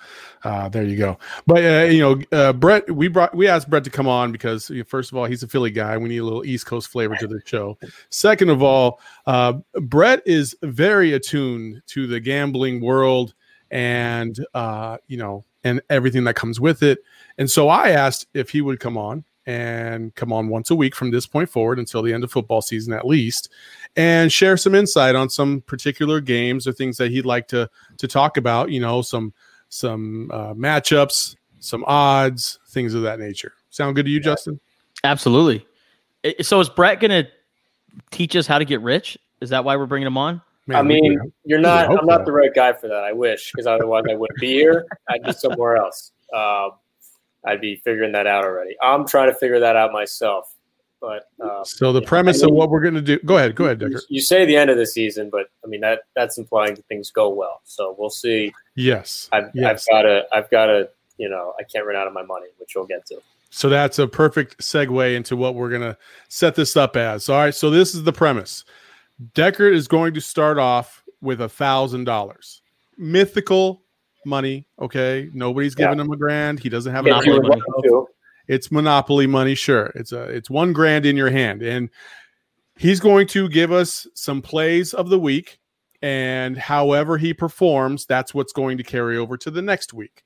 uh, 0.45 0.69
there 0.69 0.84
you 0.84 0.97
go. 0.97 1.17
But 1.45 1.63
uh, 1.63 1.86
you 1.91 2.00
know, 2.00 2.21
uh, 2.32 2.54
Brett, 2.54 2.89
we 2.89 3.08
brought 3.08 3.36
we 3.36 3.47
asked 3.47 3.69
Brett 3.69 3.84
to 3.84 3.89
come 3.89 4.08
on 4.08 4.32
because 4.32 4.69
you 4.69 4.80
know, 4.80 4.84
first 4.86 5.12
of 5.12 5.17
all, 5.17 5.26
he's 5.26 5.43
a 5.43 5.47
Philly 5.47 5.69
guy. 5.69 5.97
We 5.97 6.10
need 6.10 6.19
a 6.19 6.24
little 6.24 6.45
East 6.45 6.65
Coast 6.65 6.88
flavor 6.88 7.15
to 7.17 7.28
the 7.28 7.41
show. 7.45 7.78
Second 8.10 8.50
of 8.50 8.63
all, 8.63 9.00
uh, 9.26 9.54
Brett 9.76 10.21
is 10.26 10.56
very 10.63 11.13
attuned 11.13 11.82
to 11.88 12.08
the 12.08 12.19
gambling 12.19 12.82
world 12.82 13.36
and 13.71 14.45
uh, 14.53 14.97
you 15.07 15.17
know 15.17 15.43
and 15.63 15.81
everything 15.89 16.23
that 16.25 16.35
comes 16.35 16.60
with 16.60 16.83
it. 16.83 17.00
And 17.37 17.50
so 17.50 17.69
I 17.69 17.89
asked 17.89 18.27
if 18.33 18.50
he 18.50 18.62
would 18.62 18.79
come 18.79 18.98
on 18.98 19.23
and 19.48 20.13
come 20.15 20.31
on 20.31 20.50
once 20.50 20.69
a 20.69 20.75
week 20.75 20.93
from 20.96 21.10
this 21.10 21.25
point 21.25 21.50
forward 21.50 21.79
until 21.79 22.04
the 22.04 22.13
end 22.13 22.23
of 22.23 22.31
football 22.31 22.62
season 22.62 22.93
at 22.93 23.08
least 23.08 23.50
and 23.96 24.31
share 24.31 24.56
some 24.56 24.75
insight 24.75 25.15
on 25.15 25.29
some 25.29 25.62
particular 25.62 26.21
games 26.21 26.67
or 26.67 26.71
things 26.71 26.96
that 26.98 27.10
he'd 27.10 27.25
like 27.25 27.48
to 27.48 27.67
to 27.98 28.08
talk 28.08 28.37
about 28.37 28.69
you 28.69 28.79
know 28.79 29.02
some 29.02 29.33
some 29.69 30.29
uh, 30.31 30.54
matchups 30.54 31.35
some 31.60 31.83
odds 31.87 32.60
things 32.69 32.93
of 32.93 33.02
that 33.02 33.19
nature 33.19 33.54
sound 33.71 33.96
good 33.96 34.06
to 34.06 34.12
you 34.12 34.17
Yeah. 34.19 34.23
justin 34.25 34.60
Absolutely. 35.04 35.65
So 36.41 36.60
is 36.60 36.69
Brett 36.69 37.00
going 37.00 37.10
to 37.12 37.27
teach 38.12 38.35
us 38.35 38.46
how 38.46 38.60
to 38.60 38.65
get 38.65 38.81
rich? 38.81 39.17
Is 39.41 39.50
that 39.50 39.63
why 39.65 39.75
we're 39.75 39.87
bringing 39.87 40.08
him 40.08 40.17
on? 40.17 40.41
Man, 40.67 40.77
I 40.77 40.81
mean, 40.83 41.19
you're 41.43 41.59
not. 41.59 41.89
I'm 41.89 42.05
not 42.05 42.25
the 42.25 42.31
right 42.31 42.53
guy 42.53 42.73
for 42.73 42.87
that. 42.87 43.03
I 43.03 43.12
wish, 43.13 43.51
because 43.51 43.65
otherwise 43.67 44.03
I 44.09 44.13
wouldn't 44.15 44.39
be 44.39 44.53
here. 44.53 44.85
I'd 45.09 45.23
be 45.23 45.33
somewhere 45.33 45.77
else. 45.77 46.12
Um, 46.33 46.71
I'd 47.45 47.59
be 47.62 47.77
figuring 47.77 48.12
that 48.13 48.27
out 48.27 48.43
already. 48.45 48.75
I'm 48.81 49.07
trying 49.07 49.29
to 49.31 49.35
figure 49.35 49.59
that 49.59 49.75
out 49.75 49.91
myself. 49.91 50.53
But 51.01 51.29
uh, 51.43 51.63
so 51.63 51.91
the 51.91 52.03
premise 52.03 52.43
I 52.43 52.45
of 52.45 52.51
mean- 52.51 52.59
what 52.59 52.69
we're 52.69 52.81
going 52.81 52.93
to 52.93 53.01
do 53.01 53.17
go 53.25 53.37
ahead 53.37 53.55
go 53.55 53.65
ahead 53.65 53.79
Decker. 53.79 54.01
you 54.07 54.21
say 54.21 54.45
the 54.45 54.55
end 54.55 54.69
of 54.69 54.77
the 54.77 54.85
season, 54.85 55.31
but 55.31 55.47
I 55.65 55.67
mean 55.67 55.81
that 55.81 56.01
that's 56.15 56.37
implying 56.37 56.75
that 56.75 56.85
things 56.85 57.09
go 57.09 57.29
well. 57.29 57.62
So 57.63 57.95
we'll 57.97 58.12
see. 58.12 58.53
yes 58.75 59.27
I've, 59.31 59.45
Yes. 59.55 59.87
I've 59.89 59.93
got 59.95 60.01
to. 60.03 60.23
I've 60.31 60.49
got 60.51 60.65
to. 60.67 60.89
You 61.17 61.29
know, 61.29 61.53
I 61.59 61.63
can't 61.63 61.85
run 61.87 61.95
out 61.95 62.05
of 62.07 62.13
my 62.13 62.21
money, 62.23 62.47
which 62.57 62.73
we'll 62.75 62.85
get 62.85 63.05
to. 63.07 63.17
So 63.49 63.67
that's 63.67 63.97
a 63.99 64.07
perfect 64.07 64.59
segue 64.59 65.15
into 65.15 65.35
what 65.35 65.55
we're 65.55 65.69
going 65.69 65.81
to 65.81 65.97
set 66.29 66.55
this 66.55 66.77
up 66.77 66.95
as. 66.95 67.29
All 67.29 67.37
right. 67.37 67.53
So 67.53 67.69
this 67.69 67.93
is 67.93 68.03
the 68.03 68.13
premise. 68.13 68.63
Decker 69.33 69.67
is 69.67 69.87
going 69.87 70.13
to 70.13 70.21
start 70.21 70.57
off 70.57 71.03
with 71.21 71.41
a 71.41 71.49
thousand 71.49 72.05
dollars, 72.05 72.62
mythical 72.97 73.83
money. 74.25 74.67
Okay. 74.79 75.29
Nobody's 75.33 75.75
giving 75.75 75.99
him 75.99 76.12
a 76.12 76.17
grand. 76.17 76.59
He 76.59 76.69
doesn't 76.69 76.93
have 76.93 77.05
If 77.05 77.12
enough 77.13 77.25
you 77.25 77.33
Monopoly 77.33 77.62
money. 77.87 78.05
It's 78.47 78.71
monopoly 78.71 79.27
money. 79.27 79.55
Sure. 79.55 79.91
It's 79.95 80.12
a, 80.12 80.23
it's 80.23 80.49
one 80.49 80.73
grand 80.73 81.05
in 81.05 81.15
your 81.15 81.29
hand. 81.29 81.62
And 81.62 81.89
he's 82.75 82.99
going 82.99 83.27
to 83.27 83.47
give 83.49 83.71
us 83.71 84.07
some 84.15 84.41
plays 84.41 84.93
of 84.93 85.09
the 85.09 85.19
week. 85.19 85.59
And 86.01 86.57
however 86.57 87.17
he 87.17 87.33
performs, 87.33 88.05
that's 88.05 88.33
what's 88.33 88.53
going 88.53 88.77
to 88.79 88.83
carry 88.83 89.17
over 89.17 89.37
to 89.37 89.51
the 89.51 89.62
next 89.62 89.93
week. 89.93 90.23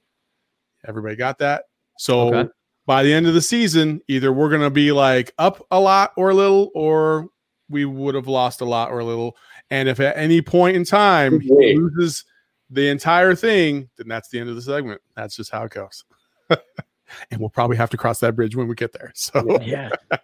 Everybody 0.87 1.15
got 1.17 1.37
that? 1.39 1.65
So 1.97 2.33
Okay. 2.33 2.49
by 2.85 3.03
the 3.03 3.13
end 3.13 3.27
of 3.27 3.33
the 3.33 3.41
season, 3.41 4.01
either 4.07 4.31
we're 4.31 4.49
going 4.49 4.61
to 4.61 4.69
be 4.69 4.91
like 4.91 5.33
up 5.37 5.65
a 5.71 5.79
lot 5.79 6.11
or 6.15 6.29
a 6.29 6.33
little, 6.33 6.71
or 6.73 7.27
we 7.69 7.85
would 7.85 8.15
have 8.15 8.27
lost 8.27 8.61
a 8.61 8.65
lot 8.65 8.91
or 8.91 8.99
a 8.99 9.05
little. 9.05 9.35
And 9.69 9.89
if 9.89 9.99
at 9.99 10.17
any 10.17 10.41
point 10.41 10.75
in 10.75 10.85
time 10.85 11.39
he 11.39 11.75
loses 11.75 12.23
the 12.69 12.89
entire 12.89 13.35
thing, 13.35 13.89
then 13.97 14.07
that's 14.07 14.29
the 14.29 14.39
end 14.39 14.49
of 14.49 14.55
the 14.55 14.61
segment. 14.61 15.01
That's 15.15 15.35
just 15.35 15.51
how 15.51 15.63
it 15.63 15.71
goes. 15.71 16.05
and 16.49 17.39
we'll 17.39 17.49
probably 17.49 17.77
have 17.77 17.89
to 17.91 17.97
cross 17.97 18.19
that 18.19 18.35
bridge 18.35 18.55
when 18.55 18.67
we 18.67 18.75
get 18.75 18.93
there. 18.93 19.11
So 19.15 19.59
Yeah. 19.61 19.89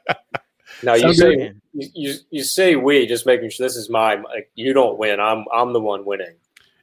Now 0.83 0.93
you 0.93 1.01
Sounds 1.01 1.17
say 1.19 1.53
you, 1.73 1.89
you 1.93 2.13
you 2.31 2.43
say 2.43 2.75
we 2.75 3.05
just 3.05 3.25
making 3.25 3.49
sure 3.49 3.67
this 3.67 3.75
is 3.75 3.89
my 3.89 4.15
like 4.15 4.49
you 4.55 4.73
don't 4.73 4.97
win. 4.97 5.19
I'm 5.19 5.45
I'm 5.53 5.73
the 5.73 5.81
one 5.81 6.05
winning. 6.05 6.35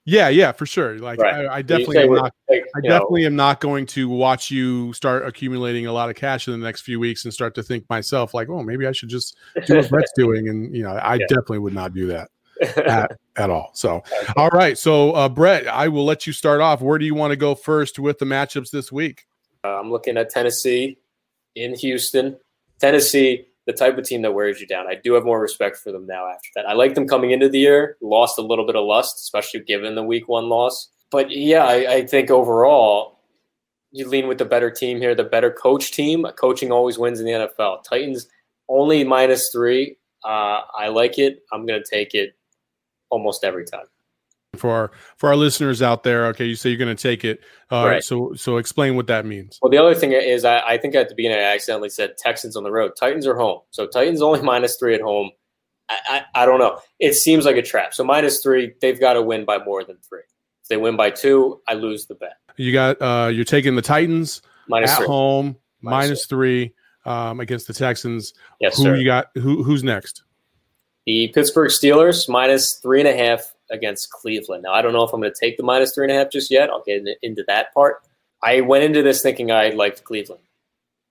Yeah, 0.08 0.30
yeah, 0.30 0.52
for 0.52 0.64
sure. 0.64 0.98
Like 0.98 1.20
Right. 1.20 1.46
I, 1.46 1.56
I 1.56 1.62
definitely 1.62 1.98
am 1.98 2.14
not 2.14 2.34
like, 2.48 2.64
I 2.74 2.80
you 2.82 2.88
know, 2.88 2.94
definitely 2.94 3.26
am 3.26 3.36
not 3.36 3.60
going 3.60 3.84
to 3.88 4.08
watch 4.08 4.50
you 4.50 4.90
start 4.94 5.26
accumulating 5.26 5.86
a 5.86 5.92
lot 5.92 6.08
of 6.08 6.16
cash 6.16 6.48
in 6.48 6.58
the 6.58 6.64
next 6.64 6.80
few 6.80 6.98
weeks 6.98 7.26
and 7.26 7.34
start 7.34 7.54
to 7.56 7.62
think 7.62 7.84
myself 7.90 8.32
like, 8.32 8.48
oh, 8.48 8.62
maybe 8.62 8.86
I 8.86 8.92
should 8.92 9.10
just 9.10 9.36
do 9.66 9.76
what 9.76 9.90
Brett's 9.90 10.12
doing. 10.16 10.48
And 10.48 10.74
you 10.74 10.82
know, 10.82 10.92
I 10.92 11.16
Yeah. 11.16 11.26
definitely 11.28 11.58
would 11.58 11.74
not 11.74 11.92
do 11.92 12.06
that 12.06 12.30
at, 12.88 13.18
at 13.36 13.50
all. 13.50 13.70
So, 13.74 14.02
all 14.34 14.48
right. 14.48 14.78
So, 14.78 15.12
uh, 15.12 15.28
Brett, 15.28 15.68
I 15.68 15.88
will 15.88 16.06
let 16.06 16.26
you 16.26 16.32
start 16.32 16.62
off. 16.62 16.80
Where 16.80 16.98
do 16.98 17.04
you 17.04 17.14
want 17.14 17.32
to 17.32 17.36
go 17.36 17.54
first 17.54 17.98
with 17.98 18.18
the 18.18 18.24
matchups 18.24 18.70
this 18.70 18.90
week? 18.90 19.26
Uh, 19.62 19.78
I'm 19.78 19.90
looking 19.90 20.16
at 20.16 20.30
Tennessee 20.30 20.96
in 21.54 21.74
Houston. 21.74 22.38
Tennessee, 22.80 23.46
the 23.68 23.74
type 23.74 23.98
of 23.98 24.04
team 24.04 24.22
that 24.22 24.32
wears 24.32 24.62
you 24.62 24.66
down. 24.66 24.86
I 24.88 24.94
do 24.94 25.12
have 25.12 25.26
more 25.26 25.38
respect 25.38 25.76
for 25.76 25.92
them 25.92 26.06
now 26.06 26.26
after 26.26 26.48
that. 26.54 26.66
I 26.66 26.72
like 26.72 26.94
them 26.94 27.06
coming 27.06 27.32
into 27.32 27.50
the 27.50 27.58
year, 27.58 27.98
lost 28.00 28.38
a 28.38 28.42
little 28.42 28.66
bit 28.66 28.76
of 28.76 28.86
lust, 28.86 29.16
especially 29.16 29.60
given 29.60 29.94
the 29.94 30.02
week 30.02 30.26
one 30.26 30.48
loss. 30.48 30.88
But 31.10 31.30
yeah, 31.30 31.64
I, 31.64 31.92
I 31.96 32.06
think 32.06 32.30
overall, 32.30 33.18
you 33.92 34.08
lean 34.08 34.26
with 34.26 34.38
the 34.38 34.46
better 34.46 34.70
team 34.70 35.02
here, 35.02 35.14
the 35.14 35.22
better 35.22 35.50
coach 35.50 35.92
team. 35.92 36.24
Coaching 36.40 36.72
always 36.72 36.98
wins 36.98 37.20
in 37.20 37.26
the 37.26 37.32
NFL. 37.32 37.84
Titans 37.84 38.26
only 38.70 39.04
minus 39.04 39.50
three. 39.52 39.98
Uh, 40.24 40.62
I 40.74 40.88
like 40.88 41.18
it. 41.18 41.40
I'm 41.52 41.66
going 41.66 41.82
to 41.82 41.88
take 41.88 42.14
it 42.14 42.34
almost 43.10 43.44
every 43.44 43.66
time. 43.66 43.86
For 44.58 44.70
our 44.70 44.90
for 45.16 45.28
our 45.28 45.36
listeners 45.36 45.82
out 45.82 46.02
there, 46.02 46.26
okay, 46.28 46.44
you 46.44 46.54
say 46.54 46.70
you're 46.70 46.78
going 46.78 46.94
to 46.94 47.02
take 47.02 47.24
it. 47.24 47.40
Uh, 47.70 47.84
Right. 47.86 48.04
So, 48.04 48.32
so 48.34 48.56
explain 48.56 48.96
what 48.96 49.06
that 49.08 49.26
means. 49.26 49.58
Well, 49.62 49.70
the 49.70 49.78
other 49.78 49.94
thing 49.94 50.12
is, 50.12 50.44
I, 50.44 50.60
I 50.60 50.78
think 50.78 50.94
at 50.94 51.08
the 51.08 51.14
beginning 51.14 51.38
I 51.38 51.54
accidentally 51.54 51.90
said 51.90 52.16
Texans 52.18 52.56
on 52.56 52.64
the 52.64 52.70
road. 52.70 52.92
Titans 52.98 53.26
are 53.26 53.36
home, 53.36 53.60
so 53.70 53.86
Titans 53.86 54.22
only 54.22 54.42
minus 54.52 54.76
three 54.76 54.94
at 54.94 55.00
home. 55.00 55.30
I, 55.88 55.98
I, 56.08 56.42
I 56.42 56.46
don't 56.46 56.58
know. 56.58 56.78
It 56.98 57.14
seems 57.14 57.44
like 57.44 57.56
a 57.56 57.62
trap. 57.62 57.94
So 57.94 58.04
minus 58.04 58.42
three, 58.42 58.74
they've 58.80 59.00
got 59.00 59.14
to 59.14 59.22
win 59.22 59.44
by 59.44 59.58
more 59.58 59.84
than 59.84 59.96
three. 60.06 60.20
If 60.62 60.68
they 60.68 60.76
win 60.76 60.96
by 60.96 61.10
two, 61.10 61.60
I 61.66 61.74
lose 61.74 62.06
the 62.06 62.14
bet. 62.14 62.36
You 62.56 62.72
got 62.72 63.00
uh, 63.00 63.28
you're 63.28 63.44
taking 63.44 63.76
the 63.76 63.82
Titans 63.82 64.42
Minus 64.68 64.90
at 64.90 64.98
three. 64.98 65.06
home 65.06 65.56
Minus 65.80 66.08
minus 66.08 66.26
three 66.26 66.74
um, 67.04 67.40
against 67.40 67.66
the 67.66 67.74
Texans. 67.74 68.34
Yes, 68.60 68.76
who 68.76 68.84
sir. 68.84 68.96
you 68.96 69.04
got? 69.04 69.28
Who 69.34 69.62
who's 69.62 69.84
next? 69.84 70.24
The 71.06 71.28
Pittsburgh 71.28 71.70
Steelers 71.70 72.28
minus 72.28 72.78
three 72.82 73.00
and 73.00 73.08
a 73.08 73.16
half 73.16 73.54
against 73.70 74.10
Cleveland. 74.10 74.62
Now 74.62 74.72
I 74.72 74.82
don't 74.82 74.92
know 74.92 75.02
if 75.02 75.12
I'm 75.12 75.20
going 75.20 75.32
to 75.32 75.40
take 75.40 75.56
the 75.56 75.62
minus 75.62 75.94
three 75.94 76.04
and 76.06 76.12
a 76.12 76.16
half 76.16 76.30
just 76.30 76.50
yet. 76.50 76.70
I'll 76.70 76.82
get 76.82 77.06
into 77.22 77.44
that 77.46 77.72
part. 77.74 78.02
I 78.42 78.60
went 78.60 78.84
into 78.84 79.02
this 79.02 79.22
thinking 79.22 79.50
I 79.50 79.70
liked 79.70 80.04
Cleveland. 80.04 80.42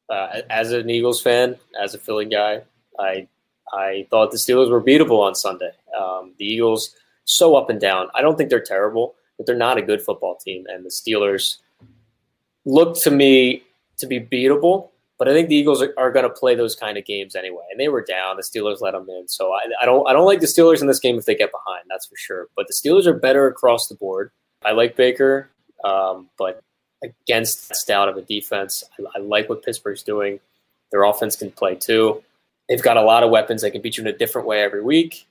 Uh, 0.09 0.41
as 0.49 0.71
an 0.71 0.89
Eagles 0.89 1.21
fan, 1.21 1.57
as 1.81 1.93
a 1.93 1.97
Philly 1.97 2.25
guy, 2.25 2.61
I 2.97 3.27
I 3.73 4.07
thought 4.09 4.31
the 4.31 4.37
Steelers 4.37 4.71
were 4.71 4.81
beatable 4.81 5.19
on 5.19 5.35
Sunday. 5.35 5.71
Um, 5.99 6.33
the 6.37 6.45
Eagles 6.45 6.95
so 7.25 7.55
up 7.55 7.69
and 7.69 7.79
down. 7.79 8.07
I 8.15 8.21
don't 8.21 8.37
think 8.37 8.49
they're 8.49 8.61
terrible, 8.61 9.15
but 9.35 9.45
they're 9.45 9.55
not 9.55 9.77
a 9.77 9.81
good 9.81 10.01
football 10.01 10.35
team. 10.37 10.65
And 10.67 10.85
the 10.85 10.89
Steelers 10.89 11.57
look 12.65 12.97
to 13.01 13.11
me 13.11 13.63
to 13.97 14.07
be 14.07 14.19
beatable. 14.19 14.89
But 15.19 15.27
I 15.27 15.33
think 15.33 15.49
the 15.49 15.55
Eagles 15.55 15.81
are, 15.81 15.93
are 15.97 16.11
going 16.11 16.23
to 16.23 16.29
play 16.29 16.53
those 16.53 16.75
kind 16.75 16.97
of 16.97 17.05
games 17.05 17.35
anyway, 17.35 17.63
and 17.71 17.79
they 17.79 17.87
were 17.87 18.03
down. 18.03 18.37
The 18.37 18.43
Steelers 18.43 18.81
let 18.81 18.91
them 18.91 19.07
in, 19.09 19.27
so 19.27 19.51
I, 19.51 19.61
I 19.81 19.85
don't. 19.85 20.07
I 20.07 20.13
don't 20.13 20.25
like 20.25 20.41
the 20.41 20.47
Steelers 20.47 20.81
in 20.81 20.87
this 20.87 20.99
game 20.99 21.17
if 21.17 21.25
they 21.25 21.35
get 21.35 21.51
behind. 21.51 21.85
That's 21.89 22.05
for 22.05 22.15
sure. 22.15 22.47
But 22.55 22.67
the 22.67 22.73
Steelers 22.73 23.07
are 23.07 23.13
better 23.13 23.47
across 23.47 23.87
the 23.87 23.95
board. 23.95 24.31
I 24.63 24.71
like 24.71 24.95
Baker, 24.95 25.49
um, 25.83 26.29
but 26.37 26.61
against 27.03 27.67
that 27.69 27.77
stout 27.77 28.09
of 28.09 28.17
a 28.17 28.21
defense, 28.21 28.83
I, 28.99 29.17
I 29.17 29.19
like 29.19 29.49
what 29.49 29.63
Pittsburgh's 29.63 30.03
doing. 30.03 30.39
Their 30.91 31.03
offense 31.03 31.35
can 31.35 31.51
play 31.51 31.75
too. 31.75 32.23
They've 32.69 32.81
got 32.81 32.97
a 32.97 33.01
lot 33.01 33.23
of 33.23 33.29
weapons. 33.29 33.61
They 33.61 33.71
can 33.71 33.81
beat 33.81 33.97
you 33.97 34.03
in 34.03 34.07
a 34.07 34.17
different 34.17 34.47
way 34.47 34.61
every 34.61 34.83
week. 34.83 35.25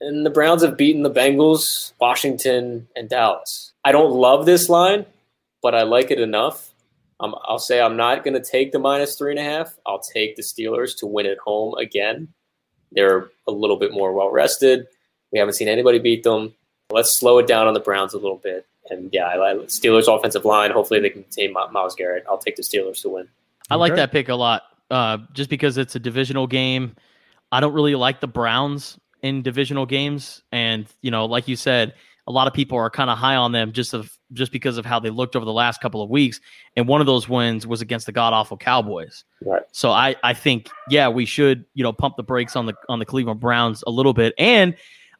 And 0.00 0.26
the 0.26 0.30
Browns 0.30 0.62
have 0.62 0.76
beaten 0.76 1.02
the 1.02 1.10
Bengals, 1.10 1.92
Washington, 2.00 2.86
and 2.94 3.08
Dallas. 3.08 3.72
I 3.84 3.92
don't 3.92 4.12
love 4.12 4.44
this 4.44 4.68
line, 4.68 5.06
but 5.62 5.74
I 5.74 5.84
like 5.84 6.10
it 6.10 6.20
enough. 6.20 6.70
Um, 7.20 7.34
I'll 7.46 7.58
say 7.58 7.80
I'm 7.80 7.96
not 7.96 8.24
going 8.24 8.34
to 8.34 8.42
take 8.46 8.72
the 8.72 8.78
minus 8.78 9.16
three 9.16 9.30
and 9.30 9.40
a 9.40 9.42
half. 9.42 9.74
I'll 9.86 10.00
take 10.00 10.36
the 10.36 10.42
Steelers 10.42 10.96
to 10.98 11.06
win 11.06 11.26
at 11.26 11.38
home 11.38 11.74
again. 11.74 12.28
They're 12.92 13.30
a 13.48 13.52
little 13.52 13.76
bit 13.76 13.92
more 13.92 14.12
well 14.12 14.30
rested. 14.30 14.86
We 15.32 15.38
haven't 15.38 15.54
seen 15.54 15.68
anybody 15.68 15.98
beat 15.98 16.22
them. 16.22 16.54
Let's 16.90 17.18
slow 17.18 17.38
it 17.38 17.46
down 17.46 17.66
on 17.66 17.74
the 17.74 17.80
Browns 17.80 18.14
a 18.14 18.18
little 18.18 18.36
bit. 18.36 18.66
And 18.90 19.08
yeah, 19.12 19.24
I 19.24 19.36
like 19.36 19.56
Steelers 19.68 20.06
offensive 20.14 20.44
line. 20.44 20.70
Hopefully 20.70 21.00
they 21.00 21.10
can 21.10 21.22
contain 21.24 21.52
Mi- 21.52 21.72
Myles 21.72 21.96
Garrett. 21.96 22.24
I'll 22.28 22.38
take 22.38 22.56
the 22.56 22.62
Steelers 22.62 23.00
to 23.02 23.08
win. 23.08 23.28
I 23.68 23.74
like 23.74 23.92
Okay. 23.92 24.00
that 24.02 24.12
pick 24.12 24.28
a 24.28 24.34
lot, 24.36 24.62
uh, 24.90 25.18
just 25.32 25.50
because 25.50 25.76
it's 25.78 25.96
a 25.96 25.98
divisional 25.98 26.46
game. 26.46 26.94
I 27.50 27.58
don't 27.60 27.72
really 27.72 27.96
like 27.96 28.20
the 28.20 28.28
Browns 28.28 28.96
in 29.22 29.42
divisional 29.42 29.86
games, 29.86 30.42
and 30.52 30.86
you 31.02 31.10
know, 31.10 31.24
like 31.26 31.48
you 31.48 31.56
said, 31.56 31.94
a 32.26 32.32
lot 32.32 32.46
of 32.46 32.54
people 32.54 32.76
are 32.76 32.90
kind 32.90 33.08
of 33.08 33.18
high 33.18 33.36
on 33.36 33.52
them 33.52 33.72
just 33.72 33.94
of 33.94 34.16
just 34.32 34.50
because 34.50 34.78
of 34.78 34.84
how 34.84 34.98
they 34.98 35.10
looked 35.10 35.36
over 35.36 35.44
the 35.44 35.52
last 35.52 35.80
couple 35.80 36.02
of 36.02 36.10
weeks. 36.10 36.40
And 36.76 36.88
one 36.88 37.00
of 37.00 37.06
those 37.06 37.28
wins 37.28 37.66
was 37.66 37.80
against 37.80 38.06
the 38.06 38.12
god 38.12 38.32
awful 38.32 38.56
Cowboys. 38.56 39.24
Right. 39.44 39.62
So 39.72 39.90
I 39.90 40.16
I 40.22 40.34
think 40.34 40.68
yeah 40.88 41.08
we 41.08 41.24
should 41.24 41.64
you 41.74 41.82
know 41.82 41.92
pump 41.92 42.16
the 42.16 42.22
brakes 42.22 42.56
on 42.56 42.66
the 42.66 42.74
on 42.88 42.98
the 42.98 43.06
Cleveland 43.06 43.40
Browns 43.40 43.84
a 43.86 43.90
little 43.90 44.12
bit, 44.12 44.34
and 44.38 44.74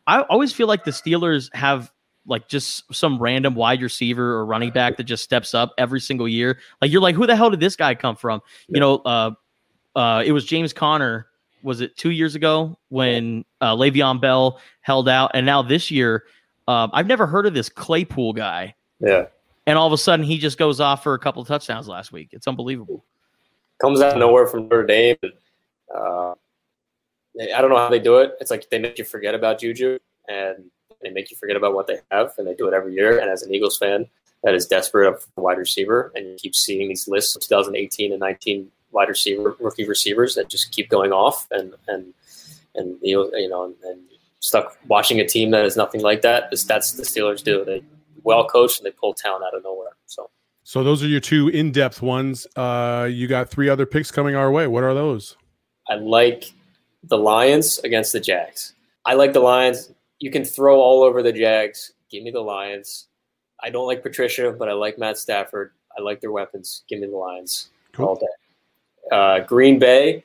I 0.07 0.23
always 0.23 0.53
feel 0.53 0.67
like 0.67 0.85
the 0.85 0.91
Steelers 0.91 1.55
have 1.55 1.93
like 2.27 2.49
just 2.49 2.93
some 2.95 3.19
random 3.19 3.55
wide 3.55 3.83
receiver 3.83 4.35
or 4.35 4.47
running 4.47 4.71
back 4.71 4.97
that 4.97 5.05
just 5.05 5.23
steps 5.23 5.55
up 5.55 5.73
every 5.79 6.01
single 6.01 6.29
year. 6.29 6.59
Like 6.83 6.91
you're 6.91 7.01
like, 7.01 7.15
who 7.15 7.27
the 7.27 7.37
hell 7.37 7.51
did 7.51 7.61
this 7.61 7.77
guy 7.77 7.95
come 7.95 8.17
from? 8.17 8.41
You 8.69 8.81
know, 8.81 8.97
uh, 8.99 9.31
uh, 9.95 10.23
it 10.27 10.33
was 10.33 10.45
James 10.45 10.73
Conner. 10.73 11.29
Was 11.63 11.81
it 11.81 11.97
two 11.97 12.11
years 12.11 12.35
ago 12.35 12.79
when 12.91 13.45
uh, 13.61 13.75
Le'Veon 13.75 14.21
Bell 14.21 14.61
held 14.83 15.09
out, 15.09 15.33
and 15.35 15.47
now 15.47 15.63
this 15.63 15.91
year, 15.91 16.25
um, 16.69 16.91
I've 16.93 17.07
never 17.07 17.27
heard 17.27 17.47
of 17.47 17.55
this 17.55 17.69
Claypool 17.69 18.33
guy, 18.35 18.75
Yeah. 19.01 19.27
and 19.67 19.79
all 19.79 19.87
of 19.87 19.93
a 19.93 19.99
sudden 19.99 20.25
he 20.25 20.39
just 20.39 20.59
goes 20.59 20.81
off 20.81 21.03
for 21.03 21.15
a 21.15 21.19
couple 21.19 21.43
of 21.43 21.49
touchdowns 21.49 21.89
last 21.89 22.13
week. 22.13 22.31
It's 22.33 22.47
unbelievable. 22.47 23.05
Comes 23.81 24.01
out 24.01 24.15
of 24.15 24.19
nowhere 24.19 24.47
from 24.47 24.69
Notre 24.69 24.85
Dame. 24.87 25.17
And, 25.23 25.33
uh, 25.95 26.35
I 27.55 27.61
don't 27.61 27.69
know 27.71 27.77
how 27.77 27.91
they 27.91 27.99
do 27.99 28.17
it. 28.19 28.35
It's 28.41 28.51
like 28.51 28.71
they 28.71 28.79
make 28.79 28.97
you 28.99 29.05
forget 29.05 29.35
about 29.35 29.61
Juju 29.61 29.99
and 30.29 30.65
they 31.03 31.11
make 31.11 31.31
you 31.31 31.37
forget 31.37 31.57
about 31.57 31.75
what 31.75 31.87
they 31.87 31.99
have, 32.11 32.33
and 32.39 32.47
they 32.47 32.55
do 32.55 32.67
it 32.67 32.75
every 32.75 32.95
year. 32.95 33.19
And 33.19 33.31
as 33.31 33.43
an 33.43 33.55
Eagles 33.55 33.77
fan 33.77 34.07
that 34.43 34.55
is 34.55 34.67
desperate 34.67 35.21
for 35.21 35.29
a 35.37 35.41
wide 35.43 35.59
receiver, 35.59 36.11
and 36.15 36.27
you 36.27 36.37
keep 36.39 36.55
seeing 36.55 36.89
these 36.89 37.07
lists 37.07 37.37
of 37.37 37.43
2018 37.43 38.13
and 38.13 38.21
19 38.21 38.71
wide 38.93 39.09
receiver 39.09 39.55
rookie 39.61 39.87
receivers 39.87 40.35
that 40.37 40.49
just 40.49 40.71
keep 40.73 40.89
going 40.89 41.13
off 41.13 41.47
and 41.51 41.75
and 41.89 42.15
and 42.75 42.97
you 43.03 43.17
know, 43.17 43.31
you 43.39 43.49
know 43.49 43.65
and 43.85 43.99
stuck 44.47 44.77
watching 44.87 45.21
a 45.21 45.27
team 45.27 45.51
that 45.51 45.65
is 45.65 45.77
nothing 45.77 46.01
like 46.01 46.23
that. 46.23 46.51
That's 46.51 46.93
the 46.93 47.03
Steelers 47.03 47.43
do. 47.43 47.65
They 47.65 47.83
well 48.23 48.47
coached 48.47 48.81
and 48.81 48.87
they 48.87 48.93
pull 48.93 49.15
talent 49.15 49.45
out 49.45 49.57
of 49.57 49.65
nowhere. 49.65 49.97
So. 50.07 50.31
So 50.63 50.83
those 50.83 51.03
are 51.05 51.07
your 51.07 51.21
two 51.21 51.49
in-depth 51.49 52.03
ones. 52.03 52.45
Uh, 52.57 53.09
you 53.09 53.29
got 53.29 53.49
three 53.49 53.69
other 53.69 53.87
picks 53.87 54.11
coming 54.11 54.35
our 54.35 54.51
way. 54.51 54.67
What 54.67 54.83
are 54.83 54.95
those? 54.95 55.37
I 55.89 55.95
like 55.95 56.53
the 57.05 57.17
Lions 57.17 57.79
against 57.85 58.13
the 58.13 58.19
Jags. 58.19 58.75
I 59.05 59.15
like 59.15 59.33
the 59.33 59.39
Lions. 59.39 59.93
You 60.19 60.33
can 60.33 60.45
throw 60.45 60.81
all 60.81 61.05
over 61.05 61.23
the 61.23 61.33
Jags. 61.33 61.93
Give 62.11 62.25
me 62.25 62.33
the 62.33 62.41
Lions. 62.41 63.07
I 63.63 63.71
don't 63.71 63.87
like 63.87 64.03
Patricia, 64.03 64.51
but 64.51 64.69
I 64.69 64.73
like 64.73 64.99
Matt 64.99 65.19
Stafford. 65.19 65.71
I 65.97 66.03
like 66.03 66.21
their 66.21 66.33
weapons. 66.33 66.83
Give 66.89 66.99
me 66.99 67.07
the 67.07 67.17
Lions 67.17 67.71
cool. 67.93 68.07
all 68.09 68.17
day. 68.17 68.27
Uh, 69.13 69.47
Green 69.47 69.79
Bay. 69.79 70.25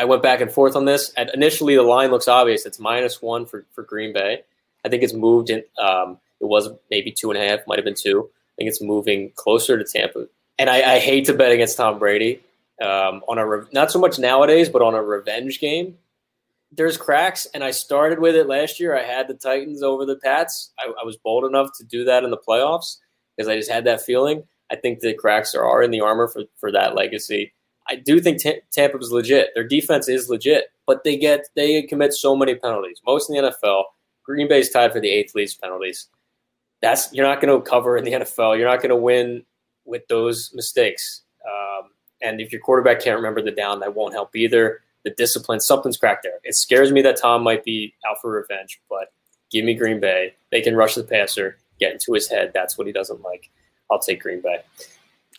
I 0.00 0.04
went 0.04 0.22
back 0.22 0.40
and 0.40 0.50
forth 0.50 0.76
on 0.76 0.86
this. 0.86 1.12
And 1.14 1.30
initially, 1.34 1.76
the 1.76 1.82
line 1.82 2.10
looks 2.10 2.26
obvious. 2.26 2.64
It's 2.64 2.78
minus 2.78 3.20
one 3.20 3.44
for, 3.44 3.66
for 3.74 3.82
Green 3.82 4.14
Bay. 4.14 4.42
I 4.82 4.88
think 4.88 5.02
it's 5.02 5.12
moved 5.12 5.50
in. 5.50 5.62
Um, 5.78 6.18
it 6.40 6.46
was 6.46 6.70
maybe 6.90 7.12
two 7.12 7.30
and 7.30 7.38
a 7.38 7.46
half, 7.46 7.66
might 7.66 7.78
have 7.78 7.84
been 7.84 7.94
two. 7.94 8.30
I 8.30 8.52
think 8.56 8.70
it's 8.70 8.80
moving 8.80 9.30
closer 9.34 9.76
to 9.76 9.84
Tampa. 9.84 10.26
And 10.58 10.70
I, 10.70 10.94
I 10.94 10.98
hate 11.00 11.26
to 11.26 11.34
bet 11.34 11.52
against 11.52 11.76
Tom 11.76 11.98
Brady 11.98 12.40
um, 12.82 13.22
on 13.28 13.36
a 13.36 13.46
re- 13.46 13.66
not 13.72 13.90
so 13.90 13.98
much 13.98 14.18
nowadays, 14.18 14.70
but 14.70 14.80
on 14.80 14.94
a 14.94 15.02
revenge 15.02 15.60
game. 15.60 15.98
There's 16.72 16.96
cracks, 16.96 17.46
and 17.52 17.62
I 17.62 17.72
started 17.72 18.20
with 18.20 18.34
it 18.36 18.46
last 18.46 18.80
year. 18.80 18.96
I 18.96 19.02
had 19.02 19.28
the 19.28 19.34
Titans 19.34 19.82
over 19.82 20.06
the 20.06 20.16
Pats. 20.16 20.70
I, 20.78 20.86
I 20.86 21.04
was 21.04 21.18
bold 21.18 21.44
enough 21.44 21.76
to 21.76 21.84
do 21.84 22.04
that 22.04 22.24
in 22.24 22.30
the 22.30 22.38
playoffs 22.38 22.96
because 23.36 23.48
I 23.48 23.56
just 23.56 23.70
had 23.70 23.84
that 23.84 24.00
feeling. 24.00 24.44
I 24.70 24.76
think 24.76 25.00
the 25.00 25.12
cracks 25.12 25.54
are, 25.54 25.64
are 25.64 25.82
in 25.82 25.90
the 25.90 26.00
armor 26.00 26.28
for, 26.28 26.44
for 26.58 26.72
that 26.72 26.94
legacy. 26.94 27.52
I 27.90 27.96
do 27.96 28.20
think 28.20 28.40
T- 28.40 28.60
Tampa 28.70 28.98
is 28.98 29.10
legit. 29.10 29.50
Their 29.54 29.66
defense 29.66 30.08
is 30.08 30.28
legit, 30.28 30.72
but 30.86 31.02
they 31.02 31.16
get 31.16 31.48
they 31.56 31.82
commit 31.82 32.14
so 32.14 32.36
many 32.36 32.54
penalties. 32.54 33.00
Most 33.04 33.28
in 33.28 33.36
the 33.36 33.50
NFL. 33.50 33.82
Green 34.24 34.48
Bay 34.48 34.60
is 34.60 34.70
tied 34.70 34.92
for 34.92 35.00
the 35.00 35.10
eighth 35.10 35.34
least 35.34 35.60
penalties. 35.60 36.06
That's 36.80 37.12
you're 37.12 37.26
not 37.26 37.40
going 37.40 37.52
to 37.52 37.68
cover 37.68 37.96
in 37.96 38.04
the 38.04 38.12
NFL. 38.12 38.56
You're 38.56 38.68
not 38.68 38.80
going 38.80 38.90
to 38.90 38.96
win 38.96 39.44
with 39.84 40.06
those 40.08 40.52
mistakes. 40.54 41.22
Um, 41.44 41.90
and 42.22 42.40
if 42.40 42.52
your 42.52 42.60
quarterback 42.60 43.00
can't 43.00 43.16
remember 43.16 43.42
the 43.42 43.50
down, 43.50 43.80
that 43.80 43.94
won't 43.94 44.14
help 44.14 44.36
either. 44.36 44.82
The 45.04 45.10
discipline, 45.10 45.60
something's 45.60 45.96
cracked 45.96 46.22
there. 46.22 46.38
It 46.44 46.54
scares 46.54 46.92
me 46.92 47.02
that 47.02 47.16
Tom 47.16 47.42
might 47.42 47.64
be 47.64 47.94
out 48.08 48.20
for 48.20 48.30
revenge, 48.30 48.80
but 48.88 49.12
give 49.50 49.64
me 49.64 49.74
Green 49.74 49.98
Bay. 49.98 50.34
They 50.52 50.60
can 50.60 50.76
rush 50.76 50.94
the 50.94 51.02
passer, 51.02 51.58
get 51.80 51.92
into 51.92 52.12
his 52.12 52.28
head. 52.28 52.52
That's 52.54 52.78
what 52.78 52.86
he 52.86 52.92
doesn't 52.92 53.22
like. 53.22 53.50
I'll 53.90 53.98
take 53.98 54.20
Green 54.20 54.42
Bay. 54.42 54.60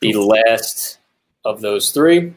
The 0.02 0.14
last 0.16 0.98
of 1.46 1.62
those 1.62 1.92
three 1.92 2.34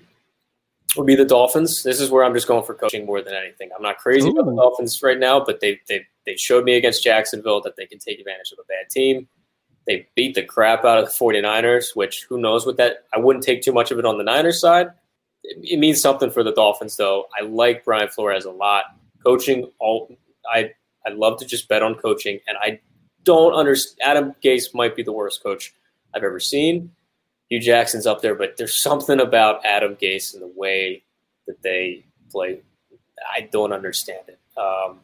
would 0.97 1.07
be 1.07 1.17
the 1.17 1.25
Dolphins. 1.25 1.83
This 1.83 2.01
is 2.01 2.11
where 2.11 2.25
I'm 2.25 2.35
just 2.35 2.47
going 2.47 2.65
for 2.65 2.75
coaching 2.75 3.07
more 3.07 3.23
than 3.23 3.35
anything. 3.35 3.71
I'm 3.77 3.83
not 3.83 3.99
crazy 3.99 4.29
Ooh. 4.29 4.33
about 4.33 4.47
the 4.47 4.55
Dolphins 4.55 5.03
right 5.03 5.19
now, 5.19 5.45
but 5.45 5.61
they 5.61 5.81
they 5.89 6.07
they 6.27 6.37
showed 6.37 6.65
me 6.65 6.75
against 6.75 7.03
Jacksonville 7.03 7.61
that 7.63 7.77
they 7.77 7.87
can 7.87 7.99
take 7.99 8.19
advantage 8.19 8.53
of 8.53 8.59
a 8.59 8.67
bad 8.67 8.91
team. 8.91 9.29
They 9.87 10.09
beat 10.15 10.35
the 10.35 10.43
crap 10.43 10.85
out 10.85 10.99
of 10.99 11.05
the 11.07 11.15
49ers, 11.15 11.95
which 11.95 12.25
who 12.29 12.41
knows 12.41 12.65
what 12.65 12.77
that 12.79 13.05
I 13.15 13.19
wouldn't 13.19 13.45
take 13.45 13.63
too 13.63 13.73
much 13.73 13.91
of 13.91 13.99
it 13.99 14.07
on 14.07 14.19
the 14.19 14.25
Niners 14.25 14.61
side. 14.61 14.89
It, 15.43 15.59
it 15.63 15.79
means 15.79 16.01
something 16.01 16.31
for 16.31 16.43
the 16.43 16.53
Dolphins 16.53 16.97
though. 16.97 17.27
I 17.39 17.45
like 17.45 17.85
Brian 17.85 18.09
Flores 18.09 18.45
a 18.45 18.51
lot. 18.51 18.85
Coaching 19.23 19.71
all 19.79 20.17
I 20.51 20.71
I 21.07 21.11
love 21.11 21.39
to 21.41 21.47
just 21.47 21.69
bet 21.69 21.83
on 21.83 21.97
coaching 21.97 22.41
and 22.47 22.57
I 22.61 22.81
don't 23.25 23.55
understand 23.55 23.99
Adam 24.03 24.35
Gase 24.43 24.75
might 24.75 24.95
be 24.95 25.03
the 25.03 25.13
worst 25.13 25.43
coach 25.43 25.75
I've 26.15 26.23
ever 26.23 26.41
seen. 26.41 26.93
Hue 27.49 27.61
Jackson's 27.61 28.07
up 28.07 28.23
there, 28.23 28.35
but 28.35 28.57
there's 28.57 28.81
something 28.81 29.21
about 29.21 29.65
Adam 29.65 29.97
Gase 29.97 30.35
and 30.35 30.43
the 30.43 30.53
way 30.55 31.03
that 31.47 31.63
they 31.63 32.05
play. 32.31 32.61
I 33.37 33.43
don't 33.53 33.73
understand 33.73 34.29
it. 34.29 34.39
Um, 34.59 35.01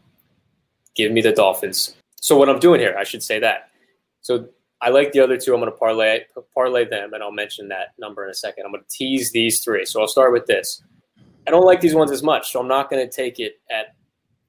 give 0.94 1.12
me 1.12 1.20
the 1.20 1.32
Dolphins. 1.32 1.94
So 2.20 2.36
what 2.36 2.48
I'm 2.48 2.58
doing 2.58 2.80
here, 2.80 2.96
I 2.98 3.04
should 3.04 3.22
say 3.22 3.38
that. 3.40 3.70
So 4.22 4.48
I 4.82 4.90
like 4.90 5.12
the 5.12 5.20
other 5.20 5.36
two. 5.36 5.54
I'm 5.54 5.60
going 5.60 5.70
to 5.70 5.78
parlay 5.78 6.24
parlay 6.54 6.84
them, 6.84 7.12
and 7.12 7.22
I'll 7.22 7.32
mention 7.32 7.68
that 7.68 7.94
number 7.98 8.24
in 8.24 8.30
a 8.30 8.34
second. 8.34 8.64
I'm 8.64 8.72
going 8.72 8.82
to 8.82 8.96
tease 8.96 9.32
these 9.32 9.62
three. 9.62 9.84
So 9.84 10.00
I'll 10.00 10.08
start 10.08 10.32
with 10.32 10.46
this. 10.46 10.82
I 11.46 11.50
don't 11.50 11.64
like 11.64 11.80
these 11.80 11.94
ones 11.94 12.10
as 12.10 12.22
much, 12.22 12.52
so 12.52 12.60
I'm 12.60 12.68
not 12.68 12.90
going 12.90 13.06
to 13.06 13.14
take 13.14 13.38
it 13.38 13.60
at 13.70 13.94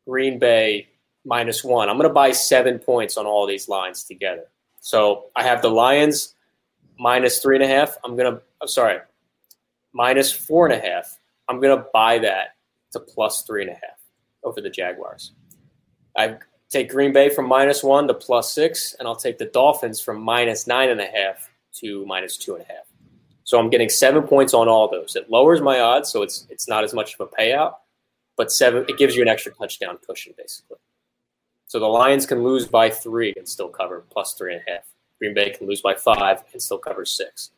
Green 0.07 0.39
Bay 0.39 0.87
minus 1.25 1.63
one. 1.63 1.89
I'm 1.89 1.97
going 1.97 2.09
to 2.09 2.13
buy 2.13 2.31
seven 2.31 2.79
points 2.79 3.17
on 3.17 3.25
all 3.25 3.45
these 3.45 3.69
lines 3.69 4.03
together. 4.03 4.45
So 4.81 5.25
I 5.35 5.43
have 5.43 5.61
the 5.61 5.69
Lions 5.69 6.35
minus 7.01 7.39
three 7.39 7.55
and 7.55 7.63
a 7.63 7.67
half. 7.67 7.97
I'm 8.03 8.15
to, 8.15 8.41
I'm 8.61 8.67
sorry, 8.67 8.99
minus 9.91 10.31
four 10.31 10.67
and 10.67 10.75
a 10.75 10.87
half. 10.87 11.17
I'm 11.49 11.59
to 11.75 11.85
buy 11.91 12.19
that 12.19 12.55
to 12.91 12.99
plus 12.99 13.41
three 13.41 13.63
and 13.63 13.71
a 13.71 13.73
half 13.73 13.99
over 14.43 14.61
the 14.61 14.69
Jaguars. 14.69 15.31
I 16.15 16.37
take 16.69 16.91
Green 16.91 17.11
Bay 17.11 17.29
from 17.29 17.47
minus 17.47 17.83
one 17.83 18.07
to 18.07 18.13
plus 18.13 18.53
six, 18.53 18.95
and 18.99 19.07
I'll 19.07 19.15
take 19.15 19.39
the 19.39 19.45
Dolphins 19.45 19.99
from 19.99 20.21
minus 20.21 20.67
nine 20.67 20.89
and 20.89 21.01
a 21.01 21.07
half 21.07 21.49
to 21.79 22.05
minus 22.05 22.37
two 22.37 22.53
and 22.53 22.63
a 22.63 22.67
half. 22.67 22.85
So 23.43 23.59
I'm 23.59 23.69
getting 23.69 23.89
seven 23.89 24.23
points 24.23 24.53
on 24.53 24.69
all 24.69 24.89
those. 24.89 25.15
It 25.15 25.29
lowers 25.29 25.59
my 25.59 25.79
odds, 25.79 26.11
so 26.11 26.21
it's 26.21 26.45
it's 26.49 26.67
not 26.67 26.83
as 26.83 26.93
much 26.93 27.15
of 27.15 27.21
a 27.21 27.27
payout, 27.27 27.73
but 28.37 28.51
seven 28.51 28.85
it 28.87 28.97
gives 28.97 29.15
you 29.15 29.23
an 29.23 29.27
extra 29.27 29.51
touchdown 29.53 29.97
cushion 30.07 30.33
basically. 30.37 30.77
So 31.65 31.79
the 31.79 31.87
Lions 31.87 32.25
can 32.25 32.43
lose 32.43 32.67
by 32.67 32.89
three 32.89 33.33
and 33.35 33.47
still 33.47 33.69
cover 33.69 34.03
plus 34.11 34.33
three 34.33 34.53
and 34.53 34.61
a 34.67 34.71
half. 34.71 34.83
Green 35.21 35.35
Bay 35.35 35.51
can 35.51 35.67
lose 35.67 35.81
by 35.81 35.93
five 35.93 36.43
and 36.51 36.59
still 36.59 36.79
cover 36.79 37.05
six. 37.05 37.51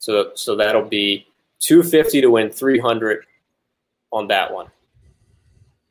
So 0.00 0.32
so 0.34 0.56
that'll 0.56 0.88
be 0.88 1.28
two 1.60 1.84
fifty 1.84 2.20
to 2.20 2.28
win 2.28 2.50
three 2.50 2.80
hundred 2.80 3.24
on 4.10 4.26
that 4.26 4.52
one. 4.52 4.66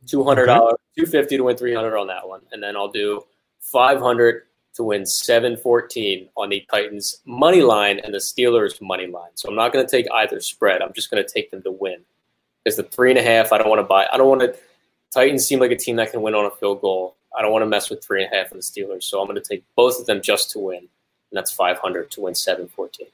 Two 0.06 0.26
hundred 0.26 0.48
dollars, 0.48 0.74
okay. 0.74 1.06
two 1.06 1.06
fifty 1.06 1.38
to 1.38 1.44
win 1.44 1.56
three 1.56 1.74
hundred 1.74 1.98
on 1.98 2.08
that 2.08 2.28
one, 2.28 2.42
and 2.52 2.62
then 2.62 2.76
I'll 2.76 2.92
do 2.92 3.24
five 3.62 4.02
hundred 4.02 4.44
to 4.74 4.84
win 4.84 5.06
seven 5.06 5.56
fourteen 5.56 6.28
on 6.36 6.50
the 6.50 6.66
Titans 6.70 7.22
money 7.26 7.62
line 7.62 8.00
and 8.04 8.14
the 8.14 8.18
Steelers 8.18 8.82
money 8.82 9.08
line. 9.08 9.32
So 9.36 9.48
I'm 9.48 9.56
not 9.56 9.72
going 9.72 9.86
to 9.86 9.90
take 9.90 10.06
either 10.14 10.42
spread. 10.42 10.82
I'm 10.82 10.94
just 10.94 11.10
going 11.10 11.24
to 11.24 11.34
take 11.34 11.50
them 11.50 11.62
to 11.64 11.72
win 11.72 12.02
because 12.64 12.76
the 12.76 12.84
three 12.84 13.12
and 13.12 13.20
a 13.20 13.24
half 13.24 13.54
I 13.54 13.58
don't 13.58 13.70
want 13.70 13.80
to 13.80 13.88
buy. 13.88 14.06
I 14.12 14.18
don't 14.18 14.28
want 14.28 14.42
to. 14.42 14.54
Titans 15.14 15.46
seem 15.46 15.60
like 15.60 15.72
a 15.72 15.78
team 15.78 15.96
that 15.96 16.12
can 16.12 16.22
win 16.22 16.36
on 16.36 16.46
a 16.46 16.52
field 16.52 16.82
goal. 16.82 17.16
I 17.38 17.42
don't 17.42 17.52
want 17.52 17.64
to 17.64 17.68
mess 17.68 17.90
with 17.90 18.04
three 18.04 18.24
and 18.24 18.34
a 18.34 18.36
half 18.36 18.52
of 18.52 18.58
the 18.58 18.64
Steelers, 18.64 19.04
so 19.04 19.20
I'm 19.20 19.28
going 19.28 19.42
to 19.42 19.48
take 19.48 19.64
both 19.76 20.00
of 20.00 20.06
them 20.06 20.22
just 20.22 20.52
to 20.52 20.60
win, 20.60 20.78
and 20.78 20.88
that's 21.32 21.52
500 21.52 22.12
to 22.12 22.22
win 22.22 22.36
714. 22.36 23.08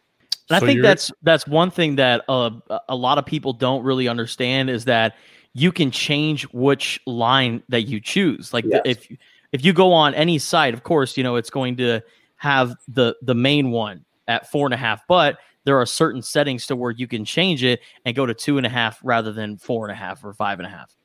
And 0.49 0.55
I 0.55 0.59
think 0.59 0.82
that's 0.82 1.11
that's 1.24 1.47
one 1.47 1.72
thing 1.72 1.95
that 1.95 2.24
uh, 2.30 2.51
a 2.88 2.95
lot 2.95 3.18
of 3.18 3.26
people 3.26 3.53
don't 3.53 3.84
really 3.84 4.07
understand 4.07 4.70
is 4.70 4.86
that 4.86 5.16
you 5.53 5.72
can 5.72 5.89
change 5.89 6.43
which 6.53 6.99
line 7.07 7.63
that 7.70 7.84
you 7.84 7.99
choose. 7.99 8.53
Like 8.53 8.66
yes. 8.68 8.82
the, 8.84 8.89
if 8.89 9.18
if 9.51 9.66
you 9.66 9.74
go 9.74 9.91
on 9.91 10.13
any 10.13 10.38
site, 10.38 10.74
of 10.74 10.84
course, 10.84 11.18
you 11.18 11.24
know 11.24 11.36
it's 11.36 11.49
going 11.49 11.78
to 11.78 12.01
have 12.36 12.76
the 12.88 13.16
the 13.24 13.34
main 13.34 13.72
one 13.72 14.05
at 14.28 14.51
four 14.51 14.68
and 14.68 14.74
a 14.74 14.78
half, 14.78 15.01
but 15.07 15.39
there 15.63 15.80
are 15.80 15.86
certain 15.86 16.22
settings 16.22 16.68
to 16.68 16.76
where 16.76 16.91
you 16.91 17.07
can 17.07 17.26
change 17.26 17.63
it 17.63 17.80
and 18.05 18.16
go 18.16 18.26
to 18.26 18.34
two 18.34 18.57
and 18.57 18.66
a 18.66 18.70
half 18.70 18.99
rather 19.03 19.32
than 19.32 19.57
four 19.57 19.86
and 19.86 19.91
a 19.91 19.95
half 19.95 20.24
or 20.24 20.34
five 20.34 20.59
and 20.59 20.68
a 20.68 20.70
half. 20.70 20.95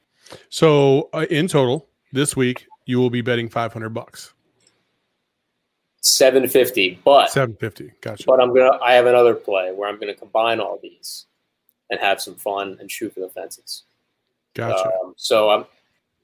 So 0.51 1.09
uh, 1.15 1.27
in 1.31 1.49
total 1.49 1.89
this 2.13 2.37
week, 2.37 2.67
you 2.91 2.99
will 2.99 3.11
be 3.11 3.21
betting 3.21 3.49
500 3.49 3.91
bucks. 3.91 4.35
750, 6.03 7.01
but 7.05 7.31
750. 7.31 7.93
Gotcha. 8.01 8.25
But 8.27 8.41
I'm 8.41 8.55
gonna. 8.55 8.79
I 8.83 8.95
have 8.95 9.07
another 9.07 9.35
play 9.35 9.71
where 9.73 9.89
I'm 9.89 10.01
gonna 10.01 10.15
combine 10.15 10.59
all 10.59 10.79
these 10.83 11.27
and 11.91 12.01
have 12.01 12.21
some 12.21 12.35
fun 12.35 12.79
and 12.81 12.91
shoot 12.91 13.15
for 13.15 13.21
the 13.21 13.29
fences. 13.29 13.85
Gotcha. 14.55 14.91
Um, 15.05 15.15
so 15.17 15.51
I'm 15.51 15.67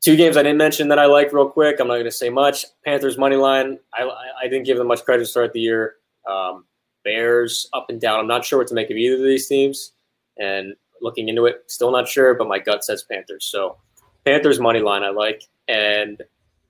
two 0.01 0.17
games 0.17 0.37
I 0.37 0.43
didn't 0.43 0.59
mention 0.59 0.89
that 0.89 0.99
I 0.99 1.07
like 1.07 1.33
real 1.33 1.49
quick. 1.49 1.79
I'm 1.79 1.89
not 1.89 1.95
going 1.95 2.05
to 2.05 2.11
say 2.11 2.31
much. 2.31 2.65
Panthers 2.85 3.19
money 3.19 3.37
line. 3.37 3.79
I, 3.95 4.09
I 4.43 4.49
didn't 4.49 4.65
give 4.65 4.79
them 4.79 4.87
much 4.87 5.05
credit 5.05 5.23
to 5.23 5.27
start 5.27 5.53
the 5.53 5.61
year. 5.61 5.97
Um, 6.29 6.65
Bears 7.05 7.69
up 7.73 7.87
and 7.89 8.01
down. 8.01 8.19
I'm 8.19 8.27
not 8.27 8.45
sure 8.45 8.59
what 8.59 8.69
to 8.69 8.75
make 8.75 8.91
of 8.91 8.97
either 8.97 9.17
of 9.17 9.23
these 9.23 9.47
teams. 9.47 9.93
And 10.39 10.75
looking 11.01 11.29
into 11.29 11.47
it, 11.47 11.65
still 11.69 11.93
not 11.93 12.09
sure. 12.09 12.35
But 12.35 12.49
my 12.49 12.59
gut 12.59 12.85
says 12.85 13.05
Panthers. 13.05 13.45
So 13.45 13.77
Panthers 14.25 14.59
money 14.59 14.81
line 14.81 15.05
I 15.05 15.11
like, 15.11 15.45
and 15.69 16.21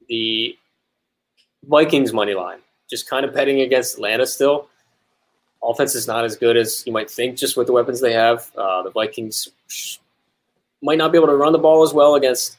the 0.09 0.57
Vikings 1.65 2.13
money 2.13 2.35
line. 2.35 2.59
Just 2.89 3.09
kind 3.09 3.25
of 3.25 3.35
betting 3.35 3.61
against 3.61 3.95
Atlanta 3.95 4.27
still. 4.27 4.69
Offense 5.63 5.95
is 5.95 6.07
not 6.07 6.25
as 6.25 6.37
good 6.37 6.57
as 6.57 6.87
you 6.87 6.93
might 6.93 7.11
think, 7.11 7.37
just 7.37 7.57
with 7.57 7.67
the 7.67 7.73
weapons 7.73 8.01
they 8.01 8.13
have. 8.13 8.51
Uh, 8.57 8.83
the 8.83 8.91
Vikings 8.91 9.49
might 10.83 10.99
not 10.99 11.11
be 11.11 11.19
able 11.19 11.27
to 11.29 11.37
run 11.37 11.53
the 11.53 11.59
ball 11.59 11.83
as 11.83 11.93
well 11.93 12.15
against 12.15 12.57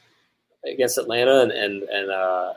against 0.66 0.98
Atlanta, 0.98 1.40
and 1.40 1.52
and, 1.52 1.82
and 1.84 2.10
uh, 2.10 2.52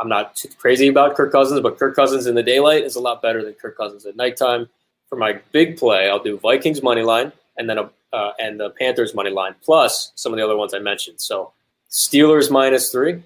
I'm 0.00 0.08
not 0.08 0.34
too 0.34 0.48
crazy 0.58 0.88
about 0.88 1.14
Kirk 1.14 1.30
Cousins, 1.30 1.60
but 1.60 1.78
Kirk 1.78 1.94
Cousins 1.94 2.26
in 2.26 2.34
the 2.34 2.42
daylight 2.42 2.84
is 2.84 2.96
a 2.96 3.00
lot 3.00 3.22
better 3.22 3.44
than 3.44 3.54
Kirk 3.54 3.76
Cousins 3.76 4.06
at 4.06 4.16
nighttime. 4.16 4.68
For 5.08 5.16
my 5.16 5.40
big 5.52 5.76
play, 5.78 6.08
I'll 6.08 6.22
do 6.22 6.38
Vikings 6.38 6.82
money 6.82 7.02
line, 7.02 7.32
and 7.56 7.70
then 7.70 7.78
a 7.78 7.90
uh, 8.12 8.32
and 8.38 8.58
the 8.58 8.70
Panthers 8.70 9.14
money 9.14 9.30
line 9.30 9.54
plus 9.62 10.12
some 10.14 10.32
of 10.32 10.38
the 10.38 10.44
other 10.44 10.56
ones 10.56 10.74
I 10.74 10.78
mentioned. 10.78 11.20
So 11.20 11.52
Steelers 11.90 12.50
minus 12.50 12.90
three, 12.90 13.22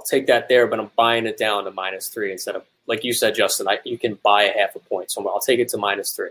I'll 0.00 0.06
take 0.06 0.28
that 0.28 0.48
there, 0.48 0.66
but 0.66 0.80
I'm 0.80 0.90
buying 0.96 1.26
it 1.26 1.36
down 1.36 1.64
to 1.64 1.70
minus 1.70 2.08
three 2.08 2.32
instead 2.32 2.56
of 2.56 2.64
like 2.86 3.04
you 3.04 3.12
said, 3.12 3.34
Justin. 3.34 3.68
I, 3.68 3.80
you 3.84 3.98
can 3.98 4.14
buy 4.14 4.44
a 4.44 4.58
half 4.58 4.74
a 4.74 4.78
point, 4.78 5.10
so 5.10 5.28
I'll 5.28 5.40
take 5.40 5.60
it 5.60 5.68
to 5.68 5.76
minus 5.76 6.12
three. 6.12 6.30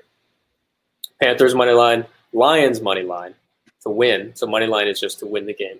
Panthers 1.22 1.54
money 1.54 1.72
line 1.72 2.06
Lions 2.34 2.82
money 2.82 3.04
line 3.04 3.36
to 3.84 3.90
win. 3.90 4.36
So 4.36 4.48
money 4.48 4.66
line 4.66 4.88
is 4.88 5.00
just 5.00 5.20
to 5.20 5.28
win 5.28 5.46
the 5.46 5.54
game. 5.54 5.78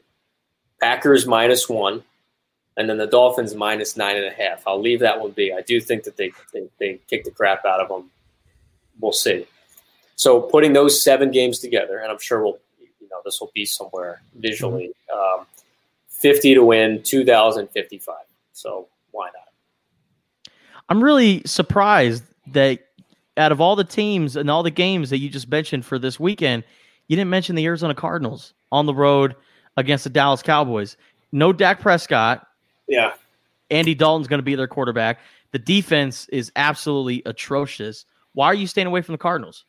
Packers 0.80 1.26
minus 1.26 1.68
one, 1.68 2.04
and 2.78 2.88
then 2.88 3.00
the 3.00 3.08
Dolphins 3.08 3.56
minus 3.56 3.98
nine 3.98 4.18
and 4.18 4.26
a 4.26 4.32
half. 4.32 4.62
I'll 4.68 4.80
leave 4.80 5.00
that 5.00 5.20
one 5.20 5.32
be. 5.32 5.52
I 5.52 5.62
do 5.62 5.82
think 5.82 6.04
that 6.04 6.16
they 6.16 6.32
they, 6.54 6.70
they 6.78 7.00
kick 7.10 7.24
the 7.24 7.32
crap 7.32 7.66
out 7.66 7.82
of 7.82 7.90
them. 7.90 8.12
We'll 9.00 9.14
see. 9.14 9.48
So 10.16 10.42
putting 10.42 10.74
those 10.74 11.04
seven 11.04 11.32
games 11.32 11.58
together, 11.58 11.98
and 11.98 12.12
I'm 12.12 12.20
sure 12.20 12.44
we'll 12.44 12.60
you 12.80 13.10
know 13.10 13.18
this 13.26 13.40
will 13.42 13.52
be 13.56 13.66
somewhere 13.66 14.22
visually. 14.36 14.92
Um, 15.12 15.48
Fifty 16.20 16.54
to 16.54 16.64
win, 16.64 17.02
two 17.04 17.26
thousand 17.26 17.70
fifty-five. 17.70 18.26
So 18.54 18.88
why 19.12 19.28
not? 19.28 20.54
I'm 20.90 21.04
really 21.04 21.42
surprised 21.46 22.24
that 22.48 22.80
out 23.38 23.52
of 23.52 23.62
all 23.62 23.76
the 23.76 23.84
teams 23.84 24.36
and 24.36 24.50
all 24.50 24.64
the 24.64 24.72
games 24.72 25.10
that 25.12 25.20
you 25.20 25.30
just 25.30 25.50
mentioned 25.50 25.86
for 25.86 25.98
this 25.98 26.20
weekend, 26.20 26.64
you 27.08 27.16
didn't 27.16 27.30
mention 27.30 27.56
the 27.56 27.66
Arizona 27.66 27.96
Cardinals 27.96 28.54
on 28.72 28.86
the 28.86 28.94
road 28.94 29.36
against 29.78 30.04
the 30.04 30.10
Dallas 30.10 30.42
Cowboys. 30.42 30.98
No 31.32 31.54
Dak 31.54 31.80
Prescott. 31.80 32.46
Yeah. 32.88 33.14
Andy 33.72 33.96
Dalton's 33.96 34.28
going 34.28 34.40
to 34.40 34.44
be 34.44 34.56
their 34.56 34.68
quarterback. 34.68 35.20
The 35.52 35.60
defense 35.60 36.28
is 36.30 36.52
absolutely 36.56 37.22
atrocious. 37.26 38.06
Why 38.34 38.48
are 38.48 38.56
you 38.56 38.68
staying 38.68 38.88
away 38.88 39.02
from 39.02 39.14
the 39.14 39.20
Cardinals? 39.20 39.64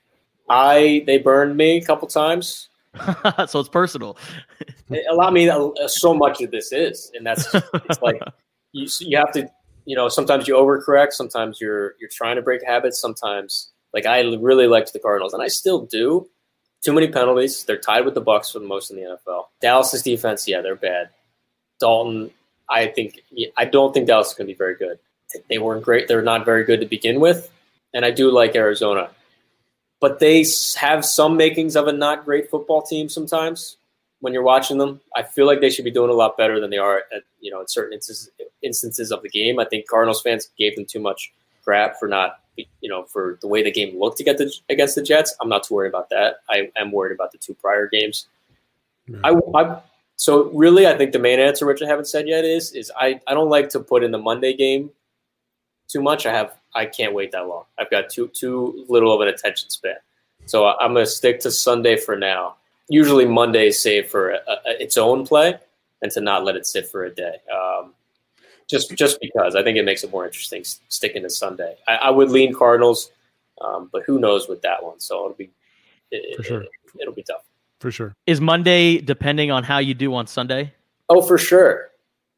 I 0.48 1.04
they 1.06 1.18
burned 1.18 1.56
me 1.56 1.76
a 1.76 1.84
couple 1.84 2.08
times. 2.08 2.69
so 3.46 3.60
it's 3.60 3.68
personal. 3.68 4.16
Allow 5.10 5.30
me 5.30 5.48
uh, 5.48 5.70
so 5.86 6.14
much 6.14 6.40
of 6.40 6.50
this 6.50 6.72
is, 6.72 7.10
and 7.14 7.26
that's 7.26 7.54
it's 7.54 8.02
like 8.02 8.20
you 8.72 8.88
you 9.00 9.16
have 9.16 9.32
to 9.32 9.48
you 9.84 9.96
know 9.96 10.08
sometimes 10.08 10.48
you 10.48 10.54
overcorrect, 10.54 11.12
sometimes 11.12 11.60
you're 11.60 11.94
you're 12.00 12.10
trying 12.10 12.36
to 12.36 12.42
break 12.42 12.64
habits, 12.66 13.00
sometimes 13.00 13.70
like 13.94 14.06
I 14.06 14.20
really 14.20 14.66
liked 14.66 14.92
the 14.92 14.98
Cardinals, 14.98 15.32
and 15.32 15.42
I 15.42 15.48
still 15.48 15.86
do. 15.86 16.28
Too 16.82 16.94
many 16.94 17.08
penalties. 17.08 17.64
They're 17.64 17.78
tied 17.78 18.06
with 18.06 18.14
the 18.14 18.22
Bucs 18.22 18.52
for 18.52 18.58
the 18.58 18.66
most 18.66 18.90
in 18.90 18.96
the 18.96 19.02
NFL. 19.02 19.44
Dallas's 19.60 20.02
defense, 20.02 20.48
yeah, 20.48 20.62
they're 20.62 20.76
bad. 20.76 21.10
Dalton, 21.78 22.30
I 22.70 22.86
think 22.86 23.20
I 23.56 23.66
don't 23.66 23.92
think 23.92 24.06
Dallas 24.06 24.28
is 24.28 24.34
going 24.34 24.48
to 24.48 24.54
be 24.54 24.56
very 24.56 24.76
good. 24.76 24.98
They 25.48 25.58
weren't 25.58 25.84
great. 25.84 26.08
They're 26.08 26.22
not 26.22 26.44
very 26.44 26.64
good 26.64 26.80
to 26.80 26.86
begin 26.86 27.20
with, 27.20 27.50
and 27.94 28.04
I 28.04 28.10
do 28.10 28.30
like 28.30 28.56
Arizona 28.56 29.10
but 30.00 30.18
they 30.18 30.44
have 30.76 31.04
some 31.04 31.36
makings 31.36 31.76
of 31.76 31.86
a 31.86 31.92
not 31.92 32.24
great 32.24 32.50
football 32.50 32.82
team 32.82 33.08
sometimes 33.08 33.76
when 34.20 34.32
you're 34.32 34.42
watching 34.42 34.78
them. 34.78 35.00
I 35.14 35.22
feel 35.22 35.46
like 35.46 35.60
they 35.60 35.70
should 35.70 35.84
be 35.84 35.90
doing 35.90 36.10
a 36.10 36.14
lot 36.14 36.36
better 36.36 36.58
than 36.58 36.70
they 36.70 36.78
are 36.78 37.04
at 37.14 37.22
you 37.40 37.50
know 37.50 37.60
in 37.60 37.68
certain 37.68 37.92
instances, 37.92 38.30
instances 38.62 39.12
of 39.12 39.22
the 39.22 39.28
game. 39.28 39.58
I 39.58 39.66
think 39.66 39.86
Cardinals 39.86 40.22
fans 40.22 40.50
gave 40.58 40.74
them 40.74 40.86
too 40.86 41.00
much 41.00 41.32
crap 41.62 41.98
for 41.98 42.08
not 42.08 42.40
you 42.56 42.88
know 42.88 43.04
for 43.04 43.38
the 43.40 43.46
way 43.46 43.62
the 43.62 43.70
game 43.70 43.98
looked 43.98 44.18
to 44.18 44.24
get 44.24 44.38
the, 44.38 44.52
against 44.68 44.94
the 44.94 45.02
Jets. 45.02 45.34
I'm 45.40 45.48
not 45.48 45.64
too 45.64 45.74
worried 45.74 45.90
about 45.90 46.08
that. 46.10 46.36
I 46.48 46.70
am 46.76 46.92
worried 46.92 47.14
about 47.14 47.32
the 47.32 47.38
two 47.38 47.54
prior 47.54 47.86
games. 47.86 48.26
I, 49.24 49.34
I 49.54 49.80
so 50.16 50.44
really 50.50 50.86
I 50.86 50.96
think 50.96 51.12
the 51.12 51.18
main 51.18 51.40
answer, 51.40 51.66
which 51.66 51.82
I 51.82 51.86
haven't 51.86 52.06
said 52.06 52.28
yet, 52.28 52.44
is 52.44 52.72
is 52.72 52.90
I 52.96 53.20
I 53.26 53.34
don't 53.34 53.50
like 53.50 53.68
to 53.70 53.80
put 53.80 54.02
in 54.02 54.12
the 54.12 54.18
Monday 54.18 54.54
game 54.54 54.90
too 55.90 56.02
much. 56.02 56.26
I 56.26 56.32
have 56.32 56.56
I 56.74 56.86
can't 56.86 57.14
wait 57.14 57.32
that 57.32 57.46
long. 57.46 57.64
I've 57.78 57.90
got 57.90 58.10
too 58.10 58.28
too 58.28 58.84
little 58.88 59.14
of 59.14 59.20
an 59.20 59.28
attention 59.28 59.70
span, 59.70 59.96
so 60.46 60.66
I'm 60.66 60.92
going 60.92 61.04
to 61.04 61.10
stick 61.10 61.40
to 61.40 61.50
Sunday 61.50 61.96
for 61.96 62.16
now. 62.16 62.56
Usually 62.88 63.24
Monday 63.24 63.68
is 63.68 63.80
saved 63.80 64.10
for 64.10 64.30
a, 64.30 64.40
a, 64.48 64.82
its 64.82 64.96
own 64.96 65.26
play, 65.26 65.58
and 66.02 66.10
to 66.12 66.20
not 66.20 66.44
let 66.44 66.56
it 66.56 66.66
sit 66.66 66.88
for 66.88 67.04
a 67.04 67.14
day. 67.14 67.36
Um, 67.52 67.92
just 68.68 68.94
just 68.96 69.20
because 69.20 69.56
I 69.56 69.62
think 69.62 69.76
it 69.76 69.84
makes 69.84 70.04
it 70.04 70.10
more 70.10 70.24
interesting 70.24 70.64
sticking 70.88 71.22
to 71.22 71.30
Sunday. 71.30 71.76
I, 71.88 71.96
I 71.96 72.10
would 72.10 72.30
lean 72.30 72.54
Cardinals, 72.54 73.10
um, 73.60 73.90
but 73.92 74.02
who 74.06 74.18
knows 74.18 74.48
with 74.48 74.62
that 74.62 74.84
one? 74.84 75.00
So 75.00 75.24
it'll 75.24 75.36
be 75.36 75.50
it, 76.10 76.36
for 76.36 76.42
sure. 76.42 76.62
It, 76.62 77.06
will 77.06 77.14
be 77.14 77.24
tough 77.24 77.42
for 77.80 77.90
sure. 77.90 78.14
Is 78.26 78.40
Monday 78.40 78.98
depending 78.98 79.50
on 79.50 79.64
how 79.64 79.78
you 79.78 79.94
do 79.94 80.14
on 80.14 80.26
Sunday? 80.26 80.72
Oh, 81.08 81.22
for 81.22 81.38
sure. 81.38 81.90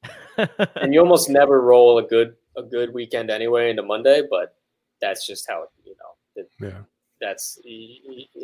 and 0.37 0.95
you 0.95 1.01
almost 1.01 1.29
never 1.29 1.61
roll 1.61 1.99
a 1.99 2.03
good 2.03 2.35
a 2.57 2.63
good 2.63 2.93
weekend 2.93 3.31
anyway 3.31 3.71
into 3.71 3.83
Monday, 3.83 4.23
but 4.29 4.57
that's 5.01 5.27
just 5.27 5.49
how 5.49 5.63
it, 5.65 5.69
you 5.85 5.95
know. 5.99 6.43
It, 6.43 6.51
yeah. 6.61 6.83
That's 7.21 7.61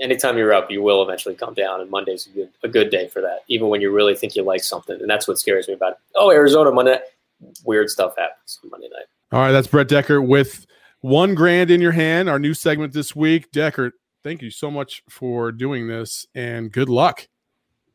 anytime 0.00 0.38
you're 0.38 0.52
up, 0.52 0.70
you 0.70 0.82
will 0.82 1.02
eventually 1.02 1.34
come 1.34 1.52
down, 1.52 1.80
and 1.80 1.90
Monday's 1.90 2.26
a 2.28 2.30
good 2.30 2.50
a 2.62 2.68
good 2.68 2.90
day 2.90 3.08
for 3.08 3.20
that. 3.20 3.40
Even 3.48 3.68
when 3.68 3.80
you 3.80 3.90
really 3.90 4.14
think 4.14 4.36
you 4.36 4.44
like 4.44 4.62
something, 4.62 5.00
and 5.00 5.10
that's 5.10 5.26
what 5.26 5.38
scares 5.38 5.66
me 5.66 5.74
about 5.74 5.92
it. 5.92 5.98
Oh, 6.14 6.30
Arizona 6.30 6.70
Monday, 6.70 7.00
weird 7.64 7.90
stuff 7.90 8.14
happens 8.16 8.60
on 8.62 8.70
Monday 8.70 8.88
night. 8.92 9.06
All 9.32 9.40
right, 9.40 9.52
that's 9.52 9.66
Brett 9.66 9.88
Decker 9.88 10.22
with 10.22 10.64
one 11.00 11.34
grand 11.34 11.72
in 11.72 11.80
your 11.80 11.92
hand. 11.92 12.28
Our 12.28 12.38
new 12.38 12.54
segment 12.54 12.92
this 12.92 13.16
week, 13.16 13.50
Decker. 13.50 13.92
Thank 14.22 14.42
you 14.42 14.50
so 14.50 14.70
much 14.70 15.02
for 15.08 15.50
doing 15.50 15.88
this, 15.88 16.26
and 16.36 16.70
good 16.70 16.88
luck. 16.88 17.26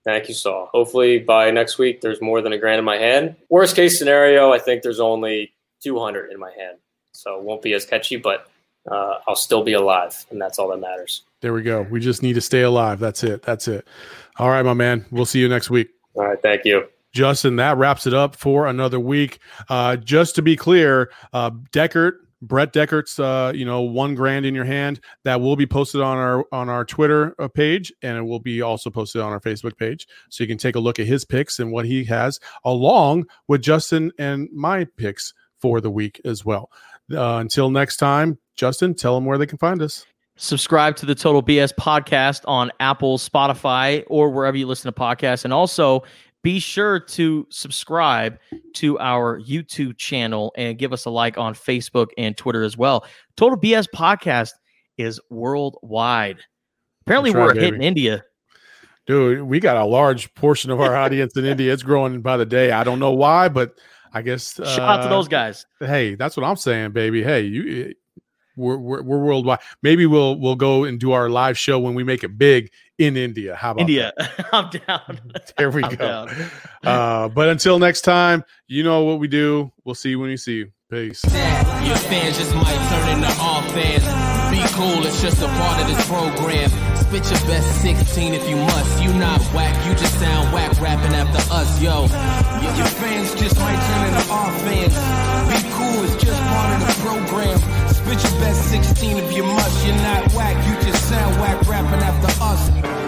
Thank 0.04 0.28
you, 0.28 0.34
Saul. 0.34 0.70
Hopefully 0.74 1.20
by 1.20 1.50
next 1.52 1.78
week, 1.78 2.02
there's 2.02 2.22
more 2.22 2.42
than 2.42 2.52
a 2.52 2.58
grand 2.58 2.80
in 2.80 2.86
my 2.86 2.98
hand. 2.98 3.38
Worst 3.50 3.76
case 3.76 3.98
scenario, 3.98 4.52
I 4.52 4.60
think 4.60 4.84
there's 4.84 5.00
only 5.00 5.54
200 5.84 6.32
in 6.32 6.40
my 6.40 6.52
hand. 6.52 6.78
So 7.14 7.38
it 7.38 7.44
won't 7.44 7.62
be 7.62 7.74
as 7.74 7.86
catchy, 7.86 8.16
but 8.16 8.50
uh, 8.90 9.20
I'll 9.28 9.36
still 9.36 9.64
be 9.64 9.74
alive, 9.74 10.26
and 10.30 10.42
that's 10.42 10.60
all 10.60 10.70
that 10.70 10.80
matters. 10.80 11.24
There 11.42 11.54
we 11.54 11.62
go. 11.62 11.84
We 11.84 12.00
just 12.00 12.24
need 12.24 12.34
to 12.34 12.42
stay 12.42 12.62
alive. 12.62 13.00
That's 13.00 13.24
it. 13.24 13.44
That's 13.44 13.68
it. 13.68 13.88
All 14.38 14.50
right, 14.50 14.64
my 14.64 14.74
man. 14.74 15.06
We'll 15.12 15.26
see 15.26 15.40
you 15.40 15.48
next 15.48 15.70
week. 15.70 15.90
All 16.16 16.26
right. 16.26 16.42
Thank 16.42 16.66
you. 16.66 16.88
Justin, 17.14 17.58
that 17.58 17.78
wraps 17.78 18.08
it 18.08 18.14
up 18.14 18.36
for 18.36 18.68
another 18.68 19.00
week. 19.00 19.40
Uh, 19.70 19.96
just 19.98 20.36
to 20.36 20.42
be 20.42 20.56
clear, 20.56 21.12
uh, 21.32 21.52
Decker, 21.72 22.20
Brett 22.42 22.74
Decker's, 22.74 23.20
uh, 23.20 23.54
you 23.56 23.66
know, 23.66 23.82
one 23.82 24.16
grand 24.16 24.46
in 24.46 24.56
your 24.56 24.66
hand 24.66 25.00
that 25.24 25.40
will 25.40 25.56
be 25.56 25.66
posted 25.66 26.02
on 26.02 26.18
our 26.18 26.46
on 26.52 26.70
our 26.70 26.84
Twitter 26.84 27.36
uh, 27.40 27.48
page, 27.48 27.94
and 28.02 28.18
it 28.18 28.24
will 28.24 28.40
be 28.40 28.62
also 28.62 28.90
posted 28.90 29.22
on 29.22 29.32
our 29.32 29.40
Facebook 29.40 29.78
page, 29.78 30.08
so 30.30 30.44
you 30.44 30.48
can 30.48 30.58
take 30.58 30.76
a 30.76 30.80
look 30.80 31.00
at 31.00 31.06
his 31.06 31.24
picks 31.24 31.60
and 31.60 31.72
what 31.72 31.86
he 31.86 32.04
has, 32.04 32.40
along 32.66 33.28
with 33.48 33.62
Justin 33.62 34.12
and 34.18 34.50
my 34.52 34.86
picks 34.98 35.34
for 35.64 35.80
the 35.80 35.90
week 35.90 36.20
as 36.26 36.44
well. 36.44 36.70
Uh, 37.10 37.38
until 37.38 37.70
next 37.70 37.96
time, 37.96 38.38
Justin, 38.58 38.94
tell 38.94 39.16
them 39.16 39.24
where 39.24 39.38
they 39.38 39.46
can 39.46 39.58
find 39.58 39.82
us. 39.82 40.06
Subscribe 40.36 40.98
to 40.98 41.06
the 41.06 41.16
Total 41.16 41.42
BS 41.42 41.74
podcast 41.80 42.42
on 42.46 42.70
Apple, 42.82 43.18
Spotify, 43.18 44.04
or 44.08 44.30
wherever 44.30 44.58
you 44.58 44.68
listen 44.68 44.92
to 44.92 45.00
podcasts. 45.00 45.46
And 45.46 45.54
also 45.54 46.04
be 46.42 46.60
sure 46.60 47.00
to 47.00 47.48
subscribe 47.50 48.38
to 48.74 49.00
our 49.00 49.40
YouTube 49.40 49.98
channel 49.98 50.52
and 50.58 50.78
give 50.78 50.92
us 50.92 51.06
a 51.06 51.10
like 51.10 51.38
on 51.38 51.54
Facebook 51.54 52.08
and 52.18 52.36
Twitter 52.36 52.64
as 52.64 52.76
well. 52.76 53.06
Total 53.38 53.58
BS 53.58 53.88
podcast 53.96 54.52
is 54.98 55.18
worldwide. 55.30 56.40
Apparently, 57.06 57.32
right, 57.32 57.40
we're 57.42 57.54
baby. 57.54 57.66
hitting 57.68 57.84
India. 57.84 58.26
Dude, 59.08 59.44
we 59.44 59.62
got 59.62 59.78
a 59.78 59.86
large 59.86 60.34
portion 60.34 60.72
of 60.72 60.82
our 60.82 60.94
audience 60.94 61.38
in 61.38 61.46
India. 61.46 61.72
It's 61.72 61.84
growing 61.84 62.22
by 62.22 62.36
the 62.36 62.46
day. 62.46 62.72
I 62.72 62.84
don't 62.84 63.00
know 63.00 63.14
why, 63.14 63.48
but 63.48 63.78
I 64.14 64.22
guess 64.22 64.56
shout 64.56 64.68
uh, 64.68 64.82
out 64.82 65.04
to 65.04 65.10
those 65.10 65.28
guys. 65.28 65.66
Hey, 65.80 66.16
that's 66.16 66.38
what 66.38 66.46
I'm 66.46 66.56
saying, 66.56 66.92
baby. 66.92 67.24
Hey, 67.24 67.42
you 67.42 67.86
eh, 67.88 67.94
we're, 68.56 68.78
we're, 68.78 69.02
we're, 69.02 69.18
worldwide. 69.18 69.60
Maybe 69.82 70.06
we'll 70.06 70.40
we'll 70.40 70.56
go 70.56 70.84
and 70.84 71.00
do 71.00 71.12
our 71.14 71.30
live 71.30 71.58
show 71.58 71.80
when 71.80 71.96
we 71.96 72.04
make 72.04 72.24
it 72.24 72.38
big 72.38 72.72
in 73.00 73.18
India. 73.18 73.56
How 73.56 73.72
about 73.72 73.82
India? 73.82 74.14
I'm 74.52 74.70
down. 74.70 75.20
There 75.58 75.72
we 75.72 75.84
I'm 75.84 75.96
go. 75.96 76.28
Uh, 76.84 77.30
but 77.30 77.48
until 77.48 77.80
next 77.80 78.02
time, 78.02 78.44
you 78.68 78.84
know 78.84 79.06
what 79.06 79.20
we 79.20 79.30
do. 79.30 79.72
We'll 79.86 79.96
see 79.96 80.10
you 80.10 80.20
when 80.20 80.30
we 80.30 80.38
see 80.38 80.56
you. 80.56 80.72
Peace. 80.90 81.24
Your 81.24 81.96
fans 81.96 82.38
just 82.38 82.54
might 82.54 82.90
turn 82.90 83.18
into 83.18 83.42
all 83.42 83.62
fans. 83.62 84.43
Cool, 84.72 85.06
it's 85.06 85.22
just 85.22 85.42
a 85.42 85.48
part 85.48 85.82
of 85.82 85.88
this 85.88 86.08
program. 86.08 86.70
Spit 86.96 87.30
your 87.30 87.40
best 87.48 87.82
16 87.82 88.34
if 88.34 88.50
you 88.50 88.56
must. 88.56 89.04
You 89.04 89.14
not 89.14 89.42
whack, 89.54 89.76
you 89.86 89.94
just 89.94 90.18
sound 90.20 90.52
whack 90.54 90.80
rapping 90.82 91.14
after 91.14 91.54
us, 91.54 91.82
yo. 91.82 92.02
Your 92.02 92.88
fans 92.88 93.36
just 93.36 93.60
might 93.60 93.80
turn 93.88 94.08
into 94.08 94.32
all 94.32 94.52
fans. 94.64 94.94
Be 95.52 95.70
cool, 95.74 96.04
it's 96.06 96.24
just 96.24 96.42
part 96.42 96.82
of 96.82 96.88
the 96.88 96.94
program. 97.04 97.60
Spit 97.90 98.24
your 98.24 98.40
best 98.42 98.70
16 98.72 99.18
if 99.18 99.36
you 99.36 99.44
must. 99.44 99.86
You're 99.86 99.96
not 99.98 100.34
whack, 100.34 100.56
you 100.68 100.74
just 100.86 101.08
sound 101.10 101.36
whack 101.40 101.62
rapping 101.68 102.02
after 102.02 102.44
us. 102.44 103.03